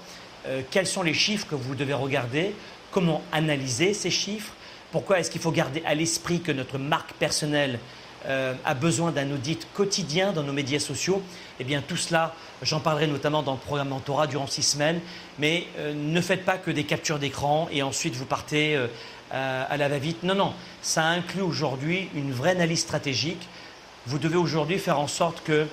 euh, 0.47 0.61
quels 0.69 0.87
sont 0.87 1.01
les 1.01 1.13
chiffres 1.13 1.47
que 1.47 1.55
vous 1.55 1.75
devez 1.75 1.93
regarder, 1.93 2.53
comment 2.91 3.23
analyser 3.31 3.93
ces 3.93 4.11
chiffres, 4.11 4.53
pourquoi 4.91 5.19
est-ce 5.19 5.31
qu'il 5.31 5.41
faut 5.41 5.51
garder 5.51 5.81
à 5.85 5.95
l'esprit 5.95 6.41
que 6.41 6.51
notre 6.51 6.77
marque 6.77 7.13
personnelle 7.13 7.79
euh, 8.25 8.53
a 8.63 8.73
besoin 8.73 9.11
d'un 9.11 9.29
audit 9.33 9.67
quotidien 9.73 10.31
dans 10.31 10.43
nos 10.43 10.53
médias 10.53 10.79
sociaux, 10.79 11.21
eh 11.59 11.65
bien 11.65 11.83
tout 11.85 11.97
cela, 11.97 12.33
j'en 12.61 12.79
parlerai 12.79 13.05
notamment 13.07 13.43
dans 13.43 13.51
le 13.51 13.57
programme 13.57 13.89
Mentorat 13.89 14.27
durant 14.27 14.47
six 14.47 14.63
semaines, 14.63 15.01
mais 15.39 15.67
euh, 15.77 15.93
ne 15.93 16.21
faites 16.21 16.45
pas 16.45 16.57
que 16.57 16.71
des 16.71 16.85
captures 16.85 17.19
d'écran 17.19 17.67
et 17.69 17.83
ensuite 17.83 18.15
vous 18.15 18.25
partez 18.25 18.77
euh, 18.77 18.87
à 19.29 19.75
la 19.75 19.89
va-vite. 19.89 20.23
Non, 20.23 20.35
non, 20.35 20.53
ça 20.81 21.03
inclut 21.03 21.41
aujourd'hui 21.41 22.07
une 22.15 22.31
vraie 22.31 22.51
analyse 22.51 22.79
stratégique. 22.79 23.45
Vous 24.05 24.19
devez 24.19 24.37
aujourd'hui 24.37 24.79
faire 24.79 24.99
en 24.99 25.07
sorte 25.07 25.43
que 25.43 25.67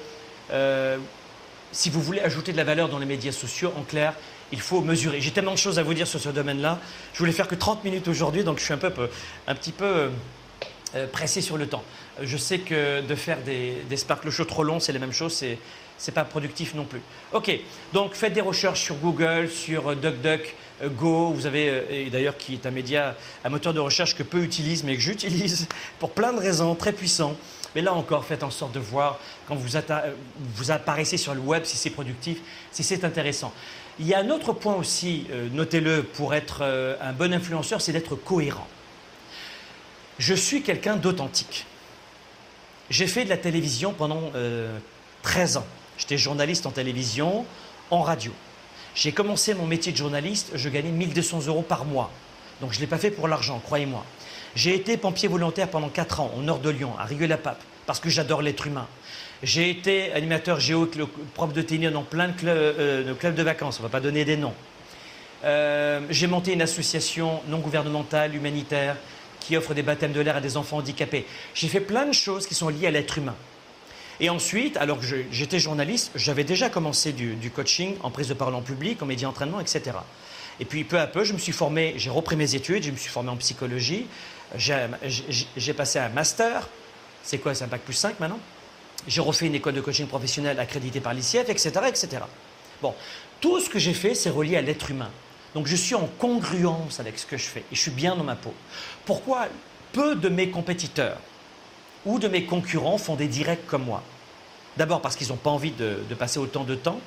si 1.70 1.88
vous 1.88 2.02
voulez 2.02 2.20
ajouter 2.20 2.50
de 2.50 2.56
la 2.56 2.64
valeur 2.64 2.88
dans 2.88 2.98
les 2.98 3.06
médias 3.06 3.30
sociaux, 3.30 3.72
en 3.78 3.82
clair, 3.82 4.14
il 4.50 4.60
faut 4.60 4.80
mesurer. 4.80 5.20
J'ai 5.20 5.30
tellement 5.30 5.52
de 5.52 5.58
choses 5.58 5.78
à 5.78 5.84
vous 5.84 5.94
dire 5.94 6.08
sur 6.08 6.18
ce 6.18 6.30
domaine-là. 6.30 6.80
Je 7.12 7.18
voulais 7.20 7.32
faire 7.32 7.46
que 7.46 7.54
30 7.54 7.84
minutes 7.84 8.08
aujourd'hui, 8.08 8.42
donc 8.42 8.58
je 8.58 8.64
suis 8.64 8.72
un, 8.72 8.78
peu, 8.78 8.90
un 9.46 9.54
petit 9.54 9.72
peu 9.72 10.10
pressé 11.12 11.40
sur 11.40 11.56
le 11.56 11.68
temps. 11.68 11.84
Je 12.22 12.36
sais 12.36 12.58
que 12.58 13.00
de 13.00 13.14
faire 13.14 13.38
des, 13.42 13.82
des 13.88 13.96
sparkle 13.96 14.30
shows 14.30 14.44
trop 14.44 14.64
longs, 14.64 14.80
c'est 14.80 14.92
la 14.92 14.98
même 14.98 15.12
chose, 15.12 15.32
c'est 15.32 15.58
n'est 16.06 16.14
pas 16.14 16.24
productif 16.24 16.74
non 16.74 16.84
plus. 16.84 17.00
Ok, 17.32 17.50
donc 17.92 18.14
faites 18.14 18.32
des 18.32 18.40
recherches 18.40 18.82
sur 18.82 18.96
Google, 18.96 19.48
sur 19.48 19.94
DuckDuckGo, 19.96 21.30
euh, 21.30 21.32
vous 21.34 21.46
avez, 21.46 21.68
euh, 21.68 21.82
et 21.90 22.10
d'ailleurs 22.10 22.36
qui 22.36 22.54
est 22.54 22.66
un 22.66 22.70
média, 22.70 23.16
un 23.44 23.48
moteur 23.48 23.74
de 23.74 23.80
recherche 23.80 24.16
que 24.16 24.22
peu 24.22 24.42
utilisent, 24.42 24.84
mais 24.84 24.94
que 24.94 25.02
j'utilise 25.02 25.68
pour 25.98 26.12
plein 26.12 26.32
de 26.32 26.38
raisons, 26.38 26.74
très 26.74 26.92
puissant. 26.92 27.36
Mais 27.74 27.82
là 27.82 27.92
encore, 27.92 28.24
faites 28.24 28.42
en 28.42 28.50
sorte 28.50 28.72
de 28.72 28.80
voir 28.80 29.20
quand 29.46 29.54
vous, 29.54 29.68
vous 30.56 30.70
apparaissez 30.72 31.16
sur 31.16 31.34
le 31.34 31.40
web 31.40 31.64
si 31.64 31.76
c'est 31.76 31.90
productif, 31.90 32.38
si 32.72 32.82
c'est 32.82 33.04
intéressant. 33.04 33.52
Il 34.00 34.06
y 34.06 34.14
a 34.14 34.18
un 34.18 34.30
autre 34.30 34.52
point 34.52 34.74
aussi, 34.74 35.26
euh, 35.30 35.48
notez-le, 35.52 36.02
pour 36.02 36.34
être 36.34 36.62
un 37.00 37.12
bon 37.12 37.32
influenceur, 37.32 37.80
c'est 37.80 37.92
d'être 37.92 38.16
cohérent. 38.16 38.66
Je 40.18 40.34
suis 40.34 40.62
quelqu'un 40.62 40.96
d'authentique. 40.96 41.66
J'ai 42.90 43.06
fait 43.06 43.24
de 43.24 43.30
la 43.30 43.36
télévision 43.36 43.92
pendant 43.92 44.32
13 45.22 45.56
euh, 45.56 45.60
ans. 45.60 45.66
J'étais 45.96 46.18
journaliste 46.18 46.66
en 46.66 46.70
télévision, 46.70 47.46
en 47.90 48.02
radio. 48.02 48.32
J'ai 48.96 49.12
commencé 49.12 49.54
mon 49.54 49.66
métier 49.66 49.92
de 49.92 49.96
journaliste, 49.96 50.50
je 50.54 50.68
gagnais 50.68 50.90
1200 50.90 51.46
euros 51.46 51.62
par 51.62 51.84
mois. 51.84 52.10
Donc 52.60 52.72
je 52.72 52.78
ne 52.78 52.80
l'ai 52.80 52.86
pas 52.88 52.98
fait 52.98 53.12
pour 53.12 53.28
l'argent, 53.28 53.60
croyez-moi. 53.64 54.04
J'ai 54.56 54.74
été 54.74 54.96
pompier 54.96 55.28
volontaire 55.28 55.68
pendant 55.68 55.88
4 55.88 56.20
ans 56.20 56.32
au 56.36 56.42
nord 56.42 56.58
de 56.58 56.68
Lyon, 56.70 56.92
à 56.98 57.04
Rieux-la-Pape, 57.04 57.62
parce 57.86 58.00
que 58.00 58.10
j'adore 58.10 58.42
l'être 58.42 58.66
humain. 58.66 58.88
J'ai 59.44 59.70
été 59.70 60.12
animateur 60.12 60.58
géo, 60.58 60.90
prof 61.34 61.52
de 61.52 61.62
tennis 61.62 61.92
dans 61.92 62.02
plein 62.02 62.34
euh, 62.44 63.04
de 63.04 63.12
clubs, 63.12 63.36
de 63.36 63.42
vacances, 63.44 63.78
on 63.78 63.84
ne 63.84 63.88
va 63.88 63.92
pas 63.92 64.00
donner 64.00 64.24
des 64.24 64.36
noms. 64.36 64.54
Euh, 65.44 66.00
j'ai 66.10 66.26
monté 66.26 66.52
une 66.52 66.62
association 66.62 67.40
non 67.46 67.58
gouvernementale, 67.58 68.34
humanitaire, 68.34 68.96
qui 69.40 69.56
offre 69.56 69.74
des 69.74 69.82
baptêmes 69.82 70.12
de 70.12 70.20
l'air 70.20 70.36
à 70.36 70.40
des 70.40 70.56
enfants 70.56 70.78
handicapés. 70.78 71.26
J'ai 71.54 71.68
fait 71.68 71.80
plein 71.80 72.06
de 72.06 72.12
choses 72.12 72.46
qui 72.46 72.54
sont 72.54 72.68
liées 72.68 72.86
à 72.86 72.90
l'être 72.90 73.18
humain. 73.18 73.36
Et 74.20 74.28
ensuite, 74.28 74.76
alors 74.76 75.00
que 75.00 75.06
j'étais 75.32 75.58
journaliste, 75.58 76.10
j'avais 76.14 76.44
déjà 76.44 76.68
commencé 76.68 77.12
du, 77.12 77.50
coaching 77.50 77.96
en 78.02 78.10
prise 78.10 78.28
de 78.28 78.34
parole 78.34 78.54
en 78.54 78.60
public, 78.60 79.02
en 79.02 79.06
média 79.06 79.28
entraînement, 79.28 79.60
etc. 79.60 79.92
Et 80.60 80.66
puis 80.66 80.84
peu 80.84 80.98
à 80.98 81.06
peu, 81.06 81.24
je 81.24 81.32
me 81.32 81.38
suis 81.38 81.52
formé, 81.52 81.94
j'ai 81.96 82.10
repris 82.10 82.36
mes 82.36 82.54
études, 82.54 82.82
je 82.82 82.90
me 82.90 82.96
suis 82.96 83.08
formé 83.08 83.30
en 83.30 83.36
psychologie, 83.36 84.06
j'ai 84.56 85.72
passé 85.72 85.98
un 85.98 86.10
master, 86.10 86.68
c'est 87.22 87.38
quoi, 87.38 87.54
c'est 87.54 87.64
un 87.64 87.68
bac 87.68 87.80
plus 87.80 87.94
5 87.94 88.20
maintenant? 88.20 88.38
J'ai 89.08 89.22
refait 89.22 89.46
une 89.46 89.54
école 89.54 89.72
de 89.72 89.80
coaching 89.80 90.06
professionnel 90.06 90.60
accréditée 90.60 91.00
par 91.00 91.14
l'ICF, 91.14 91.48
etc., 91.48 91.70
etc. 91.88 92.08
Bon, 92.82 92.94
tout 93.40 93.58
ce 93.58 93.70
que 93.70 93.78
j'ai 93.78 93.94
fait, 93.94 94.14
c'est 94.14 94.28
relié 94.28 94.58
à 94.58 94.60
l'être 94.60 94.90
humain. 94.90 95.10
Donc 95.54 95.66
je 95.66 95.76
suis 95.76 95.94
en 95.94 96.08
congruence 96.18 97.00
avec 97.00 97.18
ce 97.18 97.26
que 97.26 97.36
je 97.36 97.46
fais 97.46 97.60
et 97.60 97.74
je 97.74 97.80
suis 97.80 97.90
bien 97.90 98.16
dans 98.16 98.24
ma 98.24 98.36
peau. 98.36 98.54
Pourquoi 99.04 99.48
peu 99.92 100.14
de 100.14 100.28
mes 100.28 100.50
compétiteurs 100.50 101.18
ou 102.06 102.18
de 102.18 102.28
mes 102.28 102.44
concurrents 102.44 102.98
font 102.98 103.16
des 103.16 103.26
directs 103.26 103.66
comme 103.66 103.84
moi? 103.84 104.02
D'abord 104.76 105.00
parce 105.00 105.16
qu'ils 105.16 105.28
n'ont 105.28 105.36
pas 105.36 105.50
envie 105.50 105.72
de, 105.72 106.14
passer 106.18 106.38
autant 106.38 106.64
de 106.64 106.74
temps, 106.74 107.00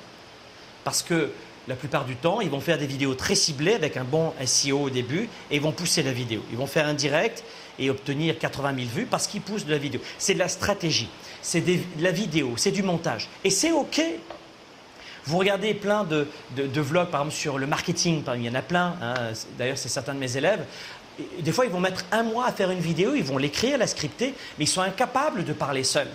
parce 0.84 1.02
que 1.02 1.32
la 1.66 1.74
plupart 1.74 2.04
du 2.04 2.14
temps, 2.14 2.42
ils 2.42 2.50
vont 2.50 2.60
faire 2.60 2.76
des 2.76 2.86
vidéos 2.86 3.14
très 3.14 3.34
ciblées 3.34 3.72
avec 3.72 3.96
un 3.96 4.04
bon 4.04 4.34
SEO 4.44 4.82
au 4.82 4.90
début 4.90 5.28
et 5.50 5.56
ils 5.56 5.62
vont 5.62 5.72
pousser 5.72 6.02
la 6.02 6.12
vidéo. 6.12 6.42
Ils 6.50 6.58
vont 6.58 6.66
faire 6.66 6.86
un 6.86 6.92
direct 6.92 7.42
et 7.78 7.88
obtenir 7.88 8.38
80 8.38 8.74
000 8.76 8.88
vues 8.94 9.06
parce 9.06 9.26
qu'ils 9.26 9.40
poussent 9.40 9.64
de 9.64 9.70
la 9.70 9.78
vidéo. 9.78 10.02
C'est 10.18 10.34
de 10.34 10.38
la 10.38 10.48
stratégie, 10.48 11.08
c'est 11.40 11.62
de 11.62 11.78
la 12.00 12.10
vidéo, 12.10 12.52
c'est 12.56 12.70
du 12.70 12.82
montage. 12.82 13.28
Et 13.44 13.50
c'est 13.50 13.72
OK. 13.72 14.02
Vous 15.26 15.38
regardez 15.38 15.72
plein 15.72 16.04
de, 16.04 16.26
vlogs, 16.56 17.08
par 17.08 17.22
exemple, 17.22 17.36
sur 17.36 17.58
le 17.58 17.66
marketing, 17.66 18.22
il 18.34 18.42
y 18.42 18.48
en 18.48 18.54
a 18.54 18.62
plein, 18.62 18.94
hein. 19.00 19.14
d'ailleurs 19.56 19.78
c'est 19.78 19.88
certains 19.88 20.14
de 20.14 20.18
mes 20.18 20.36
élèves. 20.36 20.64
des 21.40 21.52
fois, 21.52 21.64
ils 21.64 21.70
vont 21.70 21.80
mettre 21.80 22.04
un 22.12 22.22
mois 22.22 22.46
à 22.46 22.52
faire 22.52 22.70
une 22.70 22.80
vidéo, 22.80 23.14
ils 23.14 23.24
vont 23.24 23.38
l'écrire, 23.38 23.78
la 23.78 23.86
scripter, 23.86 24.34
mais 24.58 24.64
ils 24.64 24.68
sont 24.68 24.82
incapables 24.82 25.44
de 25.44 25.52
parler 25.52 25.82
seuls. 25.82 26.10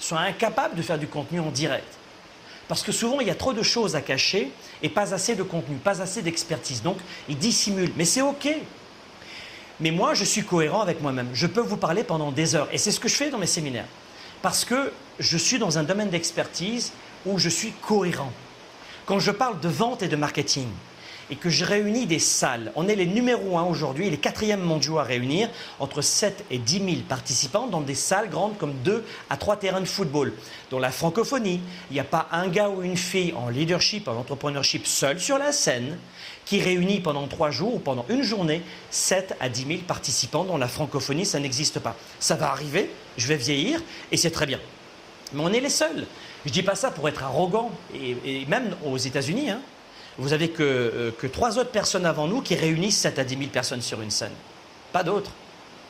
Ils 0.00 0.04
sont 0.04 0.16
incapables 0.16 0.76
de 0.76 0.82
faire 0.82 0.98
du 0.98 1.06
contenu 1.06 1.40
en 1.40 1.50
direct. 1.50 1.86
Parce 2.68 2.82
que 2.82 2.90
souvent, 2.90 3.20
il 3.20 3.26
y 3.26 3.30
a 3.30 3.34
trop 3.34 3.52
de 3.52 3.62
choses 3.62 3.94
à 3.94 4.00
cacher 4.00 4.50
et 4.82 4.88
pas 4.88 5.14
assez 5.14 5.36
de 5.36 5.42
contenu, 5.42 5.76
pas 5.76 6.02
assez 6.02 6.22
d'expertise. 6.22 6.82
Donc, 6.82 6.98
ils 7.28 7.38
dissimulent. 7.38 7.92
Mais 7.96 8.04
c'est 8.04 8.22
OK. 8.22 8.48
Mais 9.78 9.90
moi, 9.90 10.14
je 10.14 10.24
suis 10.24 10.42
cohérent 10.42 10.80
avec 10.80 11.00
moi-même. 11.00 11.28
Je 11.32 11.46
peux 11.46 11.60
vous 11.60 11.76
parler 11.76 12.02
pendant 12.02 12.32
des 12.32 12.54
heures. 12.54 12.68
Et 12.72 12.78
c'est 12.78 12.90
ce 12.90 12.98
que 12.98 13.08
je 13.08 13.14
fais 13.14 13.30
dans 13.30 13.38
mes 13.38 13.46
séminaires. 13.46 13.86
Parce 14.42 14.64
que 14.64 14.92
je 15.18 15.36
suis 15.36 15.58
dans 15.58 15.78
un 15.78 15.84
domaine 15.84 16.10
d'expertise 16.10 16.92
où 17.26 17.38
je 17.38 17.48
suis 17.48 17.72
cohérent. 17.72 18.32
Quand 19.04 19.18
je 19.18 19.30
parle 19.30 19.60
de 19.60 19.68
vente 19.68 20.02
et 20.02 20.08
de 20.08 20.16
marketing, 20.16 20.68
et 21.30 21.36
que 21.36 21.50
je 21.50 21.64
réunis 21.64 22.06
des 22.06 22.18
salles. 22.18 22.72
On 22.76 22.88
est 22.88 22.94
les 22.94 23.06
numéros 23.06 23.58
1 23.58 23.64
aujourd'hui, 23.64 24.08
les 24.10 24.16
quatrièmes 24.16 24.60
mondiaux 24.60 24.98
à 24.98 25.02
réunir 25.02 25.48
entre 25.80 26.00
7 26.00 26.44
et 26.50 26.58
10 26.58 26.78
000 26.78 26.96
participants 27.08 27.66
dans 27.66 27.80
des 27.80 27.94
salles 27.94 28.30
grandes 28.30 28.56
comme 28.58 28.74
2 28.84 29.04
à 29.28 29.36
3 29.36 29.56
terrains 29.56 29.80
de 29.80 29.86
football. 29.86 30.32
Dans 30.70 30.78
la 30.78 30.90
francophonie, 30.90 31.60
il 31.90 31.94
n'y 31.94 32.00
a 32.00 32.04
pas 32.04 32.28
un 32.30 32.48
gars 32.48 32.68
ou 32.68 32.82
une 32.82 32.96
fille 32.96 33.32
en 33.36 33.48
leadership, 33.48 34.08
en 34.08 34.16
entrepreneurship 34.16 34.86
seul 34.86 35.18
sur 35.18 35.38
la 35.38 35.52
scène 35.52 35.98
qui 36.44 36.60
réunit 36.60 37.00
pendant 37.00 37.26
3 37.26 37.50
jours 37.50 37.74
ou 37.74 37.78
pendant 37.80 38.06
une 38.08 38.22
journée 38.22 38.62
7 38.90 39.36
à 39.40 39.48
10 39.48 39.66
000 39.66 39.78
participants. 39.86 40.44
Dans 40.44 40.58
la 40.58 40.68
francophonie, 40.68 41.26
ça 41.26 41.40
n'existe 41.40 41.80
pas. 41.80 41.96
Ça 42.20 42.36
va 42.36 42.52
arriver, 42.52 42.88
je 43.16 43.26
vais 43.26 43.36
vieillir 43.36 43.82
et 44.12 44.16
c'est 44.16 44.30
très 44.30 44.46
bien. 44.46 44.60
Mais 45.32 45.42
on 45.42 45.52
est 45.52 45.60
les 45.60 45.70
seuls. 45.70 46.06
Je 46.46 46.50
ne 46.52 46.54
dis 46.54 46.62
pas 46.62 46.76
ça 46.76 46.92
pour 46.92 47.08
être 47.08 47.24
arrogant, 47.24 47.72
et, 47.92 48.46
même 48.46 48.76
aux 48.84 48.96
États-Unis, 48.96 49.50
hein, 49.50 49.58
vous 50.16 50.32
avez 50.32 50.52
euh, 50.60 51.10
que, 51.18 51.26
trois 51.26 51.58
autres 51.58 51.72
personnes 51.72 52.06
avant 52.06 52.28
nous 52.28 52.40
qui 52.40 52.54
réunissent 52.54 52.98
7 52.98 53.18
à 53.18 53.24
10 53.24 53.36
000 53.36 53.50
personnes 53.50 53.82
sur 53.82 54.00
une 54.00 54.12
scène. 54.12 54.32
Pas 54.92 55.02
d'autres. 55.02 55.32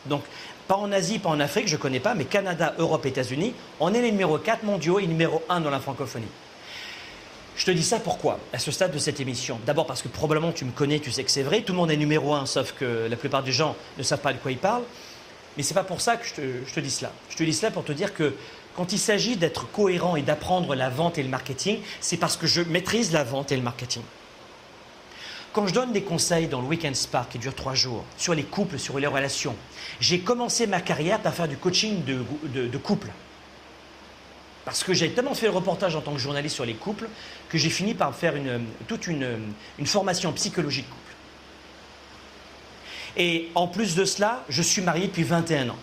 Donc, 0.07 0.23
pas 0.67 0.77
en 0.77 0.91
Asie, 0.93 1.19
pas 1.19 1.29
en 1.29 1.41
Afrique, 1.41 1.69
je 1.69 1.77
ne 1.77 1.81
connais 1.81 2.01
pas, 2.01 2.15
mais 2.15 2.25
Canada, 2.25 2.75
Europe, 2.79 3.05
États-Unis, 3.05 3.53
on 3.81 3.93
est 3.93 4.01
les 4.01 4.11
numéros 4.11 4.39
4 4.39 4.63
mondiaux 4.63 4.99
et 4.99 5.07
numéro 5.07 5.43
1 5.51 5.61
dans 5.61 5.69
la 5.69 5.79
francophonie. 5.79 6.25
Je 7.55 7.67
te 7.67 7.71
dis 7.71 7.85
ça 7.85 8.01
pourquoi? 8.01 8.39
À 8.55 8.59
ce 8.59 8.71
stade 8.71 8.93
de 8.93 8.99
cette 8.99 9.21
émission. 9.21 9.61
D'abord 9.67 9.87
parce 9.87 10.01
que 10.01 10.09
probablement 10.09 10.53
tu 10.53 10.65
me 10.65 10.73
connais, 10.73 11.01
tu 11.01 11.13
sais 11.13 11.25
que 11.25 11.31
c'est 11.31 11.43
vrai. 11.43 11.61
Tout 11.61 11.75
le 11.75 11.79
monde 11.79 11.91
est 11.91 11.99
numéro 11.99 12.33
1, 12.33 12.47
sauf 12.47 12.73
que 12.73 13.09
la 13.11 13.17
plupart 13.17 13.43
des 13.43 13.53
gens 13.53 13.77
ne 13.99 14.03
savent 14.03 14.21
pas 14.21 14.33
de 14.33 14.39
quoi 14.39 14.53
ils 14.53 14.59
parlent. 14.59 14.85
Mais 15.59 15.63
ce 15.63 15.71
n'est 15.71 15.81
pas 15.81 15.85
pour 15.85 16.01
ça 16.01 16.17
que 16.17 16.27
je 16.27 16.73
te 16.73 16.81
dis 16.81 16.91
cela. 16.91 17.13
Je 17.29 17.37
te 17.37 17.43
dis 17.43 17.53
cela 17.53 17.71
pour 17.71 17.85
te 17.85 17.93
dire 17.93 18.15
que 18.15 18.35
quand 18.77 18.93
il 18.93 18.99
s'agit 18.99 19.37
d'être 19.37 19.71
cohérent 19.73 20.17
et 20.17 20.23
d'apprendre 20.23 20.75
la 20.75 20.91
vente 20.91 21.19
et 21.19 21.23
le 21.23 21.29
marketing, 21.29 21.81
c'est 22.01 22.19
parce 22.19 22.37
que 22.37 22.47
je 22.47 22.61
maîtrise 22.61 23.13
la 23.13 23.25
vente 23.25 23.51
et 23.51 23.57
le 23.57 23.63
marketing. 23.63 24.03
Quand 25.53 25.67
je 25.67 25.73
donne 25.73 25.93
des 25.93 26.03
conseils 26.03 26.49
dans 26.49 26.61
le 26.61 26.67
Weekend 26.67 26.95
Spark 26.95 27.33
qui 27.33 27.39
dure 27.39 27.55
trois 27.55 27.75
jours, 27.75 28.05
sur 28.19 28.35
les 28.35 28.43
couples, 28.43 28.79
sur 28.79 28.99
les 28.99 29.07
relations, 29.07 29.57
j'ai 30.01 30.21
commencé 30.21 30.67
ma 30.67 30.83
carrière 30.83 31.21
par 31.21 31.33
faire 31.33 31.49
du 31.49 31.57
coaching 31.57 32.05
de, 32.05 32.79
couple. 32.79 33.09
Parce 34.67 34.85
que 34.85 34.93
j'ai 34.93 35.11
tellement 35.11 35.35
fait 35.35 35.47
le 35.47 35.53
reportage 35.53 35.97
en 35.97 36.03
tant 36.03 36.13
que 36.13 36.19
journaliste 36.19 36.57
sur 36.57 36.67
les 36.67 36.75
couples 36.75 37.09
que 37.49 37.57
j'ai 37.57 37.71
fini 37.71 37.95
par 37.95 38.15
faire 38.15 38.35
toute 38.87 39.07
une, 39.07 39.55
une 39.79 39.87
formation 39.87 40.31
psychologie 40.33 40.83
de 40.83 40.89
couple. 40.89 41.01
Et 43.17 43.49
en 43.55 43.67
plus 43.67 43.95
de 43.95 44.05
cela, 44.05 44.45
je 44.51 44.61
suis 44.61 44.83
marié 44.83 45.07
depuis 45.07 45.23
21 45.23 45.71
ans. 45.71 45.79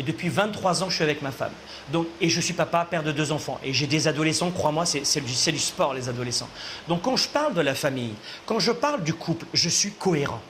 Et 0.00 0.02
depuis 0.02 0.30
23 0.30 0.82
ans, 0.82 0.88
je 0.88 0.94
suis 0.94 1.04
avec 1.04 1.20
ma 1.20 1.30
femme. 1.30 1.52
Donc, 1.92 2.06
et 2.22 2.30
je 2.30 2.40
suis 2.40 2.54
papa, 2.54 2.86
père 2.88 3.02
de 3.02 3.12
deux 3.12 3.32
enfants. 3.32 3.60
Et 3.62 3.74
j'ai 3.74 3.86
des 3.86 4.08
adolescents, 4.08 4.50
crois-moi, 4.50 4.86
c'est 4.86 5.20
du, 5.20 5.58
sport, 5.58 5.92
les 5.92 6.08
adolescents. 6.08 6.48
Donc 6.88 7.02
quand 7.02 7.16
je 7.16 7.28
parle 7.28 7.52
de 7.52 7.60
la 7.60 7.74
famille, 7.74 8.14
quand 8.46 8.58
je 8.58 8.72
parle 8.72 9.04
du 9.04 9.12
couple, 9.12 9.44
je 9.52 9.68
suis 9.68 9.90
cohérent. 9.90 10.40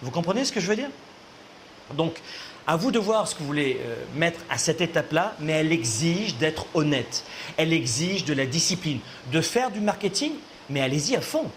Vous 0.00 0.10
comprenez 0.10 0.46
ce 0.46 0.52
que 0.52 0.58
je 0.58 0.68
veux 0.68 0.76
dire? 0.76 0.88
Donc, 1.98 2.18
à 2.66 2.76
vous 2.76 2.90
de 2.90 2.98
voir 2.98 3.28
ce 3.28 3.34
que 3.34 3.40
vous 3.40 3.46
voulez 3.46 3.78
euh, 3.78 3.94
mettre 4.16 4.40
à 4.48 4.56
cette 4.56 4.80
étape-là, 4.80 5.34
mais 5.38 5.52
elle 5.52 5.70
exige 5.70 6.36
d'être 6.36 6.64
honnête. 6.72 7.24
Elle 7.58 7.74
exige 7.74 8.24
de 8.24 8.32
la 8.32 8.46
discipline, 8.46 9.00
de 9.30 9.42
faire 9.42 9.70
du 9.70 9.80
marketing, 9.80 10.32
mais 10.70 10.80
allez-y 10.80 11.14
à 11.14 11.20
fond. 11.20 11.50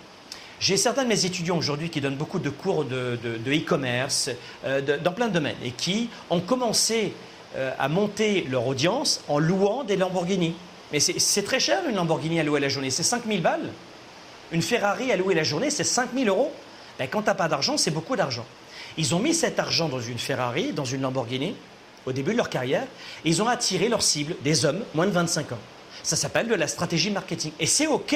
J'ai 0.59 0.77
certains 0.77 1.03
de 1.03 1.09
mes 1.09 1.25
étudiants 1.25 1.57
aujourd'hui 1.57 1.89
qui 1.89 2.01
donnent 2.01 2.15
beaucoup 2.15 2.39
de 2.39 2.49
cours 2.49 2.85
de 2.85 3.17
e-commerce 3.47 4.29
euh, 4.65 4.81
dans 5.03 5.11
plein 5.11 5.27
de 5.27 5.33
domaines 5.33 5.57
et 5.63 5.71
qui 5.71 6.09
ont 6.29 6.39
commencé 6.39 7.13
euh, 7.55 7.71
à 7.79 7.87
monter 7.87 8.45
leur 8.49 8.67
audience 8.67 9.21
en 9.29 9.39
louant 9.39 9.83
des 9.83 9.95
Lamborghini. 9.95 10.55
Mais 10.91 10.99
c'est 10.99 11.43
très 11.43 11.59
cher 11.59 11.79
une 11.89 11.95
Lamborghini 11.95 12.39
à 12.39 12.43
louer 12.43 12.59
la 12.59 12.69
journée, 12.69 12.89
c'est 12.89 13.03
5000 13.03 13.41
balles. 13.41 13.69
Une 14.51 14.61
Ferrari 14.61 15.11
à 15.11 15.17
louer 15.17 15.35
la 15.35 15.43
journée, 15.43 15.69
c'est 15.69 15.83
5000 15.83 16.27
euros. 16.27 16.51
Ben, 16.99 17.07
quand 17.09 17.21
tu 17.21 17.27
n'as 17.27 17.33
pas 17.33 17.47
d'argent, 17.47 17.77
c'est 17.77 17.91
beaucoup 17.91 18.15
d'argent. 18.15 18.45
Ils 18.97 19.15
ont 19.15 19.19
mis 19.19 19.33
cet 19.33 19.59
argent 19.59 19.89
dans 19.89 19.99
une 19.99 20.19
Ferrari, 20.19 20.73
dans 20.73 20.85
une 20.85 21.01
Lamborghini, 21.01 21.55
au 22.05 22.11
début 22.11 22.31
de 22.31 22.37
leur 22.37 22.49
carrière, 22.49 22.83
et 23.23 23.29
ils 23.29 23.41
ont 23.41 23.47
attiré 23.47 23.89
leur 23.89 24.01
cible, 24.01 24.35
des 24.43 24.65
hommes 24.65 24.83
moins 24.93 25.05
de 25.05 25.11
25 25.11 25.53
ans. 25.53 25.59
Ça 26.03 26.15
s'appelle 26.15 26.47
de 26.47 26.55
la 26.55 26.67
stratégie 26.67 27.09
marketing. 27.09 27.51
Et 27.59 27.65
c'est 27.65 27.87
OK. 27.87 28.15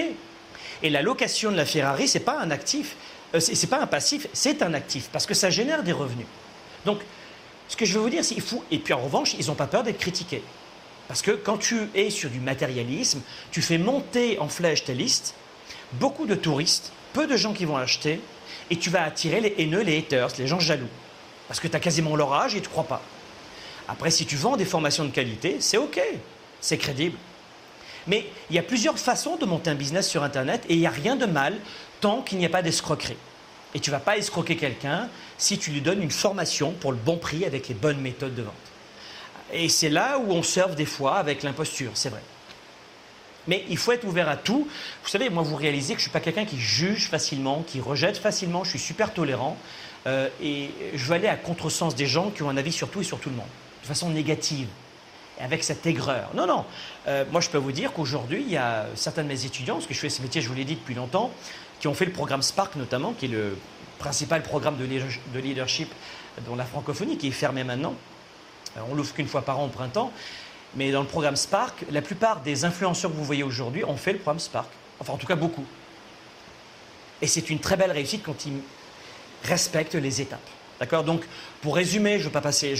Et 0.83 0.89
la 0.89 1.01
location 1.01 1.51
de 1.51 1.57
la 1.57 1.65
Ferrari, 1.65 2.07
ce 2.07 2.17
n'est 2.17 2.23
pas 2.23 2.39
un 2.39 2.51
actif, 2.51 2.95
euh, 3.35 3.39
pas 3.69 3.81
un 3.81 3.87
passif, 3.87 4.27
c'est 4.33 4.61
un 4.61 4.73
actif, 4.73 5.09
parce 5.11 5.25
que 5.25 5.33
ça 5.33 5.49
génère 5.49 5.83
des 5.83 5.91
revenus. 5.91 6.25
Donc, 6.85 6.99
ce 7.67 7.75
que 7.75 7.85
je 7.85 7.93
veux 7.93 7.99
vous 7.99 8.09
dire, 8.09 8.23
c'est 8.25 8.33
qu'il 8.33 8.43
faut. 8.43 8.63
Et 8.71 8.79
puis 8.79 8.93
en 8.93 9.01
revanche, 9.01 9.35
ils 9.39 9.47
n'ont 9.47 9.55
pas 9.55 9.67
peur 9.67 9.83
d'être 9.83 9.99
critiqués. 9.99 10.41
Parce 11.07 11.21
que 11.21 11.31
quand 11.31 11.57
tu 11.57 11.89
es 11.95 12.09
sur 12.09 12.29
du 12.29 12.39
matérialisme, 12.39 13.21
tu 13.51 13.61
fais 13.61 13.77
monter 13.77 14.39
en 14.39 14.47
flèche 14.47 14.83
tes 14.85 14.93
listes, 14.93 15.35
beaucoup 15.93 16.25
de 16.25 16.35
touristes, 16.35 16.91
peu 17.13 17.27
de 17.27 17.35
gens 17.35 17.53
qui 17.53 17.65
vont 17.65 17.77
acheter, 17.77 18.21
et 18.69 18.77
tu 18.77 18.89
vas 18.89 19.03
attirer 19.03 19.41
les 19.41 19.55
haineux, 19.57 19.81
les 19.81 19.97
haters, 19.97 20.29
les 20.37 20.47
gens 20.47 20.59
jaloux. 20.59 20.89
Parce 21.47 21.59
que 21.59 21.67
tu 21.67 21.75
as 21.75 21.79
quasiment 21.79 22.15
leur 22.15 22.33
âge 22.33 22.55
et 22.55 22.61
tu 22.61 22.67
ne 22.67 22.71
crois 22.71 22.83
pas. 22.83 23.01
Après, 23.87 24.11
si 24.11 24.25
tu 24.25 24.35
vends 24.35 24.55
des 24.55 24.65
formations 24.65 25.03
de 25.03 25.09
qualité, 25.09 25.57
c'est 25.59 25.77
OK, 25.77 25.99
c'est 26.61 26.77
crédible. 26.77 27.17
Mais 28.09 28.25
il 28.49 28.55
y 28.55 28.59
a 28.59 28.63
plusieurs 28.63 28.97
façons 28.97 29.37
de 29.37 29.45
monter 29.45 29.69
un 29.69 29.75
business 29.75 30.09
sur 30.09 30.23
Internet 30.23 30.65
et 30.67 30.73
il 30.73 30.79
n'y 30.79 30.87
a 30.87 30.91
rien 30.91 31.15
de 31.15 31.27
mal 31.27 31.55
tant 32.01 32.21
qu'il 32.21 32.39
n'y 32.39 32.45
a 32.45 32.49
pas 32.49 32.63
d'escroquerie. 32.63 33.17
Et 33.75 33.79
tu 33.79 33.91
ne 33.91 33.95
vas 33.95 33.99
pas 33.99 34.17
escroquer 34.17 34.57
quelqu'un 34.57 35.09
si 35.37 35.59
tu 35.59 35.69
lui 35.69 35.79
donnes 35.79 36.01
une 36.01 36.09
formation 36.09 36.71
pour 36.71 36.91
le 36.91 36.97
bon 36.97 37.17
prix 37.17 37.45
avec 37.45 37.67
les 37.67 37.75
bonnes 37.75 38.01
méthodes 38.01 38.33
de 38.33 38.41
vente. 38.41 38.55
Et 39.53 39.69
c'est 39.69 39.89
là 39.89 40.17
où 40.17 40.31
on 40.31 40.41
serve 40.41 40.73
des 40.75 40.85
fois 40.85 41.17
avec 41.17 41.43
l'imposture, 41.43 41.91
c'est 41.93 42.09
vrai. 42.09 42.21
Mais 43.47 43.63
il 43.69 43.77
faut 43.77 43.91
être 43.91 44.05
ouvert 44.05 44.27
à 44.27 44.37
tout. 44.37 44.67
Vous 45.03 45.09
savez, 45.09 45.29
moi, 45.29 45.43
vous 45.43 45.55
réalisez 45.55 45.93
que 45.93 45.99
je 45.99 46.05
ne 46.05 46.09
suis 46.09 46.11
pas 46.11 46.19
quelqu'un 46.19 46.45
qui 46.45 46.59
juge 46.59 47.09
facilement, 47.09 47.63
qui 47.65 47.79
rejette 47.79 48.17
facilement. 48.17 48.63
Je 48.63 48.71
suis 48.71 48.79
super 48.79 49.13
tolérant. 49.13 49.57
Euh, 50.07 50.29
et 50.41 50.69
je 50.93 51.03
veux 51.05 51.13
aller 51.13 51.27
à 51.27 51.35
contresens 51.35 51.95
des 51.95 52.05
gens 52.05 52.31
qui 52.31 52.41
ont 52.41 52.49
un 52.49 52.57
avis 52.57 52.71
sur 52.71 52.89
tout 52.89 53.01
et 53.01 53.03
sur 53.03 53.19
tout 53.19 53.29
le 53.29 53.35
monde, 53.35 53.47
de 53.81 53.87
façon 53.87 54.09
négative, 54.09 54.67
avec 55.39 55.63
cette 55.63 55.85
aigreur. 55.85 56.29
Non, 56.33 56.45
non. 56.45 56.65
Euh, 57.07 57.25
moi, 57.31 57.41
je 57.41 57.49
peux 57.49 57.57
vous 57.57 57.71
dire 57.71 57.93
qu'aujourd'hui, 57.93 58.41
il 58.41 58.51
y 58.51 58.57
a 58.57 58.87
certains 58.95 59.23
de 59.23 59.27
mes 59.27 59.45
étudiants, 59.45 59.75
parce 59.75 59.87
que 59.87 59.93
je 59.93 59.99
fais 59.99 60.09
ce 60.09 60.21
métier, 60.21 60.41
je 60.41 60.49
vous 60.49 60.55
l'ai 60.55 60.65
dit 60.65 60.75
depuis 60.75 60.95
longtemps, 60.95 61.31
qui 61.79 61.87
ont 61.87 61.93
fait 61.93 62.05
le 62.05 62.11
programme 62.11 62.41
Spark 62.41 62.75
notamment, 62.75 63.13
qui 63.13 63.25
est 63.25 63.29
le 63.29 63.57
principal 63.99 64.43
programme 64.43 64.77
de 64.77 65.39
leadership 65.39 65.89
dans 66.45 66.55
la 66.55 66.65
francophonie, 66.65 67.17
qui 67.17 67.27
est 67.27 67.31
fermé 67.31 67.63
maintenant. 67.63 67.95
Euh, 68.77 68.81
on 68.89 68.95
l'ouvre 68.95 69.13
qu'une 69.13 69.27
fois 69.27 69.41
par 69.41 69.59
an 69.59 69.65
au 69.65 69.69
printemps. 69.69 70.11
Mais 70.75 70.91
dans 70.91 71.01
le 71.01 71.07
programme 71.07 71.35
Spark, 71.35 71.83
la 71.89 72.01
plupart 72.01 72.41
des 72.41 72.63
influenceurs 72.63 73.09
que 73.09 73.15
vous 73.15 73.23
voyez 73.23 73.43
aujourd'hui 73.43 73.83
ont 73.83 73.97
fait 73.97 74.13
le 74.13 74.19
programme 74.19 74.39
Spark. 74.39 74.69
Enfin, 74.99 75.13
en 75.13 75.17
tout 75.17 75.25
cas, 75.25 75.35
beaucoup. 75.35 75.65
Et 77.21 77.27
c'est 77.27 77.49
une 77.49 77.59
très 77.59 77.75
belle 77.75 77.91
réussite 77.91 78.23
quand 78.23 78.45
ils 78.45 78.61
respectent 79.43 79.95
les 79.95 80.21
étapes. 80.21 80.47
D'accord? 80.79 81.03
Donc, 81.03 81.23
pour 81.61 81.75
résumer, 81.75 82.13
je 82.13 82.19
ne 82.19 82.23
veux 82.25 82.31
pas 82.31 82.41
passer. 82.41 82.75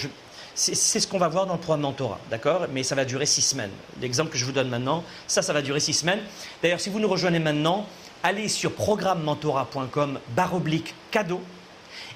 C'est 0.60 1.00
ce 1.00 1.08
qu'on 1.08 1.18
va 1.18 1.30
voir 1.30 1.46
dans 1.46 1.54
le 1.54 1.60
programme 1.60 1.82
Mentorat, 1.82 2.20
d'accord? 2.30 2.68
Mais 2.74 2.84
ça 2.84 2.94
va 2.94 3.06
durer 3.06 3.26
six 3.26 3.42
semaines. 3.42 3.72
L'exemple 4.02 4.30
que 4.30 4.38
je 4.38 4.44
vous 4.44 4.52
donne 4.52 4.68
maintenant, 4.68 5.06
ça, 5.26 5.42
ça 5.42 5.54
va 5.54 5.62
durer 5.62 5.80
six 5.80 5.94
semaines. 5.94 6.20
D'ailleurs, 6.62 6.82
si 6.82 6.90
vous 6.90 7.00
nous 7.00 7.08
rejoignez 7.08 7.40
maintenant, 7.40 7.86
allez 8.24 8.50
sur 8.50 8.74
programmementorat.com 8.74 10.20
oblique 10.52 10.94
cadeau 11.12 11.42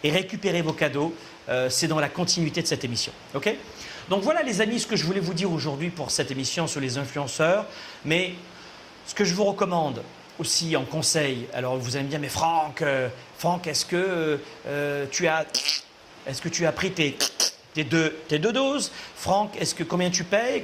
et 0.03 0.11
récupérez 0.11 0.61
vos 0.61 0.73
cadeaux. 0.73 1.15
Euh, 1.47 1.69
c'est 1.69 1.87
dans 1.87 1.99
la 1.99 2.09
continuité 2.09 2.61
de 2.61 2.67
cette 2.67 2.83
émission. 2.83 3.13
OK? 3.33 3.53
Donc 4.09 4.23
voilà 4.23 4.43
les 4.43 4.59
amis 4.59 4.81
ce 4.81 4.87
que 4.87 4.97
je 4.97 5.05
voulais 5.05 5.21
vous 5.21 5.33
dire 5.33 5.51
aujourd'hui 5.51 5.89
pour 5.89 6.11
cette 6.11 6.29
émission 6.29 6.67
sur 6.67 6.81
les 6.81 6.97
influenceurs. 6.97 7.65
Mais 8.03 8.33
ce 9.05 9.15
que 9.15 9.23
je 9.23 9.33
vous 9.33 9.45
recommande 9.45 10.03
aussi 10.37 10.75
en 10.75 10.83
conseil, 10.83 11.47
alors 11.53 11.77
vous 11.77 11.95
allez 11.95 12.05
me 12.05 12.09
dire 12.09 12.19
mais 12.19 12.27
Franck, 12.27 12.81
euh, 12.81 13.07
Franck, 13.37 13.67
est-ce 13.67 13.85
que 13.85 14.39
euh, 14.67 15.05
tu 15.11 15.27
as 15.27 15.45
est-ce 16.25 16.41
que 16.41 16.49
tu 16.49 16.65
as 16.65 16.71
pris 16.71 16.91
tes, 16.91 17.17
tes, 17.73 17.83
deux, 17.83 18.15
tes 18.27 18.39
deux 18.39 18.53
doses 18.53 18.91
Franck, 19.15 19.55
est-ce 19.59 19.75
que 19.75 19.83
combien 19.83 20.09
tu 20.09 20.23
payes? 20.23 20.63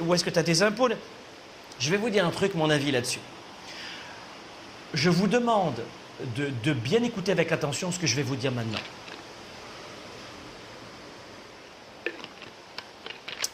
Où 0.00 0.14
est-ce 0.14 0.24
que 0.24 0.30
tu 0.30 0.38
as 0.38 0.42
tes 0.42 0.62
impôts? 0.62 0.88
Je 1.78 1.90
vais 1.90 1.96
vous 1.96 2.10
dire 2.10 2.26
un 2.26 2.30
truc, 2.30 2.54
mon 2.54 2.70
avis 2.70 2.90
là-dessus 2.90 3.20
je 4.94 5.10
vous 5.10 5.26
demande 5.26 5.80
de, 6.36 6.72
bien 6.72 7.02
écouter 7.02 7.32
avec 7.32 7.52
attention 7.52 7.92
ce 7.92 7.98
que 7.98 8.06
je 8.06 8.16
vais 8.16 8.22
vous 8.22 8.36
dire 8.36 8.52
maintenant. 8.52 8.78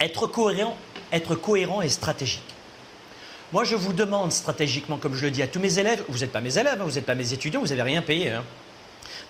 Être 0.00 0.26
cohérent, 0.26 0.76
être 1.12 1.34
cohérent 1.34 1.82
et 1.82 1.88
stratégique. 1.88 2.42
Moi, 3.52 3.64
je 3.64 3.76
vous 3.76 3.92
demande 3.92 4.32
stratégiquement, 4.32 4.98
comme 4.98 5.14
je 5.14 5.24
le 5.24 5.30
dis 5.30 5.42
à 5.42 5.46
tous 5.46 5.60
mes 5.60 5.78
élèves, 5.78 6.04
vous 6.08 6.18
n'êtes 6.18 6.32
pas 6.32 6.40
mes 6.40 6.58
élèves, 6.58 6.78
hein, 6.80 6.84
vous 6.84 6.96
n'êtes 6.96 7.06
pas 7.06 7.14
mes 7.14 7.32
étudiants, 7.32 7.60
vous 7.60 7.68
n'avez 7.68 7.82
rien 7.82 8.02
payé. 8.02 8.30
Hein. 8.30 8.44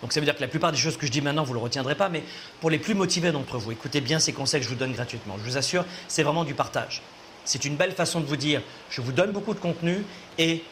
Donc 0.02 0.12
ça 0.12 0.20
veut 0.20 0.26
dire 0.26 0.36
que 0.36 0.40
la 0.40 0.48
plupart 0.48 0.72
des 0.72 0.78
choses 0.78 0.96
que 0.96 1.06
je 1.06 1.12
dis 1.12 1.20
maintenant, 1.20 1.44
vous 1.44 1.52
ne 1.52 1.58
le 1.58 1.62
retiendrez 1.62 1.94
pas, 1.94 2.08
mais 2.08 2.22
pour 2.60 2.70
les 2.70 2.78
plus 2.78 2.94
motivés 2.94 3.32
d'entre 3.32 3.58
vous, 3.58 3.72
écoutez 3.72 4.00
bien 4.00 4.18
ces 4.18 4.32
conseils 4.32 4.60
que 4.60 4.64
je 4.64 4.70
vous 4.70 4.76
donne 4.76 4.92
gratuitement. 4.92 5.36
Je 5.38 5.50
vous 5.50 5.56
assure, 5.56 5.84
c'est 6.08 6.22
vraiment 6.22 6.44
du 6.44 6.54
partage. 6.54 7.02
C'est 7.44 7.64
une 7.64 7.76
belle 7.76 7.92
façon 7.92 8.20
de 8.20 8.26
vous 8.26 8.36
dire, 8.36 8.60
je 8.90 9.00
vous 9.00 9.12
donne 9.12 9.30
beaucoup 9.30 9.54
de 9.54 9.60
contenu 9.60 10.04
et 10.38 10.62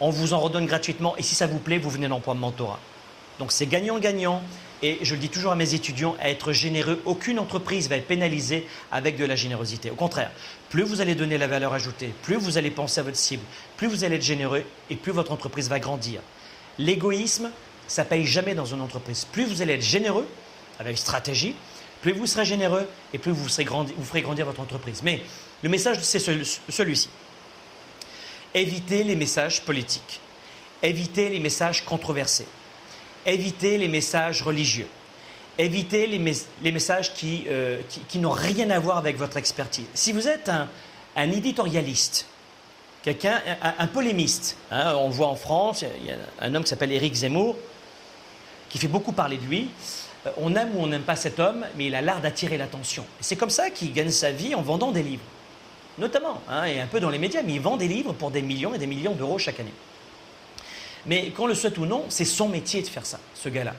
on 0.00 0.10
vous 0.10 0.32
en 0.32 0.40
redonne 0.40 0.66
gratuitement 0.66 1.16
et 1.16 1.22
si 1.22 1.34
ça 1.34 1.46
vous 1.46 1.58
plaît, 1.58 1.78
vous 1.78 1.90
venez 1.90 2.08
dans 2.08 2.20
mentorat. 2.34 2.80
Donc 3.38 3.52
c'est 3.52 3.66
gagnant-gagnant 3.66 4.42
et 4.82 4.98
je 5.02 5.14
le 5.14 5.20
dis 5.20 5.28
toujours 5.28 5.52
à 5.52 5.56
mes 5.56 5.74
étudiants, 5.74 6.16
à 6.20 6.28
être 6.28 6.52
généreux, 6.52 7.00
aucune 7.04 7.38
entreprise 7.38 7.88
va 7.88 7.96
être 7.96 8.08
pénalisée 8.08 8.66
avec 8.90 9.16
de 9.16 9.24
la 9.24 9.36
générosité. 9.36 9.90
Au 9.90 9.94
contraire, 9.94 10.32
plus 10.70 10.82
vous 10.82 11.00
allez 11.00 11.14
donner 11.14 11.38
la 11.38 11.46
valeur 11.46 11.72
ajoutée, 11.72 12.12
plus 12.22 12.36
vous 12.36 12.58
allez 12.58 12.70
penser 12.70 13.00
à 13.00 13.04
votre 13.04 13.16
cible, 13.16 13.44
plus 13.76 13.86
vous 13.86 14.02
allez 14.02 14.16
être 14.16 14.22
généreux 14.22 14.64
et 14.90 14.96
plus 14.96 15.12
votre 15.12 15.30
entreprise 15.30 15.68
va 15.68 15.78
grandir. 15.78 16.20
l'égoïsme, 16.78 17.50
ça 17.92 18.06
paye 18.06 18.24
jamais 18.24 18.54
dans 18.54 18.64
une 18.64 18.80
entreprise. 18.80 19.26
Plus 19.30 19.44
vous 19.44 19.60
allez 19.60 19.74
être 19.74 19.82
généreux, 19.82 20.26
avec 20.78 20.96
stratégie, 20.96 21.54
plus 22.00 22.12
vous 22.12 22.26
serez 22.26 22.46
généreux 22.46 22.88
et 23.12 23.18
plus 23.18 23.32
vous 23.32 23.48
ferez 23.48 24.22
grandir 24.22 24.46
votre 24.46 24.60
entreprise. 24.60 25.02
Mais 25.04 25.20
le 25.62 25.68
message, 25.68 25.98
c'est 26.00 26.18
celui-ci. 26.18 27.10
Évitez 28.54 29.04
les 29.04 29.14
messages 29.14 29.60
politiques. 29.60 30.20
Évitez 30.82 31.28
les 31.28 31.38
messages 31.38 31.84
controversés. 31.84 32.46
Évitez 33.26 33.76
les 33.76 33.88
messages 33.88 34.40
religieux. 34.40 34.88
Évitez 35.58 36.06
les, 36.06 36.72
messages 36.72 37.12
euh, 37.22 37.78
qui, 38.08 38.18
n'ont 38.18 38.30
rien 38.30 38.70
à 38.70 38.78
voir 38.78 38.96
avec 38.96 39.18
votre 39.18 39.36
expertise. 39.36 39.84
Si 39.92 40.12
vous 40.12 40.28
êtes 40.28 40.50
un, 41.14 41.30
éditorialiste, 41.30 42.26
quelqu'un, 43.02 43.42
un, 43.78 43.86
polémiste, 43.86 44.56
hein, 44.70 44.94
on 44.96 45.10
voit 45.10 45.28
en 45.28 45.36
France, 45.36 45.84
il 46.00 46.06
y 46.06 46.10
a 46.10 46.16
un 46.40 46.54
homme 46.54 46.62
qui 46.62 46.70
s'appelle 46.70 46.90
Éric 46.90 47.14
Zemmour, 47.14 47.54
qui 48.72 48.78
fait 48.78 48.88
beaucoup 48.88 49.12
parler 49.12 49.36
de 49.36 49.44
lui. 49.44 49.68
Euh, 50.26 50.30
on 50.38 50.56
aime 50.56 50.74
ou 50.74 50.80
on 50.80 50.86
n'aime 50.86 51.02
pas 51.02 51.14
cet 51.14 51.38
homme, 51.38 51.66
mais 51.76 51.86
il 51.86 51.94
a 51.94 52.00
l'art 52.00 52.22
d'attirer 52.22 52.56
l'attention. 52.56 53.04
C'est 53.20 53.36
comme 53.36 53.50
ça 53.50 53.70
qu'il 53.70 53.92
gagne 53.92 54.10
sa 54.10 54.32
vie 54.32 54.54
en 54.54 54.62
vendant 54.62 54.90
des 54.90 55.02
livres. 55.02 55.22
Notamment, 55.98 56.40
hein, 56.48 56.64
et 56.64 56.80
un 56.80 56.86
peu 56.86 57.00
dans 57.00 57.10
les 57.10 57.18
médias, 57.18 57.42
mais 57.42 57.52
il 57.52 57.60
vend 57.60 57.76
des 57.76 57.86
livres 57.86 58.14
pour 58.14 58.30
des 58.30 58.40
millions 58.40 58.72
et 58.72 58.78
des 58.78 58.86
millions 58.86 59.12
d'euros 59.12 59.38
chaque 59.38 59.60
année. 59.60 59.74
Mais 61.04 61.30
qu'on 61.30 61.46
le 61.46 61.54
souhaite 61.54 61.76
ou 61.76 61.84
non, 61.84 62.06
c'est 62.08 62.24
son 62.24 62.48
métier 62.48 62.80
de 62.80 62.86
faire 62.86 63.04
ça, 63.04 63.20
ce 63.34 63.50
gars-là. 63.50 63.74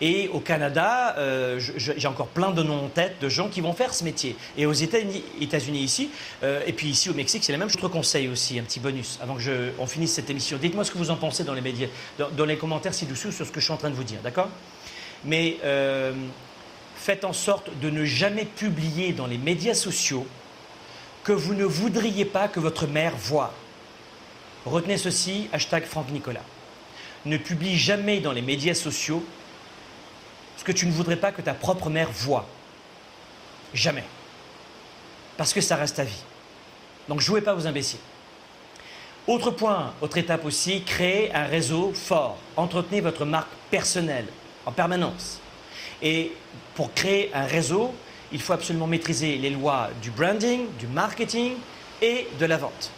Et 0.00 0.28
au 0.28 0.40
Canada, 0.40 1.14
euh, 1.18 1.58
j'ai 1.76 2.08
encore 2.08 2.28
plein 2.28 2.50
de 2.50 2.62
noms 2.62 2.86
en 2.86 2.88
tête 2.88 3.16
de 3.20 3.28
gens 3.28 3.48
qui 3.48 3.60
vont 3.60 3.72
faire 3.72 3.94
ce 3.94 4.04
métier. 4.04 4.36
Et 4.56 4.66
aux 4.66 4.72
États-Unis, 4.72 5.80
ici, 5.80 6.10
euh, 6.42 6.62
et 6.66 6.72
puis 6.72 6.88
ici 6.88 7.10
au 7.10 7.14
Mexique, 7.14 7.44
c'est 7.44 7.52
la 7.52 7.58
même. 7.58 7.70
Je 7.70 7.76
te 7.76 7.86
conseille 7.86 8.28
aussi 8.28 8.58
un 8.58 8.62
petit 8.62 8.80
bonus 8.80 9.18
avant 9.22 9.36
que 9.36 9.72
on 9.78 9.86
finisse 9.86 10.12
cette 10.12 10.30
émission. 10.30 10.58
Dites-moi 10.58 10.84
ce 10.84 10.90
que 10.90 10.98
vous 10.98 11.10
en 11.10 11.16
pensez 11.16 11.44
dans 11.44 11.54
les 11.54 11.60
médias, 11.60 11.88
dans, 12.18 12.44
les 12.44 12.56
commentaires 12.56 12.94
ci-dessous 12.94 13.32
sur 13.32 13.46
ce 13.46 13.52
que 13.52 13.60
je 13.60 13.64
suis 13.64 13.74
en 13.74 13.76
train 13.76 13.90
de 13.90 13.94
vous 13.94 14.04
dire, 14.04 14.20
d'accord? 14.22 14.48
Mais 15.24 15.58
euh, 15.64 16.12
faites 16.96 17.24
en 17.24 17.32
sorte 17.32 17.70
de 17.80 17.90
ne 17.90 18.04
jamais 18.04 18.44
publier 18.44 19.12
dans 19.12 19.26
les 19.26 19.38
médias 19.38 19.74
sociaux 19.74 20.26
que 21.24 21.32
vous 21.32 21.54
ne 21.54 21.64
voudriez 21.64 22.24
pas 22.24 22.48
que 22.48 22.60
votre 22.60 22.86
mère 22.86 23.16
voie. 23.16 23.52
Retenez 24.64 24.96
ceci, 24.96 25.48
hashtag 25.52 25.84
Franck 25.84 26.10
Nicolas. 26.10 26.44
Ne 27.24 27.36
publie 27.36 27.76
jamais 27.76 28.20
dans 28.20 28.32
les 28.32 28.42
médias 28.42 28.74
sociaux 28.74 29.24
que 30.68 30.72
tu 30.72 30.86
ne 30.86 30.92
voudrais 30.92 31.16
pas 31.16 31.32
que 31.32 31.40
ta 31.40 31.54
propre 31.54 31.88
mère 31.88 32.10
voie. 32.10 32.46
Jamais. 33.72 34.04
Parce 35.38 35.54
que 35.54 35.62
ça 35.62 35.76
reste 35.76 35.96
ta 35.96 36.04
vie. 36.04 36.22
Donc 37.08 37.22
jouez 37.22 37.40
pas 37.40 37.54
aux 37.54 37.66
imbéciles. 37.66 38.00
Autre 39.26 39.50
point, 39.50 39.94
autre 40.02 40.18
étape 40.18 40.44
aussi, 40.44 40.82
créez 40.82 41.34
un 41.34 41.46
réseau 41.46 41.92
fort. 41.94 42.36
Entretenez 42.54 43.00
votre 43.00 43.24
marque 43.24 43.48
personnelle 43.70 44.26
en 44.66 44.72
permanence. 44.72 45.40
Et 46.02 46.32
pour 46.74 46.92
créer 46.92 47.30
un 47.32 47.46
réseau, 47.46 47.94
il 48.30 48.40
faut 48.42 48.52
absolument 48.52 48.86
maîtriser 48.86 49.36
les 49.38 49.50
lois 49.50 49.88
du 50.02 50.10
branding, 50.10 50.66
du 50.78 50.86
marketing 50.86 51.54
et 52.02 52.28
de 52.38 52.44
la 52.44 52.58
vente. 52.58 52.90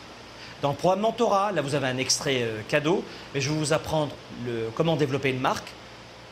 Dans 0.60 0.70
le 0.70 0.76
programme 0.76 1.00
Mentorat, 1.00 1.52
là 1.52 1.62
vous 1.62 1.76
avez 1.76 1.86
un 1.86 1.98
extrait 1.98 2.42
euh, 2.42 2.62
cadeau, 2.68 3.04
mais 3.32 3.40
je 3.40 3.48
vais 3.48 3.56
vous 3.56 3.72
apprendre 3.72 4.12
comment 4.74 4.96
développer 4.96 5.30
une 5.30 5.40
marque, 5.40 5.72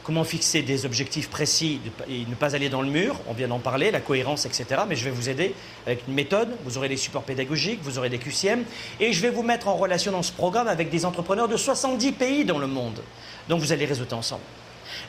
comment 0.09 0.25
fixer 0.25 0.63
des 0.63 0.87
objectifs 0.87 1.29
précis 1.29 1.83
et 2.09 2.25
ne 2.25 2.35
pas 2.35 2.57
aller 2.57 2.71
dans 2.71 2.81
le 2.81 2.89
mur, 2.89 3.21
on 3.27 3.35
vient 3.35 3.49
d'en 3.49 3.59
parler, 3.59 3.91
la 3.91 4.01
cohérence, 4.01 4.47
etc. 4.47 4.81
Mais 4.89 4.97
je 4.97 5.05
vais 5.05 5.11
vous 5.11 5.29
aider 5.29 5.55
avec 5.85 6.01
une 6.09 6.15
méthode, 6.15 6.49
vous 6.65 6.79
aurez 6.79 6.89
des 6.89 6.97
supports 6.97 7.25
pédagogiques, 7.25 7.81
vous 7.83 7.99
aurez 7.99 8.09
des 8.09 8.17
QCM, 8.17 8.65
et 9.01 9.13
je 9.13 9.21
vais 9.21 9.29
vous 9.29 9.43
mettre 9.43 9.69
en 9.69 9.77
relation 9.77 10.11
dans 10.11 10.23
ce 10.23 10.33
programme 10.33 10.67
avec 10.67 10.89
des 10.89 11.05
entrepreneurs 11.05 11.47
de 11.47 11.59
70 11.59 12.13
pays 12.13 12.47
dans 12.47 12.57
le 12.57 12.67
monde. 12.67 13.03
Donc 13.51 13.61
vous 13.61 13.71
allez 13.71 13.85
réseauter 13.85 14.15
ensemble. 14.15 14.41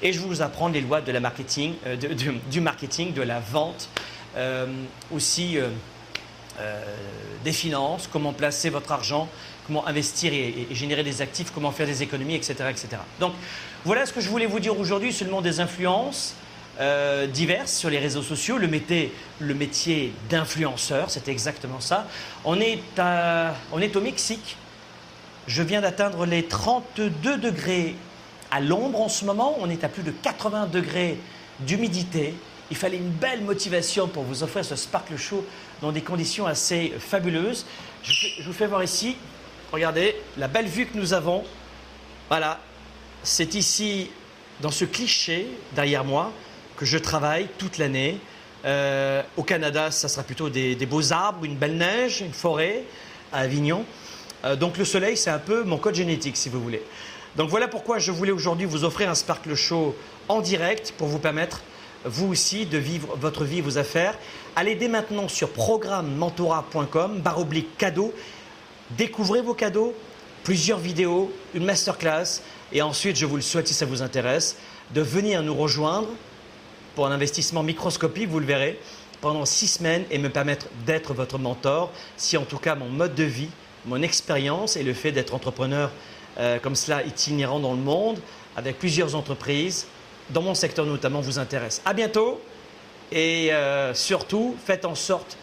Et 0.01 0.11
je 0.11 0.19
vais 0.19 0.27
vous 0.27 0.41
apprendre 0.41 0.73
les 0.73 0.81
lois 0.81 0.99
euh, 0.99 1.95
du 2.51 2.59
marketing, 2.59 3.13
de 3.13 3.21
la 3.21 3.39
vente, 3.39 3.87
euh, 4.35 4.67
aussi 5.13 5.57
euh, 5.57 5.69
des 7.43 7.51
finances, 7.51 8.09
comment 8.11 8.33
placer 8.33 8.69
votre 8.69 8.91
argent, 8.91 9.27
comment 9.65 9.87
investir 9.87 10.33
et, 10.33 10.67
générer 10.71 11.03
des 11.03 11.21
actifs, 11.21 11.51
comment 11.53 11.71
faire 11.71 11.87
des 11.87 12.03
économies, 12.03 12.35
etc. 12.35 12.55
etc. 12.69 12.87
Donc 13.19 13.33
voilà 13.85 14.05
ce 14.05 14.13
que 14.13 14.21
je 14.21 14.29
voulais 14.29 14.45
vous 14.45 14.59
dire 14.59 14.77
aujourd'hui, 14.79 15.13
seulement 15.13 15.41
des 15.41 15.59
influences 15.59 16.35
euh, 16.79 17.27
diverses 17.27 17.73
sur 17.73 17.89
les 17.89 17.99
réseaux 17.99 18.21
sociaux. 18.21 18.57
Le 18.57 18.67
métier, 18.67 19.13
le 19.39 19.53
métier 19.53 20.13
d'influenceur, 20.29 21.09
c'est 21.09 21.27
exactement 21.27 21.79
ça. 21.79 22.07
On 22.45 22.59
est, 22.59 22.79
on 23.71 23.81
est 23.81 23.95
au 23.95 24.01
Mexique. 24.01 24.57
Je 25.47 25.63
viens 25.63 25.81
d'atteindre 25.81 26.25
les 26.25 26.43
32 26.43 27.37
degrés 27.37 27.95
à 28.51 28.59
l'ombre 28.59 29.01
en 29.01 29.09
ce 29.09 29.25
moment. 29.25 29.57
On 29.59 29.69
est 29.69 29.83
à 29.83 29.89
plus 29.89 30.03
de 30.03 30.11
80 30.11 30.67
degrés 30.67 31.17
d'humidité. 31.59 32.33
Il 32.71 32.77
fallait 32.77 32.97
une 32.97 33.09
belle 33.09 33.41
motivation 33.41 34.07
pour 34.07 34.23
vous 34.23 34.43
offrir 34.43 34.63
ce 34.63 34.75
Sparkle 34.75 35.17
Show 35.17 35.45
dans 35.81 35.91
des 35.91 36.01
conditions 36.01 36.45
assez 36.45 36.93
fabuleuses. 36.99 37.65
je 38.03 38.43
vous 38.43 38.53
fais 38.53 38.67
voir 38.67 38.83
ici 38.83 39.15
Regardez 39.71 40.15
la 40.37 40.47
belle 40.47 40.65
vue 40.65 40.87
que 40.87 40.97
nous 40.97 41.13
avons. 41.13 41.43
Voilà, 42.27 42.59
c'est 43.21 43.53
ici, 43.53 44.09
dans 44.61 44.71
ce 44.71 44.83
cliché 44.83 45.47
derrière 45.75 46.03
moi, 46.03 46.31
que 46.75 46.85
je 46.85 46.97
travaille 46.97 47.47
toute 47.59 47.77
l'année. 47.77 48.17
Euh, 48.65 49.21
au 49.37 49.43
Canada, 49.43 49.91
ça 49.91 50.07
sera 50.07 50.23
plutôt 50.23 50.49
des, 50.49 50.75
beaux 50.87 51.13
arbres, 51.13 51.45
une 51.45 51.55
belle 51.55 51.77
neige, 51.77 52.21
une 52.21 52.33
forêt 52.33 52.83
à 53.31 53.41
Avignon. 53.41 53.85
Euh, 54.43 54.55
donc 54.55 54.77
le 54.77 54.85
soleil, 54.85 55.17
c'est 55.17 55.29
un 55.29 55.39
peu 55.39 55.63
mon 55.63 55.77
code 55.77 55.95
génétique, 55.95 56.35
si 56.35 56.49
vous 56.49 56.61
voulez. 56.61 56.81
Donc 57.35 57.49
voilà 57.49 57.67
pourquoi 57.67 57.99
je 57.99 58.11
voulais 58.11 58.31
aujourd'hui 58.31 58.65
vous 58.65 58.83
offrir 58.85 59.07
un 59.07 59.15
Sparkle 59.15 59.53
Show 59.53 59.95
en 60.29 60.41
direct 60.41 60.95
pour 60.97 61.07
vous 61.07 61.19
permettre, 61.19 61.61
vous 62.05 62.27
aussi, 62.27 62.65
de 62.65 62.77
vivre 62.77 63.15
votre 63.17 63.43
vie, 63.43 63.61
vos 63.61 63.77
affaires. 63.77 64.17
Allez 64.55 64.75
dès 64.75 64.87
maintenant 64.87 65.27
sur 65.27 65.49
programmementora.com, 65.49 67.19
barre 67.19 67.39
oblique 67.39 67.77
cadeau, 67.77 68.13
Découvrez 68.97 69.41
vos 69.41 69.53
cadeaux, 69.53 69.93
plusieurs 70.43 70.79
vidéos, 70.79 71.31
une 71.53 71.63
masterclass, 71.63 72.41
et 72.73 72.81
ensuite, 72.81 73.15
je 73.15 73.27
vous 73.27 73.35
le 73.35 73.41
souhaite 73.43 73.67
si 73.67 73.75
ça 73.75 73.85
vous 73.85 74.01
intéresse, 74.01 74.57
de 74.95 75.01
venir 75.01 75.43
nous 75.43 75.53
rejoindre 75.53 76.07
pour 76.95 77.05
un 77.05 77.11
investissement 77.11 77.61
microscopique, 77.61 78.27
vous 78.27 78.39
le 78.39 78.47
verrez, 78.47 78.79
pendant 79.21 79.45
six 79.45 79.67
semaines 79.67 80.05
et 80.09 80.17
me 80.17 80.29
permettre 80.29 80.67
d'être 80.87 81.13
votre 81.13 81.37
mentor, 81.37 81.91
si 82.17 82.35
en 82.35 82.45
tout 82.45 82.57
cas 82.57 82.73
mon 82.73 82.89
mode 82.89 83.13
de 83.13 83.23
vie, 83.23 83.49
mon 83.85 84.01
expérience 84.01 84.75
et 84.75 84.81
le 84.81 84.93
fait 84.93 85.11
d'être 85.11 85.35
entrepreneur 85.35 85.91
euh, 86.39 86.57
comme 86.57 86.75
cela 86.75 87.03
itinérant 87.03 87.59
dans 87.59 87.73
le 87.73 87.79
monde, 87.79 88.19
avec 88.55 88.79
plusieurs 88.79 89.13
entreprises, 89.13 89.85
dans 90.31 90.41
mon 90.41 90.53
secteur 90.53 90.85
notamment, 90.85 91.21
vous 91.21 91.39
intéresse. 91.39 91.81
À 91.85 91.93
bientôt 91.93 92.41
et 93.11 93.51
euh, 93.53 93.93
surtout, 93.93 94.55
faites 94.65 94.85
en 94.85 94.95
sorte 94.95 95.37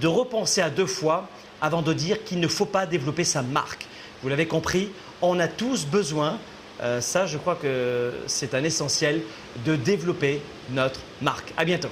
de 0.00 0.08
repenser 0.08 0.60
à 0.60 0.70
deux 0.70 0.86
fois 0.86 1.28
avant 1.60 1.82
de 1.82 1.92
dire 1.92 2.24
qu'il 2.24 2.40
ne 2.40 2.48
faut 2.48 2.66
pas 2.66 2.86
développer 2.86 3.24
sa 3.24 3.42
marque. 3.42 3.86
Vous 4.22 4.28
l'avez 4.28 4.46
compris, 4.46 4.90
on 5.22 5.38
a 5.38 5.48
tous 5.48 5.86
besoin, 5.86 6.38
euh, 6.82 7.00
ça 7.00 7.26
je 7.26 7.38
crois 7.38 7.54
que 7.54 8.12
c'est 8.26 8.54
un 8.54 8.64
essentiel, 8.64 9.22
de 9.64 9.76
développer 9.76 10.42
notre 10.70 11.00
marque. 11.22 11.52
À 11.56 11.64
bientôt. 11.64 11.90